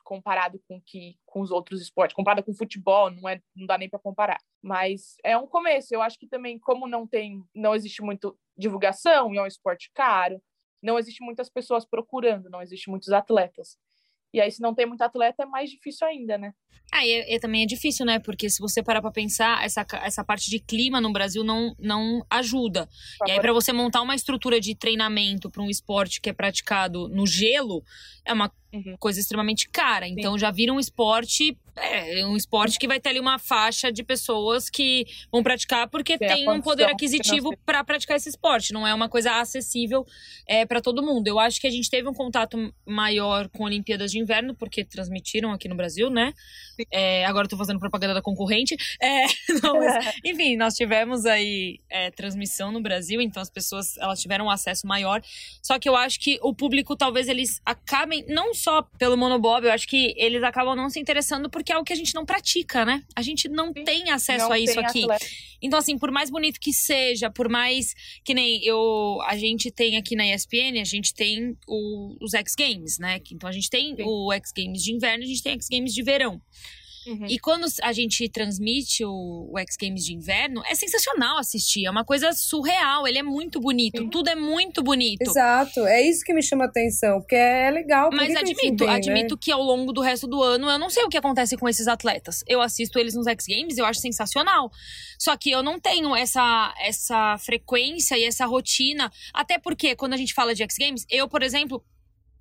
comparado 0.04 0.60
com 0.68 0.80
que 0.80 1.16
com 1.26 1.40
os 1.40 1.50
outros 1.50 1.82
esportes, 1.82 2.14
comparado 2.14 2.44
com 2.44 2.54
futebol, 2.54 3.10
não 3.10 3.28
é, 3.28 3.42
não 3.56 3.66
dá 3.66 3.76
nem 3.76 3.88
para 3.88 3.98
comparar. 3.98 4.38
Mas 4.62 5.16
é 5.24 5.36
um 5.36 5.46
começo. 5.48 5.92
Eu 5.92 6.00
acho 6.00 6.16
que 6.16 6.28
também 6.28 6.58
como 6.60 6.86
não 6.86 7.04
tem, 7.04 7.42
não 7.52 7.74
existe 7.74 8.00
muito 8.00 8.38
divulgação 8.56 9.34
e 9.34 9.38
é 9.38 9.42
um 9.42 9.46
esporte 9.46 9.90
caro, 9.92 10.40
não 10.80 10.98
existe 10.98 11.24
muitas 11.24 11.48
pessoas 11.48 11.84
procurando, 11.84 12.48
não 12.48 12.62
existe 12.62 12.88
muitos 12.88 13.10
atletas. 13.10 13.76
E 14.32 14.40
aí, 14.40 14.50
se 14.50 14.60
não 14.60 14.74
tem 14.74 14.86
muito 14.86 15.02
atleta, 15.02 15.42
é 15.42 15.46
mais 15.46 15.70
difícil 15.70 16.06
ainda, 16.06 16.38
né? 16.38 16.54
Ah, 16.90 17.06
e, 17.06 17.34
e, 17.34 17.40
também 17.40 17.62
é 17.62 17.66
difícil, 17.66 18.04
né? 18.04 18.18
Porque 18.18 18.50
se 18.50 18.60
você 18.60 18.82
parar 18.82 19.00
para 19.00 19.10
pensar, 19.10 19.64
essa, 19.64 19.86
essa 20.02 20.22
parte 20.22 20.50
de 20.50 20.58
clima 20.58 21.00
no 21.00 21.10
Brasil 21.10 21.42
não, 21.42 21.74
não 21.78 22.24
ajuda. 22.28 22.86
E 23.26 23.30
aí, 23.30 23.40
para 23.40 23.52
você 23.52 23.72
montar 23.72 24.02
uma 24.02 24.14
estrutura 24.14 24.60
de 24.60 24.74
treinamento 24.74 25.50
para 25.50 25.62
um 25.62 25.70
esporte 25.70 26.20
que 26.20 26.28
é 26.28 26.34
praticado 26.34 27.08
no 27.08 27.26
gelo, 27.26 27.82
é 28.26 28.32
uma 28.34 28.52
uhum. 28.74 28.94
coisa 28.98 29.18
extremamente 29.20 29.70
cara. 29.70 30.06
Então, 30.06 30.34
Sim. 30.34 30.40
já 30.40 30.50
vira 30.50 30.72
um 30.72 30.78
esporte 30.78 31.58
é 31.76 32.26
um 32.26 32.36
esporte 32.36 32.78
que 32.78 32.86
vai 32.86 33.00
ter 33.00 33.10
ali 33.10 33.20
uma 33.20 33.38
faixa 33.38 33.90
de 33.90 34.02
pessoas 34.02 34.68
que 34.68 35.06
vão 35.30 35.42
praticar 35.42 35.88
porque 35.88 36.18
tem, 36.18 36.28
tem 36.28 36.50
um 36.50 36.60
poder 36.60 36.84
aquisitivo 36.84 37.56
para 37.64 37.82
praticar 37.82 38.16
esse 38.16 38.28
esporte. 38.28 38.72
Não 38.72 38.86
é 38.86 38.92
uma 38.92 39.08
coisa 39.08 39.40
acessível 39.40 40.06
é, 40.46 40.66
para 40.66 40.80
todo 40.80 41.02
mundo. 41.02 41.26
Eu 41.28 41.38
acho 41.38 41.60
que 41.60 41.66
a 41.66 41.70
gente 41.70 41.88
teve 41.88 42.08
um 42.08 42.14
contato 42.14 42.72
maior 42.86 43.48
com 43.48 43.64
Olimpíadas 43.64 44.10
de 44.10 44.18
Inverno, 44.18 44.54
porque 44.54 44.84
transmitiram 44.84 45.52
aqui 45.52 45.68
no 45.68 45.74
Brasil, 45.74 46.10
né? 46.10 46.34
É, 46.90 47.24
agora 47.24 47.46
estou 47.46 47.58
fazendo 47.58 47.78
propaganda 47.78 48.14
da 48.14 48.22
concorrente. 48.22 48.76
É, 49.00 49.24
não, 49.62 49.78
mas, 49.78 50.14
enfim, 50.24 50.56
nós 50.56 50.74
tivemos 50.74 51.24
aí 51.24 51.80
é, 51.88 52.10
transmissão 52.10 52.70
no 52.70 52.80
Brasil, 52.80 53.20
então 53.20 53.42
as 53.42 53.50
pessoas 53.50 53.96
elas 53.98 54.20
tiveram 54.20 54.46
um 54.46 54.50
acesso 54.50 54.86
maior. 54.86 55.22
Só 55.62 55.78
que 55.78 55.88
eu 55.88 55.96
acho 55.96 56.20
que 56.20 56.38
o 56.42 56.54
público 56.54 56.96
talvez 56.96 57.28
eles 57.28 57.60
acabem, 57.64 58.24
não 58.28 58.52
só 58.52 58.82
pelo 58.98 59.16
monobob, 59.16 59.66
eu 59.66 59.72
acho 59.72 59.86
que 59.88 60.14
eles 60.16 60.42
acabam 60.42 60.76
não 60.76 60.90
se 60.90 61.00
interessando 61.00 61.48
por 61.48 61.61
porque 61.62 61.72
é 61.72 61.78
o 61.78 61.84
que 61.84 61.92
a 61.92 61.96
gente 61.96 62.14
não 62.14 62.26
pratica, 62.26 62.84
né? 62.84 63.04
A 63.14 63.22
gente 63.22 63.48
não 63.48 63.72
Sim, 63.72 63.84
tem 63.84 64.10
acesso 64.10 64.46
não 64.46 64.52
a 64.52 64.58
isso 64.58 64.78
aqui. 64.80 65.02
Atleta. 65.04 65.26
Então, 65.62 65.78
assim, 65.78 65.96
por 65.96 66.10
mais 66.10 66.28
bonito 66.28 66.58
que 66.60 66.72
seja, 66.72 67.30
por 67.30 67.48
mais 67.48 67.94
que 68.24 68.34
nem 68.34 68.62
eu. 68.64 69.20
A 69.22 69.36
gente 69.36 69.70
tem 69.70 69.96
aqui 69.96 70.16
na 70.16 70.26
ESPN, 70.26 70.80
a 70.80 70.84
gente 70.84 71.14
tem 71.14 71.56
o, 71.68 72.16
os 72.20 72.34
X 72.34 72.54
Games, 72.56 72.98
né? 72.98 73.20
Então 73.30 73.48
a 73.48 73.52
gente 73.52 73.70
tem 73.70 73.94
Sim. 73.94 74.02
o 74.04 74.32
X 74.32 74.50
Games 74.56 74.82
de 74.82 74.92
inverno, 74.92 75.22
a 75.22 75.26
gente 75.26 75.42
tem 75.42 75.52
X 75.54 75.68
Games 75.70 75.94
de 75.94 76.02
verão. 76.02 76.42
Uhum. 77.06 77.26
E 77.26 77.38
quando 77.38 77.66
a 77.82 77.92
gente 77.92 78.28
transmite 78.28 79.04
o, 79.04 79.48
o, 79.52 79.58
X 79.58 79.76
Games 79.76 80.04
de 80.04 80.14
inverno, 80.14 80.62
é 80.66 80.74
sensacional 80.74 81.38
assistir. 81.38 81.86
É 81.86 81.90
uma 81.90 82.04
coisa 82.04 82.32
surreal. 82.32 83.06
Ele 83.06 83.18
é 83.18 83.22
muito 83.22 83.60
bonito. 83.60 84.02
Sim. 84.02 84.08
Tudo 84.08 84.28
é 84.28 84.34
muito 84.34 84.82
bonito. 84.82 85.22
Exato. 85.22 85.86
É 85.86 86.02
isso 86.02 86.24
que 86.24 86.32
me 86.32 86.42
chama 86.42 86.64
atenção. 86.64 87.20
Porque 87.20 87.34
é 87.34 87.70
legal. 87.70 88.10
Mas 88.12 88.34
admito, 88.36 88.84
vem, 88.84 88.94
admito 88.94 89.34
né? 89.34 89.40
que 89.40 89.50
ao 89.50 89.62
longo 89.62 89.92
do 89.92 90.00
resto 90.00 90.26
do 90.26 90.42
ano 90.42 90.70
eu 90.70 90.78
não 90.78 90.90
sei 90.90 91.04
o 91.04 91.08
que 91.08 91.16
acontece 91.16 91.56
com 91.56 91.68
esses 91.68 91.88
atletas. 91.88 92.44
Eu 92.46 92.60
assisto 92.60 92.98
eles 92.98 93.14
nos 93.14 93.26
X 93.26 93.46
Games, 93.46 93.78
eu 93.78 93.84
acho 93.84 94.00
sensacional. 94.00 94.70
Só 95.18 95.36
que 95.36 95.50
eu 95.50 95.62
não 95.62 95.80
tenho 95.80 96.14
essa, 96.14 96.74
essa 96.80 97.36
frequência 97.38 98.16
e 98.16 98.24
essa 98.24 98.46
rotina. 98.46 99.10
Até 99.32 99.58
porque 99.58 99.96
quando 99.96 100.14
a 100.14 100.16
gente 100.16 100.34
fala 100.34 100.54
de 100.54 100.62
X 100.62 100.76
Games, 100.78 101.06
eu, 101.10 101.28
por 101.28 101.42
exemplo, 101.42 101.84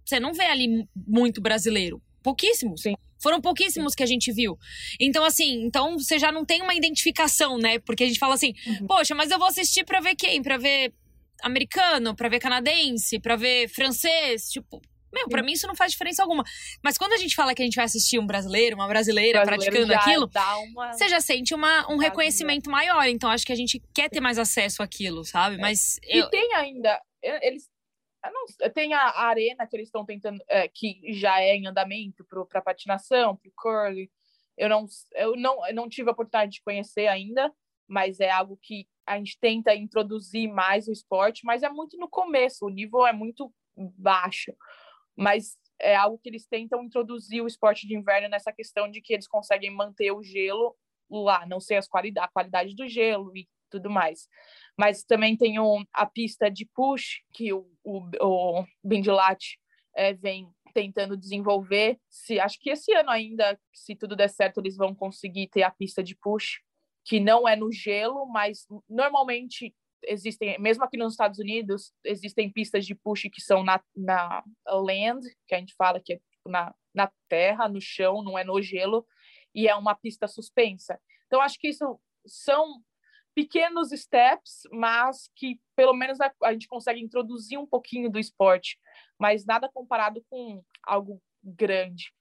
você 0.06 0.20
não 0.20 0.34
vê 0.34 0.46
ali 0.46 0.88
muito 0.96 1.42
brasileiro. 1.42 2.02
Pouquíssimos. 2.22 2.82
Sim. 2.82 2.96
Foram 3.22 3.40
pouquíssimos 3.42 3.94
que 3.94 4.04
a 4.04 4.06
gente 4.06 4.32
viu. 4.32 4.58
Então, 5.00 5.24
assim, 5.24 5.64
então 5.64 5.98
você 5.98 6.18
já 6.18 6.32
não 6.32 6.46
tem 6.46 6.62
uma 6.62 6.74
identificação, 6.74 7.58
né? 7.58 7.80
Porque 7.80 8.04
a 8.04 8.08
gente 8.08 8.20
fala 8.20 8.34
assim, 8.34 8.54
uhum. 8.66 8.88
poxa, 8.88 9.14
mas 9.16 9.32
eu 9.32 9.38
vou 9.38 9.48
assistir 9.48 9.86
pra 9.86 10.00
ver 10.00 10.16
quem? 10.16 10.42
Pra 10.42 10.58
ver 10.58 10.94
americano, 11.44 12.16
pra 12.16 12.30
ver 12.30 12.40
canadense, 12.40 13.20
pra 13.20 13.36
ver 13.36 13.68
francês, 13.70 14.50
tipo. 14.50 14.82
Meu, 15.14 15.28
pra 15.28 15.44
mim 15.44 15.52
isso 15.52 15.68
não 15.68 15.76
faz 15.76 15.92
diferença 15.92 16.24
alguma. 16.24 16.42
Mas 16.82 16.98
quando 16.98 17.12
a 17.12 17.18
gente 17.18 17.36
fala 17.36 17.54
que 17.54 17.62
a 17.62 17.66
gente 17.66 17.76
vai 17.76 17.84
assistir 17.84 18.18
um 18.18 18.26
brasileiro, 18.26 18.78
uma 18.78 18.88
brasileira 18.88 19.44
brasileiro 19.44 19.86
praticando 19.86 19.94
aquilo, 19.94 20.32
uma... 20.74 20.94
você 20.94 21.10
já 21.10 21.20
sente 21.20 21.54
uma, 21.54 21.92
um 21.92 21.98
reconhecimento 21.98 22.70
maior. 22.70 23.06
Então 23.08 23.30
acho 23.30 23.46
que 23.46 23.52
a 23.52 23.56
gente 23.56 23.82
quer 23.94 24.10
ter 24.10 24.22
mais 24.22 24.40
acesso 24.40 24.82
àquilo, 24.82 25.26
sabe? 25.26 25.56
É. 25.56 25.60
Mas. 25.60 26.00
Eu... 26.04 26.28
E 26.28 26.30
tem 26.30 26.56
ainda. 26.56 26.98
Eles 27.22 27.70
não, 28.30 28.72
tem 28.72 28.94
a, 28.94 29.20
arena 29.22 29.66
que 29.66 29.76
eles 29.76 29.88
estão 29.88 30.06
tentando, 30.06 30.44
é, 30.48 30.68
que 30.68 31.14
já 31.14 31.42
é 31.42 31.56
em 31.56 31.68
andamento 31.68 32.24
para 32.26 32.62
patinação, 32.62 33.36
para 33.36 33.52
curling. 33.56 34.10
Eu 34.58 34.70
não, 34.70 34.86
eu, 35.16 35.36
não, 35.36 35.68
eu 35.68 35.74
não 35.74 35.90
tive 35.90 36.10
a 36.10 36.12
oportunidade 36.12 36.52
de 36.52 36.62
conhecer 36.62 37.08
ainda, 37.08 37.52
mas 37.88 38.20
é 38.20 38.30
algo 38.30 38.58
que 38.62 38.88
a 39.06 39.18
gente 39.18 39.40
tenta 39.40 39.74
introduzir 39.74 40.48
mais 40.48 40.88
o 40.88 40.92
esporte, 40.92 41.46
mas 41.46 41.64
é 41.64 41.70
muito 41.70 41.98
no 41.98 42.08
começo, 42.08 42.66
o 42.66 42.70
nível 42.70 43.08
é 43.08 43.14
muito 43.14 43.52
baixo. 43.76 44.54
Mas 45.16 45.58
é 45.80 45.96
algo 45.96 46.20
que 46.20 46.30
eles 46.30 46.46
tentam 46.46 46.84
introduzir 46.84 47.42
o 47.42 47.48
esporte 47.48 47.88
de 47.88 47.96
inverno 47.96 48.30
nessa 48.30 48.54
questão 48.54 48.90
de 48.90 49.02
que 49.02 49.14
eles 49.14 49.28
conseguem 49.28 49.72
manter 49.72 50.12
o 50.12 50.22
gelo 50.22 50.76
lá, 51.10 51.46
não 51.46 51.60
sei 51.60 51.78
as 51.78 51.88
qualidade, 51.88 52.26
a 52.26 52.32
qualidade 52.32 52.76
do 52.76 52.88
gelo 52.88 53.36
e 53.36 53.50
tudo 53.70 53.90
mais. 53.90 54.28
Mas 54.78 55.04
também 55.04 55.38
tem 55.38 55.60
um, 55.60 55.84
a 55.94 56.06
pista 56.06 56.50
de 56.50 56.66
push, 56.74 57.22
que 57.34 57.54
o, 57.54 57.68
o, 57.84 58.10
o 58.20 58.66
é, 59.96 60.14
vem 60.14 60.50
tentando 60.74 61.18
desenvolver. 61.18 62.00
Se 62.10 62.40
Acho 62.40 62.60
que 62.60 62.70
esse 62.70 62.94
ano 62.94 63.10
ainda, 63.10 63.60
se 63.74 63.96
tudo 63.96 64.16
der 64.16 64.30
certo, 64.30 64.60
eles 64.60 64.76
vão 64.76 64.96
conseguir 64.96 65.48
ter 65.48 65.64
a 65.64 65.72
pista 65.72 66.04
de 66.04 66.16
push, 66.16 66.62
que 67.04 67.20
não 67.20 67.48
é 67.48 67.56
no 67.56 67.72
gelo, 67.72 68.26
mas 68.28 68.66
normalmente 68.90 69.74
existem, 70.04 70.58
mesmo 70.60 70.84
aqui 70.84 70.98
nos 70.98 71.14
Estados 71.14 71.40
Unidos, 71.40 71.94
existem 72.04 72.52
pistas 72.52 72.86
de 72.86 72.96
push 72.96 73.24
que 73.32 73.42
são 73.42 73.64
na, 73.64 73.82
na 73.96 74.44
land, 74.68 75.22
que 75.48 75.56
a 75.56 75.60
gente 75.60 75.76
fala 75.76 76.00
que 76.00 76.14
é 76.14 76.20
na, 76.48 76.74
na 76.94 77.12
terra, 77.30 77.68
no 77.68 77.80
chão, 77.82 78.24
não 78.24 78.38
é 78.38 78.44
no 78.44 78.62
gelo, 78.62 79.06
e 79.54 79.68
é 79.68 79.76
uma 79.76 79.96
pista 79.96 80.28
suspensa. 80.28 81.00
Então, 81.28 81.42
acho 81.42 81.60
que 81.60 81.70
isso 81.70 82.00
são 82.26 82.82
pequenos 83.34 83.90
steps, 83.90 84.64
mas 84.72 85.30
que 85.36 85.60
pelo 85.76 85.94
menos 85.94 86.20
a, 86.20 86.32
a, 86.44 86.54
gente 86.54 86.68
consegue 86.68 87.02
introduzir 87.02 87.58
um 87.58 87.66
pouquinho 87.66 88.10
do 88.10 88.20
esporte, 88.20 88.78
mas 89.20 89.46
nada 89.46 89.70
comparado 89.74 90.24
com 90.30 90.64
algo 90.84 91.22
grande. 91.44 92.14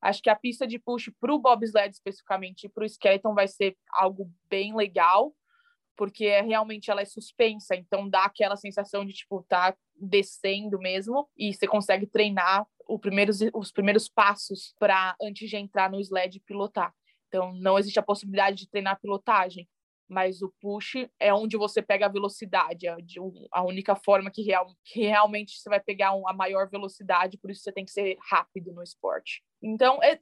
Acho 0.00 0.22
que 0.22 0.30
a 0.30 0.36
pista 0.36 0.66
de 0.66 0.78
push 0.78 1.10
para 1.20 1.34
o 1.34 1.38
bobsled 1.38 1.92
especificamente 1.92 2.68
para 2.68 2.84
o 2.84 2.88
skeleton 2.88 3.34
vai 3.34 3.48
ser 3.48 3.76
algo 3.90 4.30
bem 4.48 4.74
legal, 4.76 5.34
porque 5.96 6.26
é, 6.26 6.42
realmente 6.42 6.90
ela 6.90 7.00
é 7.00 7.06
suspensa, 7.06 7.74
então 7.74 8.08
dá 8.08 8.24
aquela 8.24 8.56
sensação 8.56 9.04
de 9.04 9.14
tipo 9.14 9.44
tá 9.48 9.74
descendo 9.98 10.78
mesmo 10.78 11.28
e 11.36 11.54
você 11.54 11.66
consegue 11.66 12.06
treinar 12.06 12.66
primeiros, 13.00 13.38
os 13.54 13.72
primeiros 13.72 14.08
passos 14.08 14.74
para 14.78 15.16
antes 15.22 15.48
de 15.48 15.56
entrar 15.56 15.90
no 15.90 15.98
sled 16.00 16.38
pilotar. 16.40 16.94
Então 17.28 17.52
não 17.54 17.78
existe 17.78 17.98
a 17.98 18.02
possibilidade 18.02 18.58
de 18.58 18.68
treinar 18.68 19.00
pilotagem, 19.00 19.68
mas 20.08 20.42
o 20.42 20.52
push 20.60 21.08
é 21.18 21.34
onde 21.34 21.56
você 21.56 21.82
pega 21.82 22.06
a 22.06 22.10
velocidade, 22.10 22.86
é 22.86 22.96
a 23.52 23.64
única 23.64 23.96
forma 23.96 24.30
que, 24.30 24.42
real, 24.42 24.66
que 24.84 25.00
realmente 25.06 25.58
você 25.58 25.68
vai 25.68 25.80
pegar 25.80 26.10
a 26.10 26.32
maior 26.32 26.68
velocidade, 26.68 27.38
por 27.38 27.50
isso 27.50 27.62
você 27.62 27.72
tem 27.72 27.84
que 27.84 27.90
ser 27.90 28.16
rápido 28.30 28.72
no 28.72 28.82
esporte. 28.82 29.42
Então, 29.62 30.02
é, 30.02 30.20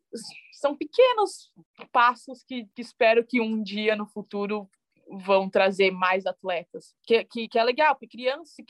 são 0.52 0.76
pequenos 0.76 1.52
passos 1.92 2.42
que, 2.44 2.66
que 2.74 2.80
espero 2.80 3.26
que 3.26 3.40
um 3.40 3.62
dia 3.62 3.94
no 3.94 4.06
futuro 4.06 4.68
vão 5.08 5.50
trazer 5.50 5.90
mais 5.90 6.24
atletas. 6.26 6.94
Que, 7.02 7.24
que, 7.24 7.48
que 7.48 7.58
é 7.58 7.64
legal, 7.64 7.94
porque 7.94 8.08
criança, 8.08 8.54
se, 8.54 8.64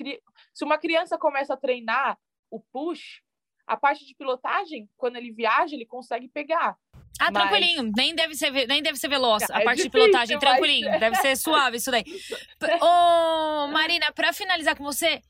se 0.53 0.65
uma 0.65 0.79
criança 0.79 1.17
começa 1.17 1.55
a 1.55 1.59
treinar 1.59 2.19
o 2.51 2.61
push, 2.61 3.23
a 3.67 3.77
parte 3.77 4.05
de 4.05 4.15
pilotagem, 4.15 4.89
quando 4.97 5.17
ele 5.17 5.33
viaja, 5.33 5.75
ele 5.75 5.87
consegue 5.87 6.29
pegar. 6.29 6.77
Ah, 7.21 7.31
mas... 7.31 7.43
tranquilinho, 7.43 7.93
nem 7.97 8.15
deve 8.15 8.35
ser, 8.35 8.51
nem 8.67 8.83
deve 8.83 8.99
ser 8.99 9.09
veloz. 9.09 9.43
É 9.43 9.47
a 9.47 9.49
parte 9.49 9.83
difícil, 9.83 9.85
de 9.85 9.91
pilotagem, 9.91 10.39
tranquilinho. 10.39 10.91
Mas... 10.91 11.01
Deve 11.01 11.17
ser 11.17 11.37
suave 11.37 11.77
isso 11.77 11.91
daí. 11.91 12.05
Ô, 12.81 13.69
Marina, 13.69 14.13
para 14.13 14.33
finalizar 14.33 14.77
com 14.77 14.85
você, 14.85 15.23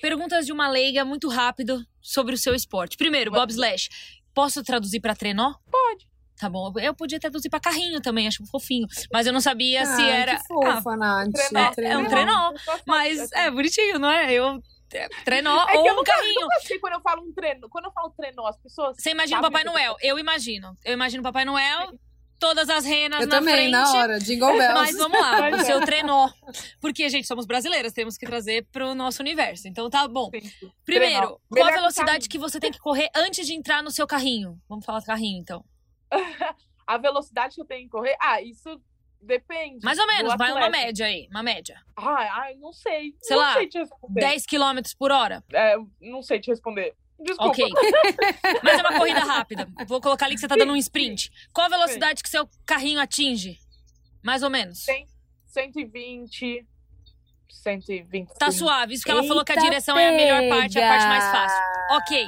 perguntas 0.00 0.46
de 0.46 0.52
uma 0.52 0.68
leiga 0.68 1.04
muito 1.04 1.28
rápido 1.28 1.84
sobre 2.00 2.34
o 2.34 2.38
seu 2.38 2.54
esporte. 2.54 2.96
Primeiro, 2.96 3.30
bobslash. 3.30 3.88
Posso 4.34 4.62
traduzir 4.62 5.00
para 5.00 5.14
trenó? 5.14 5.54
Pode. 5.70 6.06
Tá 6.38 6.50
bom, 6.50 6.70
eu 6.78 6.94
podia 6.94 7.18
traduzir 7.18 7.48
pra 7.48 7.58
carrinho 7.58 7.98
também, 8.02 8.28
acho 8.28 8.44
fofinho. 8.46 8.86
Mas 9.10 9.26
eu 9.26 9.32
não 9.32 9.40
sabia 9.40 9.82
ah, 9.82 9.86
se 9.86 10.02
era. 10.02 10.36
Que 10.36 10.46
fofa, 10.46 10.90
ah, 10.90 11.24
Nath. 11.50 11.78
É, 11.78 11.92
é, 11.92 11.96
um 11.96 12.04
trenó. 12.04 12.52
Mas 12.86 13.32
é 13.32 13.50
bonitinho, 13.50 13.98
não 13.98 14.10
é? 14.10 14.34
Eu 14.34 14.44
é, 14.46 14.58
trenó 15.24 15.66
é 15.68 15.78
ou 15.78 15.90
um 15.90 15.96
nunca, 15.96 16.12
carrinho. 16.12 16.40
Nunca 16.40 16.60
sei 16.60 16.78
quando 16.78 16.94
eu 16.94 17.00
falo 17.00 17.22
um 17.22 17.32
trenó. 17.32 17.68
Quando 17.68 17.86
eu 17.86 17.92
falo 17.92 18.10
trenó, 18.16 18.46
as 18.46 18.58
pessoas. 18.58 18.96
Você 18.98 19.10
imagina 19.10 19.38
o 19.38 19.42
Papai 19.42 19.64
Noel? 19.64 19.96
Eu 20.00 20.18
imagino. 20.18 20.76
Eu 20.84 20.94
imagino 20.94 21.20
o 21.20 21.24
Papai 21.24 21.44
Noel. 21.44 21.98
Todas 22.38 22.68
as 22.68 22.84
renas 22.84 23.22
eu 23.22 23.28
na 23.28 23.36
também, 23.36 23.54
frente. 23.54 23.70
na 23.70 23.92
hora, 23.92 24.20
Jingle 24.20 24.58
Bells. 24.58 24.74
Mas 24.74 24.98
vamos 24.98 25.18
lá, 25.18 25.48
o 25.56 25.64
seu 25.64 25.80
trenó. 25.80 26.28
Porque, 26.82 27.08
gente, 27.08 27.26
somos 27.26 27.46
brasileiras, 27.46 27.94
temos 27.94 28.18
que 28.18 28.26
trazer 28.26 28.66
pro 28.70 28.94
nosso 28.94 29.22
universo. 29.22 29.66
Então 29.66 29.88
tá 29.88 30.06
bom. 30.06 30.30
Sim. 30.30 30.70
Primeiro, 30.84 31.40
qual 31.48 31.66
a 31.66 31.72
velocidade 31.72 32.28
que 32.28 32.38
você 32.38 32.60
tem 32.60 32.70
que 32.70 32.78
correr 32.78 33.08
antes 33.14 33.46
de 33.46 33.54
entrar 33.54 33.82
no 33.82 33.90
seu 33.90 34.06
carrinho? 34.06 34.60
Vamos 34.68 34.84
falar 34.84 35.02
carrinho, 35.02 35.40
então. 35.40 35.64
a 36.86 36.98
velocidade 36.98 37.54
que 37.54 37.62
eu 37.62 37.66
tenho 37.66 37.84
que 37.84 37.90
correr. 37.90 38.16
Ah, 38.20 38.42
isso 38.42 38.80
depende. 39.20 39.84
Mais 39.84 39.98
ou 39.98 40.06
menos, 40.06 40.34
vai 40.36 40.52
uma 40.52 40.70
média 40.70 41.06
aí, 41.06 41.28
uma 41.30 41.42
média. 41.42 41.80
Ah, 41.96 42.44
ah 42.48 42.54
não 42.58 42.72
sei. 42.72 43.14
Sei 43.20 43.36
não 43.36 43.42
lá, 43.42 43.54
sei 43.54 43.68
10 44.08 44.46
km 44.46 44.80
por 44.98 45.10
hora? 45.10 45.42
É, 45.52 45.76
não 46.00 46.22
sei 46.22 46.40
te 46.40 46.50
responder. 46.50 46.94
Desculpa. 47.18 47.48
Ok. 47.48 47.64
Mas 48.62 48.78
é 48.78 48.82
uma 48.82 48.98
corrida 48.98 49.20
rápida. 49.20 49.68
Vou 49.86 50.00
colocar 50.00 50.26
ali 50.26 50.34
que 50.34 50.40
você 50.40 50.48
tá 50.48 50.56
dando 50.56 50.72
um 50.72 50.76
sprint. 50.76 51.30
Qual 51.52 51.66
a 51.66 51.70
velocidade 51.70 52.22
que 52.22 52.28
seu 52.28 52.48
carrinho 52.66 53.00
atinge? 53.00 53.58
Mais 54.22 54.42
ou 54.42 54.50
menos. 54.50 54.84
100, 54.84 55.06
120, 55.46 56.66
120. 57.48 58.34
Tá 58.38 58.50
suave. 58.50 58.94
Isso 58.94 59.04
que 59.04 59.10
ela 59.10 59.24
falou 59.24 59.44
que 59.44 59.52
a 59.52 59.56
direção 59.56 59.94
pega. 59.96 60.08
é 60.08 60.14
a 60.14 60.16
melhor 60.16 60.58
parte, 60.58 60.78
a 60.78 60.88
parte 60.88 61.06
mais 61.06 61.24
fácil. 61.24 61.58
Ok. 61.90 62.26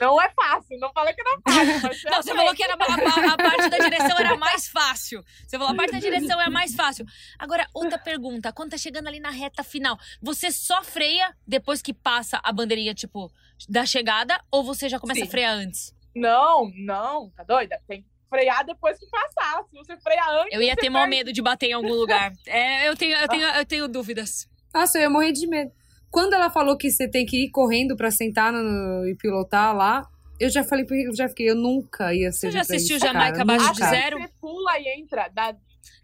Não 0.00 0.22
é 0.22 0.30
fácil, 0.30 0.78
não 0.78 0.92
falei 0.92 1.12
que 1.12 1.22
não 1.22 1.32
é 1.32 1.38
fácil. 1.42 2.00
não, 2.10 2.22
você 2.22 2.34
falou 2.34 2.54
que 2.54 2.62
era 2.62 2.74
a, 2.74 2.76
a, 2.76 3.32
a, 3.32 3.36
parte 3.36 3.68
da 3.68 3.78
direção 3.78 4.18
era 4.18 4.36
mais 4.36 4.68
fácil. 4.68 5.24
Você 5.46 5.58
falou 5.58 5.72
a 5.72 5.76
parte 5.76 5.92
da 5.92 5.98
direção 5.98 6.40
é 6.40 6.48
mais 6.48 6.74
fácil. 6.74 7.04
Agora, 7.38 7.66
outra 7.74 7.98
pergunta. 7.98 8.52
Quando 8.52 8.70
tá 8.70 8.78
chegando 8.78 9.08
ali 9.08 9.18
na 9.18 9.30
reta 9.30 9.64
final, 9.64 9.98
você 10.22 10.52
só 10.52 10.82
freia 10.82 11.34
depois 11.46 11.82
que 11.82 11.92
passa 11.92 12.40
a 12.42 12.52
bandeirinha, 12.52 12.94
tipo, 12.94 13.30
da 13.68 13.84
chegada? 13.84 14.40
Ou 14.50 14.62
você 14.62 14.88
já 14.88 15.00
começa 15.00 15.20
Sim. 15.20 15.26
a 15.26 15.30
frear 15.30 15.54
antes? 15.54 15.94
Não, 16.14 16.70
não. 16.76 17.30
Tá 17.30 17.42
doida? 17.42 17.80
Tem 17.88 18.02
que 18.02 18.08
frear 18.30 18.64
depois 18.64 18.98
que 18.98 19.06
passar. 19.06 19.64
Se 19.64 19.76
você 19.76 19.96
freia 19.98 20.24
antes. 20.42 20.52
Eu 20.52 20.62
ia 20.62 20.76
ter 20.76 20.90
maior 20.90 21.08
medo 21.08 21.32
de 21.32 21.42
bater 21.42 21.70
em 21.70 21.72
algum 21.72 21.94
lugar. 21.94 22.32
É, 22.46 22.88
eu 22.88 22.96
tenho, 22.96 23.16
eu 23.16 23.28
tenho, 23.28 23.48
eu 23.48 23.66
tenho 23.66 23.88
dúvidas. 23.88 24.48
Nossa, 24.74 24.98
eu 24.98 25.02
ia 25.02 25.10
morrer 25.10 25.32
de 25.32 25.46
medo. 25.46 25.70
Quando 26.10 26.34
ela 26.34 26.50
falou 26.50 26.76
que 26.76 26.90
você 26.90 27.08
tem 27.08 27.26
que 27.26 27.44
ir 27.44 27.50
correndo 27.50 27.96
para 27.96 28.10
sentar 28.10 28.52
no, 28.52 29.06
e 29.06 29.14
pilotar 29.14 29.76
lá, 29.76 30.06
eu 30.40 30.48
já 30.48 30.64
falei, 30.64 30.86
eu 30.90 31.14
já 31.14 31.28
fiquei, 31.28 31.50
eu 31.50 31.56
nunca 31.56 32.14
ia 32.14 32.30
ser. 32.32 32.46
Você 32.46 32.52
já 32.52 32.60
assistiu 32.60 32.98
Jamaica 32.98 33.42
abaixo 33.42 33.72
de 33.72 33.78
zero? 33.78 34.18
Você 34.18 34.28
pula 34.40 34.78
e 34.78 35.00
entra. 35.00 35.28
Dá... 35.28 35.54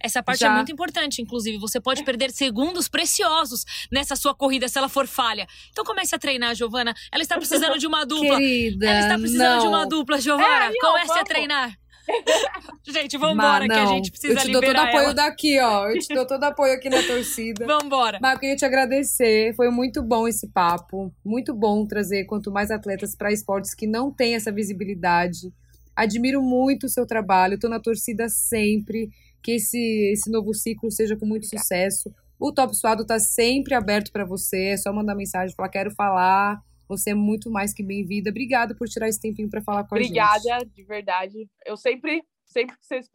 Essa 0.01 0.23
parte 0.23 0.45
é 0.45 0.47
já. 0.47 0.53
é 0.53 0.57
muito 0.57 0.73
importante, 0.73 1.23
inclusive. 1.23 1.57
Você 1.59 1.81
pode 1.81 2.05
perder 2.05 2.31
segundos 2.31 2.89
preciosos 2.89 3.65
nessa 3.91 4.17
sua 4.17 4.35
corrida 4.35 4.69
se 4.69 4.77
ela 4.77 4.89
for 4.89 5.07
falha. 5.07 5.47
Então 5.71 5.85
comece 5.85 6.15
a 6.15 6.19
treinar, 6.19 6.55
Giovana. 6.55 6.93
Ela 7.11 7.23
está 7.23 7.37
precisando 7.37 7.79
de 7.79 7.87
uma 7.87 8.05
dupla. 8.05 8.37
Querida, 8.37 8.87
ela 8.87 9.01
está 9.01 9.19
precisando 9.19 9.55
não. 9.55 9.61
de 9.61 9.67
uma 9.67 9.87
dupla, 9.87 10.21
Giovana. 10.21 10.67
É, 10.67 10.73
comece 10.81 11.07
vamos. 11.07 11.23
a 11.23 11.25
treinar. 11.25 11.79
Gente, 12.87 13.17
vambora, 13.17 13.67
que 13.67 13.73
a 13.73 13.87
gente 13.87 14.11
precisa 14.11 14.45
liberar 14.45 14.45
Eu 14.45 14.47
te 14.47 14.53
dou 14.53 14.61
todo 14.63 14.77
ela. 14.77 14.89
apoio 14.89 15.15
daqui, 15.15 15.59
ó. 15.61 15.89
Eu 15.89 15.99
te 15.99 16.15
dou 16.15 16.27
todo 16.29 16.45
apoio 16.45 16.75
aqui 16.75 16.91
na 16.91 17.03
torcida. 17.03 17.67
Vambora. 17.67 18.19
Mas 18.21 18.35
eu 18.35 18.41
queria 18.41 18.57
te 18.57 18.65
agradecer. 18.65 19.55
Foi 19.55 19.71
muito 19.71 20.03
bom 20.03 20.29
esse 20.29 20.49
papo. 20.49 21.13
Muito 21.25 21.55
bom 21.55 21.87
trazer 21.87 22.25
quanto 22.25 22.51
mais 22.51 22.71
atletas 22.71 23.15
para 23.15 23.33
esportes 23.33 23.75
que 23.75 23.87
não 23.87 24.13
têm 24.13 24.35
essa 24.35 24.53
visibilidade. 24.53 25.53
Admiro 25.97 26.43
muito 26.43 26.85
o 26.85 26.89
seu 26.89 27.07
trabalho. 27.07 27.55
Estou 27.55 27.71
na 27.71 27.81
torcida 27.81 28.29
sempre. 28.29 29.11
Que 29.43 29.53
esse, 29.53 30.11
esse 30.13 30.31
novo 30.31 30.55
ciclo 30.55 30.91
seja 30.91 31.17
com 31.17 31.27
muito 31.27 31.45
Obrigada. 31.45 31.63
sucesso. 31.63 32.15
O 32.39 32.53
Top 32.53 32.75
Suado 32.77 33.03
está 33.03 33.19
sempre 33.19 33.75
aberto 33.75 34.13
para 34.13 34.25
você. 34.25 34.69
É 34.69 34.77
só 34.77 34.93
mandar 34.93 35.15
mensagem, 35.15 35.55
falar 35.55 35.69
quero 35.69 35.91
falar. 35.91 36.61
Você 36.89 37.11
é 37.11 37.15
muito 37.15 37.51
mais 37.51 37.73
que 37.73 37.83
bem-vinda. 37.83 38.31
Obrigada 38.31 38.75
por 38.75 38.89
tirar 38.89 39.09
esse 39.09 39.21
tempinho 39.21 39.49
para 39.49 39.63
falar 39.63 39.85
com 39.85 39.95
Obrigada, 39.95 40.33
a 40.33 40.39
gente. 40.39 40.47
Obrigada, 40.47 40.67
de 40.67 40.85
verdade. 40.85 41.51
Eu 41.65 41.77
sempre, 41.77 42.23
sempre 42.45 42.77
que 42.77 42.85
vocês 42.85 43.09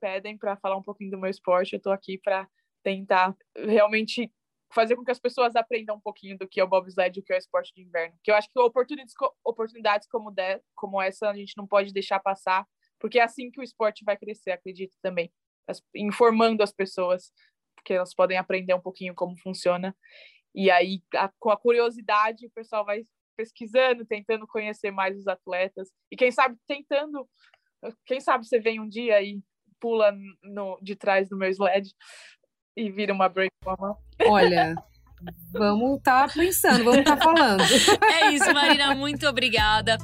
pedem 0.00 0.36
para 0.36 0.56
falar 0.56 0.76
um 0.76 0.82
pouquinho 0.82 1.10
do 1.10 1.18
meu 1.18 1.30
esporte, 1.30 1.72
eu 1.72 1.78
estou 1.78 1.92
aqui 1.92 2.18
para 2.18 2.48
tentar 2.82 3.34
realmente 3.56 4.30
fazer 4.72 4.96
com 4.96 5.04
que 5.04 5.10
as 5.10 5.18
pessoas 5.18 5.56
aprendam 5.56 5.96
um 5.96 6.00
pouquinho 6.00 6.36
do 6.36 6.46
que 6.46 6.60
é 6.60 6.64
o 6.64 6.68
bobsled 6.68 7.18
e 7.18 7.20
o 7.20 7.24
que 7.24 7.32
é 7.32 7.36
o 7.36 7.38
esporte 7.38 7.72
de 7.74 7.82
inverno. 7.82 8.14
Que 8.22 8.30
eu 8.30 8.34
acho 8.34 8.48
que 8.50 8.58
oportunidades, 8.60 9.14
oportunidades 9.44 10.08
como, 10.08 10.32
como 10.74 11.00
essa 11.00 11.30
a 11.30 11.34
gente 11.34 11.54
não 11.56 11.66
pode 11.66 11.92
deixar 11.92 12.20
passar, 12.20 12.66
porque 12.98 13.18
é 13.18 13.22
assim 13.22 13.50
que 13.50 13.60
o 13.60 13.62
esporte 13.62 14.04
vai 14.04 14.16
crescer, 14.16 14.50
acredito 14.50 14.96
também. 15.02 15.32
Informando 15.94 16.62
as 16.62 16.72
pessoas, 16.72 17.32
porque 17.74 17.94
elas 17.94 18.14
podem 18.14 18.38
aprender 18.38 18.74
um 18.74 18.80
pouquinho 18.80 19.14
como 19.14 19.36
funciona 19.38 19.96
e 20.56 20.70
aí, 20.70 21.02
a, 21.14 21.30
com 21.38 21.50
a 21.50 21.56
curiosidade, 21.56 22.46
o 22.46 22.50
pessoal 22.50 22.82
vai 22.82 23.02
pesquisando, 23.36 24.06
tentando 24.06 24.46
conhecer 24.46 24.90
mais 24.90 25.18
os 25.18 25.28
atletas. 25.28 25.90
E 26.10 26.16
quem 26.16 26.32
sabe 26.32 26.56
tentando, 26.66 27.28
quem 28.06 28.18
sabe 28.20 28.46
você 28.46 28.58
vem 28.58 28.80
um 28.80 28.88
dia 28.88 29.22
e 29.22 29.38
pula 29.78 30.16
no, 30.42 30.78
de 30.80 30.96
trás 30.96 31.28
do 31.28 31.36
meu 31.36 31.50
sled 31.50 31.94
e 32.74 32.90
vira 32.90 33.12
uma 33.12 33.28
break 33.28 33.52
Olha, 34.26 34.74
Vamos 35.52 35.98
estar 35.98 36.28
tá 36.28 36.34
pensando, 36.34 36.84
vamos 36.84 37.00
estar 37.00 37.16
tá 37.16 37.22
falando. 37.22 37.62
É 38.20 38.30
isso, 38.32 38.52
Marina, 38.52 38.94
muito 38.94 39.26
obrigada. 39.26 39.98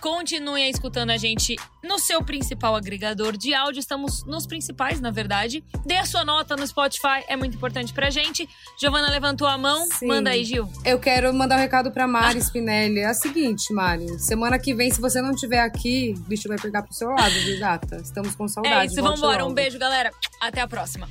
Continue 0.00 0.68
escutando 0.68 1.10
a 1.10 1.16
gente 1.16 1.56
no 1.82 1.98
seu 1.98 2.22
principal 2.22 2.76
agregador 2.76 3.36
de 3.36 3.54
áudio. 3.54 3.80
Estamos 3.80 4.24
nos 4.24 4.46
principais, 4.46 5.00
na 5.00 5.10
verdade. 5.10 5.64
Dê 5.84 5.96
a 5.96 6.04
sua 6.04 6.24
nota 6.24 6.56
no 6.56 6.66
Spotify, 6.66 7.24
é 7.28 7.36
muito 7.36 7.56
importante 7.56 7.92
pra 7.92 8.10
gente. 8.10 8.48
Giovana 8.78 9.10
levantou 9.10 9.46
a 9.46 9.56
mão. 9.56 9.86
Sim. 9.92 10.06
Manda 10.06 10.30
aí, 10.30 10.44
Gil. 10.44 10.70
Eu 10.84 10.98
quero 10.98 11.32
mandar 11.32 11.56
um 11.56 11.60
recado 11.60 11.90
pra 11.90 12.06
Mari 12.06 12.38
Spinelli. 12.42 13.00
É 13.00 13.06
a 13.06 13.14
seguinte, 13.14 13.72
Mari. 13.72 14.18
Semana 14.18 14.58
que 14.58 14.74
vem, 14.74 14.90
se 14.90 15.00
você 15.00 15.20
não 15.20 15.30
estiver 15.32 15.60
aqui, 15.60 16.14
o 16.16 16.20
bicho 16.22 16.48
vai 16.48 16.58
pegar 16.58 16.82
pro 16.82 16.92
seu 16.92 17.08
lado, 17.08 17.34
viu, 17.44 17.58
gata? 17.58 17.96
Estamos 17.96 18.34
com 18.34 18.46
saudade. 18.46 18.74
É 18.74 18.86
isso, 18.86 19.02
vamos 19.02 19.18
embora. 19.18 19.44
Um 19.44 19.54
beijo, 19.54 19.78
galera. 19.78 20.10
Até 20.40 20.60
a 20.60 20.68
próxima. 20.68 21.08